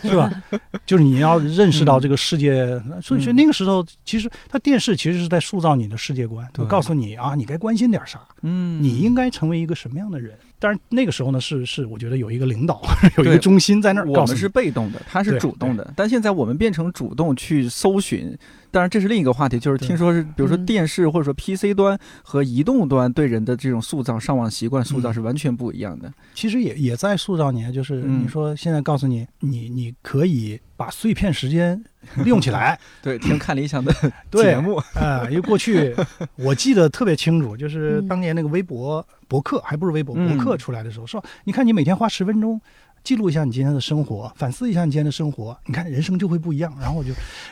[0.01, 0.29] 是吧？
[0.85, 10.37] 就是你要认识到这个世界，所以说那个时候，其实他电视其实是在塑造你的世界观，告诉你啊，你该关心点啥，嗯，你应该成为一个什么样的人。
[10.59, 12.81] 但是那个时候呢，是是，我觉得有一个领导，
[13.17, 14.07] 有一个中心在那儿。
[14.07, 15.93] 我们是被动的，他是主动的。
[15.95, 18.37] 但现在我们变成主动去搜寻。
[18.71, 26.11] 当然，这是另一个话题，就是听说是，比如说电视或者说 PC 端和移动端对人的这种塑造、上网习惯塑造是完全不一样的。
[26.33, 31.81] 其实也也在塑造你，就是你说现在告诉你，你你可以把碎片时间
[32.17, 32.79] 利用起来。
[33.01, 33.93] 对，听看理想的
[34.31, 35.95] 节目啊，因为过去
[36.35, 42.59] 我记得特别清楚，就是当年那个微博博客还不是微博博客出来的时候，说你看你每天花十分钟。
[43.03, 46.73] 记录一下你今天的生活，反思一下你今天的生活，你看人生就会不一样。
[46.79, 47.11] 然后我就，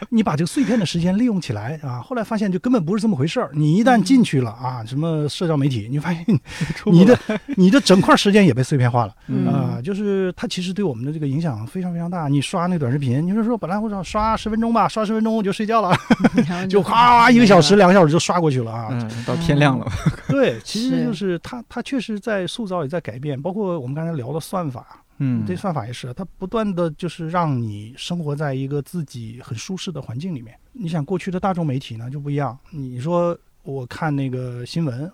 [0.09, 2.01] 你把这个碎片的时间利用起来啊。
[2.05, 3.49] 后来发现就根本不是这么回事儿。
[3.53, 6.26] 你一旦进去了啊，什么社交媒体，你发现
[6.85, 7.17] 你的
[7.55, 9.15] 你的整块时间也被碎片化了
[9.49, 9.80] 啊。
[9.81, 12.27] 就是它其实对我们的这个影响非常非常大。
[12.27, 15.95] 你刷那短视频，你说说本来我想刷十分钟吧，刷十分钟我就睡觉了，
[16.69, 19.88] 就哗一个小时两个小时就刷过去了啊，到天亮了。
[20.27, 24.85] 对，其实就是它它确实在塑造也在改变，包括我们刚才聊的算法。
[25.18, 30.56] 嗯，这算法也是，它不断的就是让你生活在一个自己很舒适的环境里面。
[30.74, 35.10] 你想过去的大众媒体呢就不一样，你说我看那个新闻，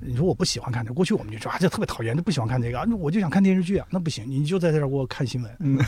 [0.00, 5.56] 你说我不喜欢看这，过去我们就说啊这特别讨厌，就不喜欢看这个，我就想看电视剧啊，那不行，你就在这儿给我看新闻。
[5.58, 5.78] 嗯，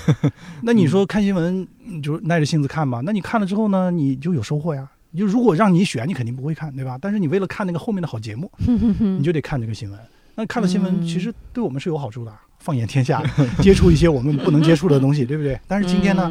[0.62, 4.90] 那你说看新闻你就耐着性子看吧，那你看了之后呢，你就有收获呀。
[5.14, 6.96] 就如果让你选，你肯定不会看，对吧？
[6.98, 8.50] 但是你为了看那个后面的好节目，
[8.98, 10.00] 你就得看这个新闻。
[10.34, 12.34] 那看了新闻，其实对我们是有好处的。
[12.62, 13.20] 放眼天下，
[13.60, 15.58] 接触一些我们不能接触的东西，对不对？
[15.66, 16.30] 但是今天呢，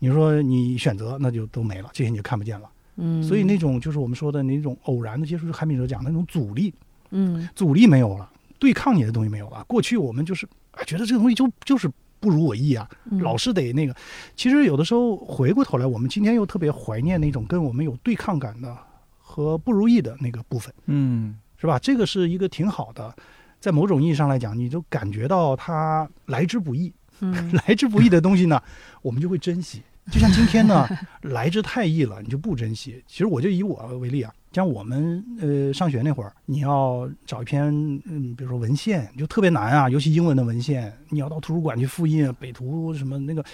[0.00, 2.68] 你说你选择，那就都没了，这些你就看不见了。
[2.96, 6.74] 嗯，所以那种就是我们说的那种偶然的接触，是韩炳哲讲的那种阻力，
[7.10, 8.28] 嗯，阻力没有了，
[8.58, 9.64] 对抗你的东西没有了。
[9.68, 10.44] 过去我们就是
[10.84, 11.88] 觉得这个东西就就是
[12.18, 12.88] 不如我意啊，
[13.20, 13.94] 老是得那个。
[14.34, 18.76] 其实有的时候回过头来，我们今天又特别怀念那种跟我们有对抗感的
[19.20, 21.78] 和不如意的那个部分，嗯，是吧？
[21.78, 23.14] 这个是一个挺好的。
[23.60, 28.62] 在某种意义上来讲，你就感觉到它来之不易，嗯， 来之不易的东西呢，
[29.02, 29.82] 我们就会珍惜。
[30.10, 30.88] 就像今天呢，
[31.22, 33.02] 来之太易了，你就不珍惜。
[33.06, 37.70] 其实我就以我为例啊，像我们呃上学那会儿，你要找一篇
[38.06, 43.44] 嗯，比如说文献，就特别难啊，尤其英文的文献，你要到图书馆去复印北图什么那个，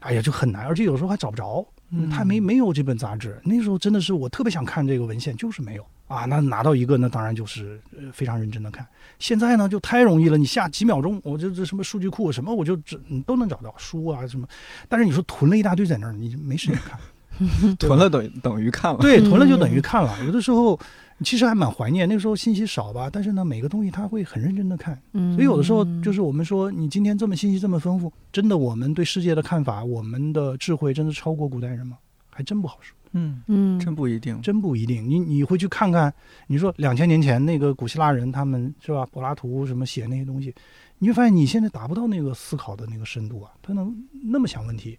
[0.00, 1.64] 哎呀就很难，而且有时候还找不着，
[2.10, 3.40] 他没没有这本杂志。
[3.44, 6.26] 那时候真的是我特别想看这个文献，就是没有啊。
[6.26, 8.86] 那拿到一个，那当然就是呃非常认真的看。
[9.18, 14.46] 现在呢就太容易了，你下几秒钟，我就这什么数据库什么，我就只都能找到书啊什么。
[14.88, 16.98] 但是你说囤了一大堆在那儿，你没时间看。
[17.78, 20.14] 囤了等等于看了，对，囤了就等于看了。
[20.26, 20.78] 有的时候
[21.24, 25.00] 其实还蛮怀念那个时候信息少吧，但是呢，每个东西他会很认真的看。
[25.12, 31.96] 所以有的时候就是我们说，你今天这么信息这么丰富，真的我们对世界的看法，我们的智慧真的超过古代人吗？
[32.28, 32.94] 还真不好说。
[33.12, 35.08] 嗯嗯，真不一定，真不一定。
[35.08, 36.12] 你你会去看看，
[36.46, 39.06] 你说两千年前那个古希腊人，他们是吧？
[39.10, 40.54] 柏拉图什么写那些东西，
[40.98, 44.96] 你会发现你现在达不到那个思考的那个深度啊，他能那么想问题。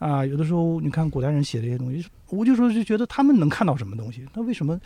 [0.00, 4.78] 啊，有的时候你看古代人写这些东西，我就说就觉得他们能看到什么东西，他为什么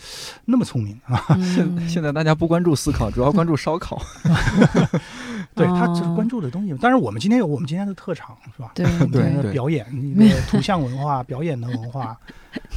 [0.44, 1.18] 那么聪明啊？
[1.42, 4.00] 现 现在大家不关注思考，主要关注烧烤。
[5.58, 8.72] 对他就是关注的东西，但是我们今天有我们今天的特长，是吧？
[8.74, 9.86] 对对，表演
[10.16, 12.18] 那个图像文化、 表演的文化，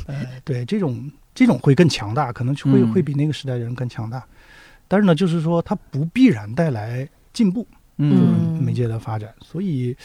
[0.08, 4.24] 呃，对这种这种会更强大，可能会会比那个时代的人更强大。
[4.88, 7.66] 但是呢，就是说它不必然带来进步。
[8.03, 9.95] 嗯，媒介的发展，所以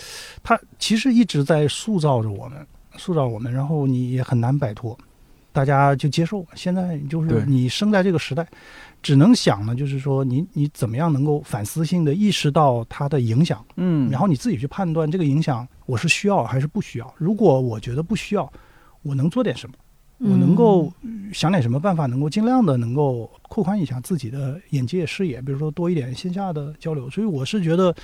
[0.43, 2.67] 它其实一直在塑造着我们，
[2.99, 4.99] 塑造我们，然后你也很难摆脱，
[5.57, 6.47] 大家就接受。
[6.55, 8.47] 现在就是你生在这个时代，
[9.03, 17.15] 只能想呢，就是说你你怎么样能够反思性的意识到它的影响，嗯，然后你自己去判断这个影响我是需要还是不需要。
[17.17, 18.53] 如果我觉得不需要，
[19.01, 19.75] 我能做点什么？
[20.19, 20.93] 我能够
[21.33, 27.09] 想点什么办法，能够尽量的能够扩宽一下自己的眼界视野，比如说多一点线下的交流。
[27.09, 27.95] 所以我是觉得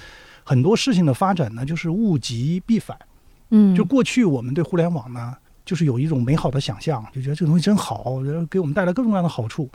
[0.43, 2.97] 很多事情的发展呢，就是物极必反。
[3.51, 8.17] 嗯，就过去我们对互联网呢，就是有一种美好的想象，就觉得这个东西真好，
[8.51, 9.69] 给我们带来各种各样的好处。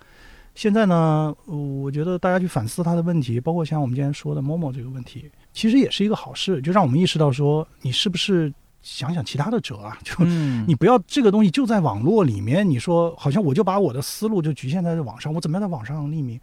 [0.56, 8.54] 现在呢，我觉得大家去反思它的问题，包括像我们今天说的 Momo 这个问题，其实也是一个好事，就让我们意识到说，你是不是。
[8.84, 10.24] 想想其他的辙啊，就
[10.66, 12.70] 你不要这个东西就在网络里面。
[12.70, 16.40] 你说好像我就把我的思路就局限在这网上，我怎么样在网上匿名？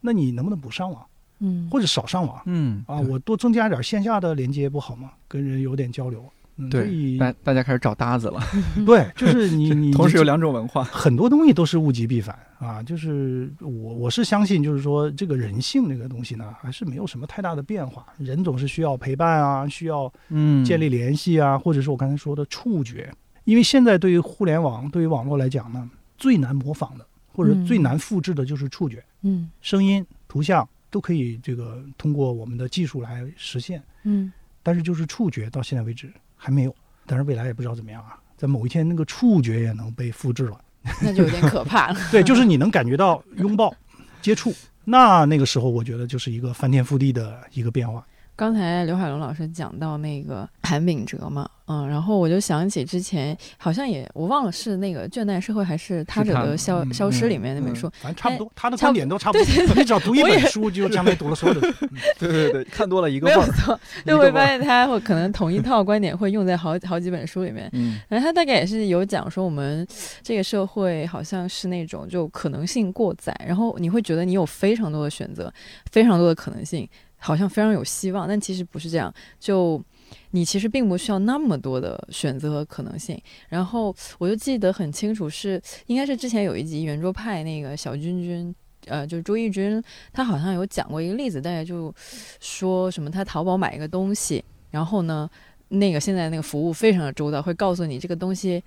[0.00, 1.04] 那你能不能不上网？
[1.40, 2.40] 嗯，或者少上网？
[2.44, 5.10] 嗯啊，我多增加点线下的连接不好吗？
[5.26, 6.24] 跟人有点交流。
[6.70, 8.40] 对，大大家开始找搭子了。
[8.84, 12.82] 对，就是你 你同时有两种文化，很多东西都是物极必反啊。
[12.82, 18.04] 就是我我是相信，就是说这个人性这个东西呢，还是没有什么太大的变化。
[18.18, 23.12] 人总是需要陪伴啊，需要嗯建立联系啊，或者是我刚才说的触觉。
[23.44, 29.02] 因为现在对于互联网、对于网络来讲呢，最难模仿的或者最难复制的就是触觉。
[29.22, 33.82] 嗯，声音、图像都可以这个通过我们的技术来实现。
[34.02, 34.32] 嗯，
[34.62, 36.12] 但是就是触觉到现在为止。
[36.38, 36.74] 还没有，
[37.04, 38.16] 但是未来也不知道怎么样啊。
[38.38, 40.58] 在某一天，那个触觉也能被复制了，
[41.02, 42.00] 那就有点可怕了。
[42.10, 43.74] 对，就是你能感觉到拥抱、
[44.22, 44.54] 接触，
[44.84, 48.06] 那那个时候，我觉得就是一个翻天覆地的一个变化。
[48.38, 51.50] 刚才刘海龙老师讲到那个韩炳哲嘛。
[51.66, 59.74] 嗯，然后我就想起之前好像也我忘了是那个《倦怠社会》还是他者的消消失里面那本书，反正差不多，他的观点都差不多。
[59.74, 61.86] 你只要读一本书，就相当于读了所有的书。
[62.18, 63.40] 对对对，看多了一 个味儿。
[63.40, 67.68] 没有错，就会发现他会可能同一套观点会用在好好几本书里面。
[67.72, 69.86] 嗯，然后他大概也是有讲说，我们
[70.22, 75.52] 这个社会好像是那种就可能性过载，然后你会觉得你有非常多的选择，
[75.90, 79.12] 非常多的可能性，好像非常有希望，但其实不是这样。
[79.38, 79.82] 就
[80.30, 83.20] 你其实并不需要那么多的选择和可能性。
[83.48, 88.54] 然后我就记得很清楚，是应该是之前有一集圆桌派那个小君君，
[88.86, 89.82] 呃，就是周轶君，
[90.12, 91.94] 他好像有讲过一个例子，大概就
[92.40, 95.28] 说什么他淘宝买一个东西，然后呢，
[95.68, 98.62] 那个现在那个服务非常的周到，会告诉你这个东西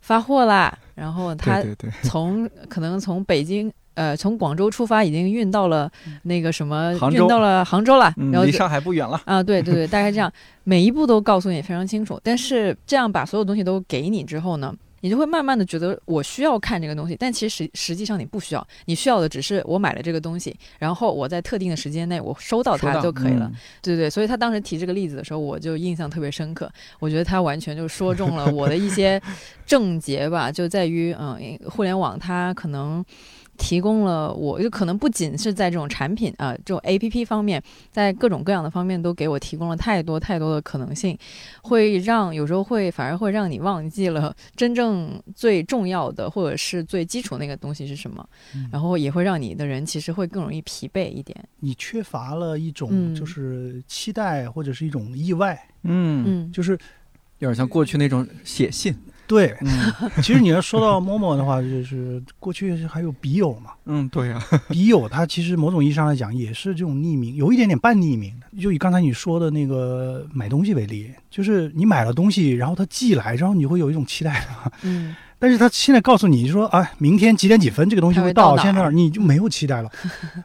[0.00, 1.62] 发货啦，然后他
[2.02, 3.72] 从可能从北京。
[3.94, 5.90] 呃，从广州出发已经运到了
[6.22, 9.42] 那个什么，运到了杭州了，然后离上海不远了啊！
[9.42, 10.32] 对对对，大概这 样，
[10.64, 12.18] 每一步都告诉你非常清楚。
[12.22, 23.50] 但是这样把所有东西都给你之后呢，你就会慢慢的觉得我需要看这个东西，但其实实实际上你不需要，你需要的只是我买了这个东西，然后我在特定的时间内我收到它就可以了。
[23.82, 26.70] 对对，所以他当时提这个例子的时候，我就印象特别深刻。
[27.00, 29.20] 我觉得他完全就说中了我的一些
[29.66, 33.04] 症结吧，就在于嗯，互联网它可能。
[33.60, 37.62] 提供了我就可能不仅是在这种产品啊，这种 A P P 方面，
[37.92, 41.16] 在各种各样的方面都给我提供了太多太多的可能性，
[41.62, 48.26] 会让有时候会反而会让你忘记了真正最重要的或者是最基础那个东西是什么，
[48.72, 51.36] 然后也会让你的人其实会更容易疲惫一点。
[51.58, 56.72] 你缺乏了一种就是期待或者是一种意外，嗯嗯，就是
[57.38, 58.96] 有点像过去那种写信。
[59.30, 63.70] 对，嗯， 其实你要说到陌陌的话，就是过去还有笔友嘛。
[63.86, 68.60] 嗯，对呀， 笔友他其实某种意义上来讲也是这种匿名，有一点点半匿名的。
[68.60, 74.72] 就以刚才你说的那个买东西为例，就是你买了东西，然后他寄来，然后你会有一种期待的。
[74.82, 75.14] 嗯。
[75.42, 79.90] 但是他现在告诉你说，啊，明天几点几分这个东西会到，现在你就没有期待了。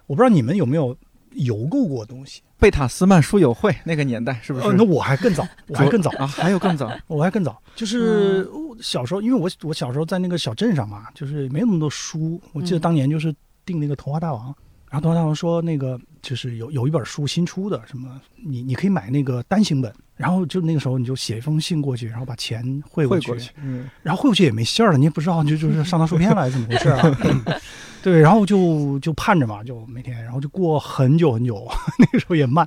[0.08, 0.96] 我不知道你们有没有
[1.36, 2.42] 邮购过东西？
[2.58, 4.74] 贝塔斯曼书友会那个年代是不是？
[4.78, 7.62] 那我还更早，我还更早啊，还有更早， 我还更早。
[7.76, 8.48] 就是
[8.82, 12.42] 小时候，因为我我小时候在那个小镇上嘛，就是没有那么多书。
[12.54, 13.34] 我记得当年就是
[13.66, 14.52] 订那个《童话大王》，
[14.90, 19.94] 然后《童话大王》说那个就是有有一本书新出的，什么你你可以买那个单行本。
[20.16, 23.52] 然后就那个时候，你就写一封信过去，然后把钱汇过去。
[23.62, 27.04] 嗯，然后汇过去也没信儿了，你也不知道就就是上当受骗了，还是怎么回事啊？
[28.06, 31.68] 对，然后就就盼着嘛，就每天，然后就过很久很久，
[31.98, 32.64] 那个时候也慢，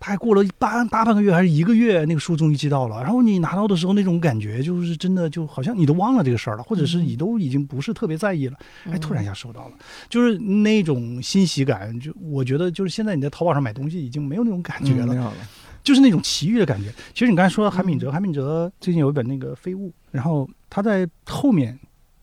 [0.00, 3.02] 他还过了半大半个月还是一个月，那个书终于寄到了。
[3.02, 8.56] 然后你拿到的时候，那种感觉就是真的，就好像你都忘了这个事儿了，或者是你都已经不是特别在意了。
[8.86, 9.72] 哎，突然一下收到了，
[10.08, 12.00] 就是那种欣喜感。
[12.00, 15.30] 就我觉得，就是现在你在淘宝上买东西已经没有那种感觉了。
[15.82, 16.90] 就是那种奇遇的感觉。
[17.12, 21.78] 其实你刚才说韩敏哲，韩敏哲最近有一本那个《飞物》，然后他在后面，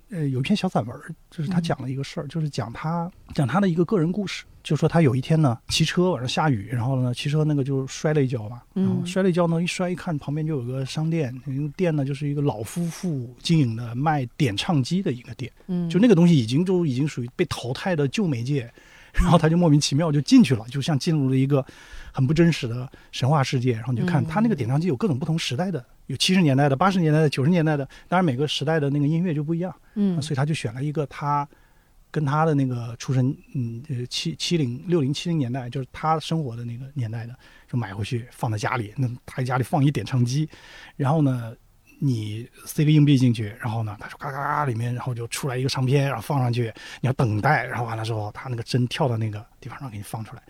[0.09, 4.45] 呃，有一篇小散文，就是他讲了一个事儿，就是讲他讲他的一个个人故事。
[4.63, 18.69] 就说他有一天呢，骑车晚上下雨，然后呢，骑车那个就摔了一跤嘛，然后摔了一跤呢，一摔一看旁边就有个商店，那个店呢就是一个老夫妇经营的卖点唱机的一个店，嗯，就那个东西已经就已经属于被淘汰的旧媒介。
[19.13, 21.65] 然后他就莫名其妙就进去了，就像进入了一个
[22.11, 23.73] 很不真实的神话世界。
[23.73, 29.73] 然后你就看他那个点唱机有各种不同时代的，有七十年代的、八十年代的、九十年代的，当然每个时代的那个音乐就不一样。
[29.95, 31.47] 嗯，所以他就选了一个他
[32.11, 37.35] 跟他的那个出生，嗯，呃，七七零六零七零年代，就是他生活的那个年代的，
[37.67, 38.93] 就买回去放在家里。
[38.97, 40.49] 那他家里放一点唱机，
[40.95, 41.55] 然后呢？
[41.99, 46.71] 你塞个硬币进去，然后呢，他说嘎嘎嘎，里面然后就出来一个唱片，然后放上去，
[47.01, 50.43] 你要等待，然后完了之后，他那个针跳到那个地方上给你放出来，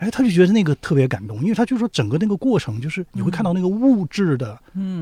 [0.00, 4.58] 哎，他就觉得那个特别感动，因为他就说整个那个过程就是你会看到那个物质的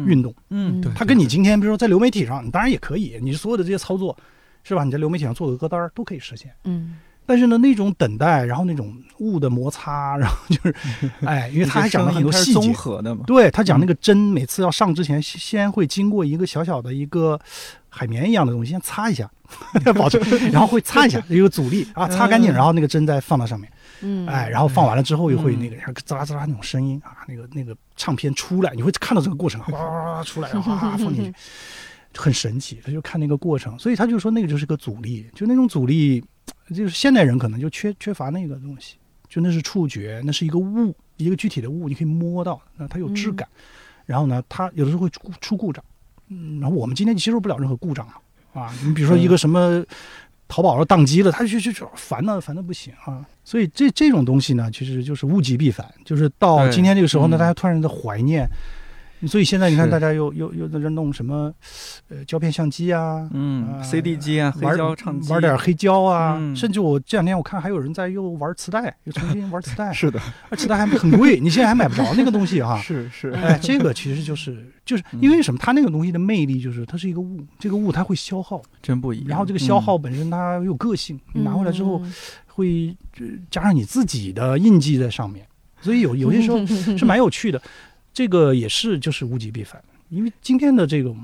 [0.07, 4.15] 运动，嗯，对，他跟你今天比如说在流媒体上，你当然也可以，你所有的这些操作
[4.63, 4.85] 是吧？
[4.85, 6.97] 你在流媒体上做个歌单都可以实现，嗯。
[7.31, 10.75] 但是呢，那种等待，然后那种物的摩擦，然后就是，
[11.27, 12.73] 哎，因为他还讲了很多细节，
[13.27, 17.39] 对他讲那个针，每次要上之前，先会经过一个小小的一个
[17.91, 19.31] 海绵一样的东西，先擦一下，
[19.95, 20.19] 保证，
[20.51, 23.71] 然后会擦一下， 一个阻力啊，擦干净，然后那个针再放到上面，
[24.01, 31.35] 嗯，哎，然后放完了之后又会那个滋啦滋啦那种声音啊，那个那个唱片出来，你会看到这个过程，哗哗哗出来，哗放进去，
[32.17, 36.23] 很神奇，他就看那个过程，所以他就说那个就是个阻力，就那种阻力。
[36.71, 38.97] 就是现代人可能就缺缺乏那个东西，
[39.27, 43.47] 就那是触觉，那是一个物，一个具体的物，你可以摸到，那它有质感。
[44.07, 45.83] 然后呢，它有的时候会出出故障，
[46.29, 48.15] 嗯，然后我们今天接受不了任何故障嘛，
[48.63, 49.85] 啊，你比如说一个什么
[50.47, 53.25] 淘宝上宕机了，他就就就烦的烦的不行啊。
[53.49, 58.47] 所以这这种东西呢，其实就是物极必反，就是到今天这个时候呢，大家突然的怀念。
[59.27, 61.53] 所以现在你看，大家又又又在这弄什么，
[62.09, 69.93] 呃，胶片相机啊，嗯，CD 机啊，黑胶唱机，玩点黑胶啊，甚至我这两天我看还有人在又玩磁带，又重新玩磁带。
[69.93, 70.21] 是的，
[70.51, 72.79] 而磁带还很贵，你现在还买不着那个东西哈。
[72.83, 75.59] 是是，哎，这个其实就是就是因为什么？
[75.61, 79.29] 它那个东西的魅力就是它是一个物，这个物它会消耗，真不一样。
[79.29, 82.01] 然后这个消耗本身它有个性，拿回来之后
[82.47, 82.97] 会
[83.51, 85.45] 加上你自己的印记在上面，
[85.81, 87.61] 所以有有些时候是蛮有趣的。
[88.19, 91.17] 这个也是就是物极必反，因为今天的这种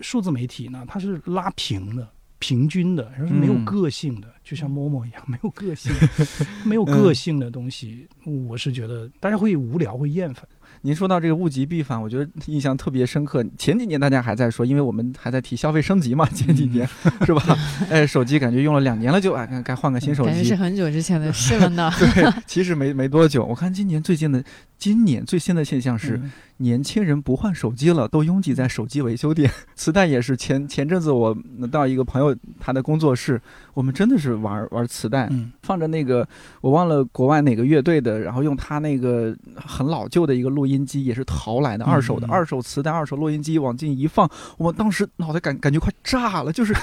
[0.00, 5.92] 数字媒体呢，它是拉平的、平均的，然后是没有个性的，就像陌陌一样，没有个性、
[6.64, 8.08] 没有个性的东西，
[8.48, 10.42] 我是觉得大家会无聊、会厌烦。
[10.80, 13.44] 您说到这个物极必反，我觉得印象特别深刻。
[13.58, 16.88] 前几年大家还在说，因为我们还在提消费升级嘛，前几年
[17.26, 17.56] 是吧？
[17.90, 21.92] 哎，手机感觉用了两年了，就哎该换个新手机，感觉是很久之前的事了呢。
[22.00, 23.44] 对，其实没没多久。
[23.44, 24.42] 我看今年最近的。
[24.82, 26.20] 今年最新的现象是，
[26.56, 29.48] 年轻人不换手机了，都拥挤在手机维修店。
[29.76, 31.36] 磁带也是前前阵子我
[31.70, 33.40] 到一个朋友他的工作室，
[33.74, 35.30] 我们真的是玩玩磁带，
[35.62, 36.26] 放着那个
[36.60, 44.28] 我忘了国外哪个乐队的，然后用他那个很老旧的一个录音机，也是淘来的二手的二手磁带、二手录音机往进一放，
[44.58, 46.74] 我当时脑袋感感觉快炸了，就是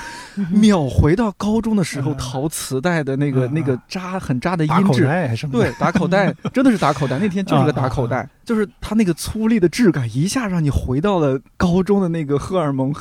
[0.50, 5.04] 秒回到高中的时候淘磁带的那个那个扎很扎的音质，
[5.52, 7.89] 对，打口袋真的是打口袋，那天就是个打。
[7.90, 12.94] 口袋就是它那个粗粝的质感，一下让你回到了高中的那个荷尔蒙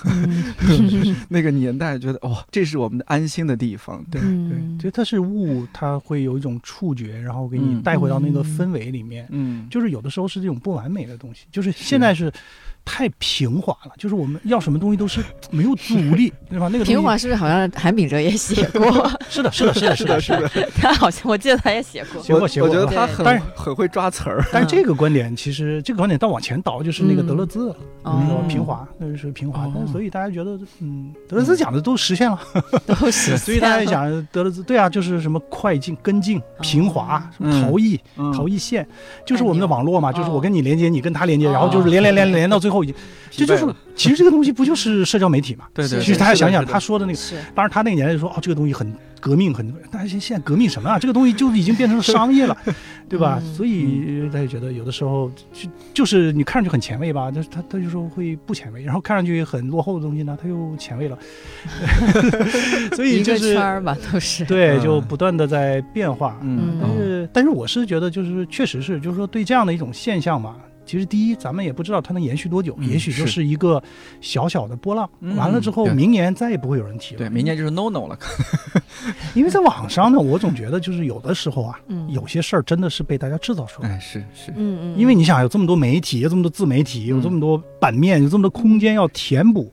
[1.28, 4.04] 那个年代，觉得哦，这是我们的安心的地方。
[4.10, 9.26] 对对，就它是物，它会有一种触觉，然后给你带回到那个氛围里面。
[9.30, 12.32] 嗯，就是有的时候是这种不完美的东西，就是现在是。
[12.84, 16.68] 太平滑了，就是我们要什么东西都是 没有阻力，对吧？
[16.72, 19.10] 那个平滑是不是好像韩炳哲也写过？
[19.28, 20.70] 是的，是的，是的，是的，是的。
[20.74, 22.68] 他好像我记得他也写过，写过，写过。
[22.68, 24.44] 我觉得他很很会抓词儿。
[24.52, 29.70] 但是这个观点其实 这个观点倒往前倒就是那个德勒兹，说平滑，那就是平滑。
[29.74, 32.40] 但所以大家觉得，嗯，德勒兹讲的都实现了，
[32.86, 33.38] 都实现。
[33.48, 38.00] 所以大家讲德勒兹，对啊，就是什么快进、跟进、平滑、什么逃逸、
[38.34, 38.86] 逃逸线，
[39.26, 42.84] 就是我们的网络嘛，就是我跟你连接，你跟他连接，然后就是连连连连到最后。
[43.30, 45.66] 这就是，其实这个东西不就是社交媒体嘛？
[45.74, 46.00] 对对。
[46.00, 47.18] 其实大家想想，他说的那个，
[47.54, 48.90] 当然他那个年代就说，哦，这个东西很
[49.20, 49.70] 革命，很。
[49.92, 50.98] 大家现现在革命什么啊？
[50.98, 52.56] 这个东西就已经变成了商业了，
[53.06, 53.40] 对吧？
[53.54, 61.16] 所以大家觉得有的时候就就是你看上去很前卫吧，但是他他就说会不前卫，然后看上去很落后的东西呢，他又前卫了。
[62.96, 64.44] 所以就是圈儿吧，都是。
[64.46, 66.36] 对，就不断的在变化。
[66.42, 66.78] 嗯。
[66.80, 70.56] 但是但是我是觉得就是确实是就是说对这样的一种现象嘛。
[70.88, 73.80] 其实，第一，咱们也不知道它能延续多久，也许就是一个
[74.22, 75.08] 小小的波浪。
[75.36, 77.18] 完了之后，明年再也不会有人提了。
[77.18, 78.18] 对，明年就是 no no 了。
[79.36, 81.78] 因为在网上呢，我总觉得就是有的时候啊，
[82.08, 83.90] 有些事儿真的是被大家制造出来。
[83.90, 84.98] 哎，是是，嗯嗯。
[84.98, 89.70] 因为你想，有这么多媒体，有这么多自媒体，有这么多版面，有这么多空间要填补。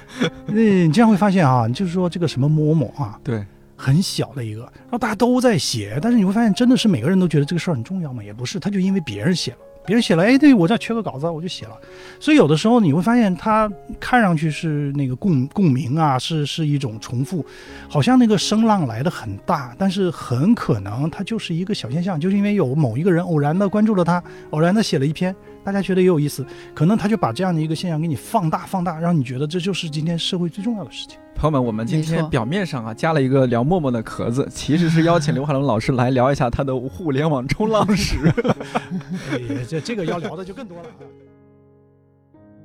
[0.46, 3.44] 嗯，你这样会发现啊，就是说这个什么某某啊，对，
[3.76, 8.24] 很小的一个，然后大家都在写，但是你会发现，真的是每个人都觉得这个事儿很重要吗？
[8.24, 9.58] 也不是，他就因为别人写了。
[9.86, 11.76] 别人写了，哎，对我这缺个稿子，我就写了。
[12.18, 13.70] 所以有的时候你会发现，它
[14.00, 17.44] 看上去是那个共共鸣啊，是是一种重复，
[17.88, 25.34] 好像那个声浪来的很大，但是很可能它就是一个小现象，就是因为有某一个人偶然的关注了他，偶然的写了一篇，
[25.64, 31.18] 大家觉得也有意思，可能他就把这样的一个现象给你放大放大，让你觉得这就是今天社会最重要的事情。
[31.34, 38.32] 朋友们，我们今天表面上啊加了一个聊陌陌的壳子， 其实是邀请刘海龙老师来聊一下他的互联网冲浪史。
[39.66, 40.84] 这这个要聊的就更多了。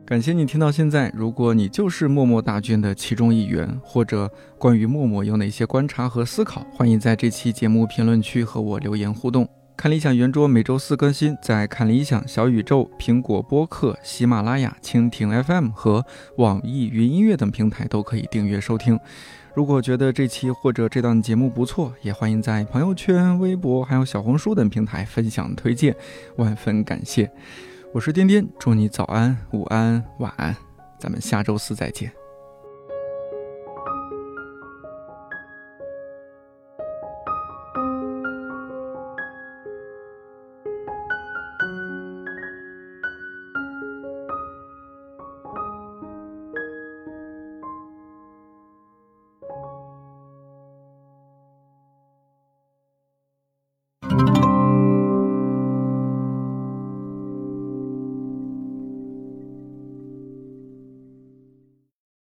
[0.05, 9.47] 感谢你听到现在，如果你就是陌陌大军的其中一员，或者关于陌陌有哪些观察和思考，欢迎在这期节目评论区和我留言互动。
[9.79, 18.99] 看理想圆桌每周四更新，在看理想、小宇宙、苹果播客、喜马拉雅、蜻蜓 FM 和网易云音乐等平台都可以订阅收听。
[19.53, 25.95] 如果觉得这期或者这档节目不错，也欢迎在朋友圈、微博还有小红书等平台分享推荐，
[26.35, 27.31] 万分感谢。
[27.93, 30.53] 我是颠颠，祝你早安、午安、晚安，
[30.99, 32.18] 咱们下周四再见。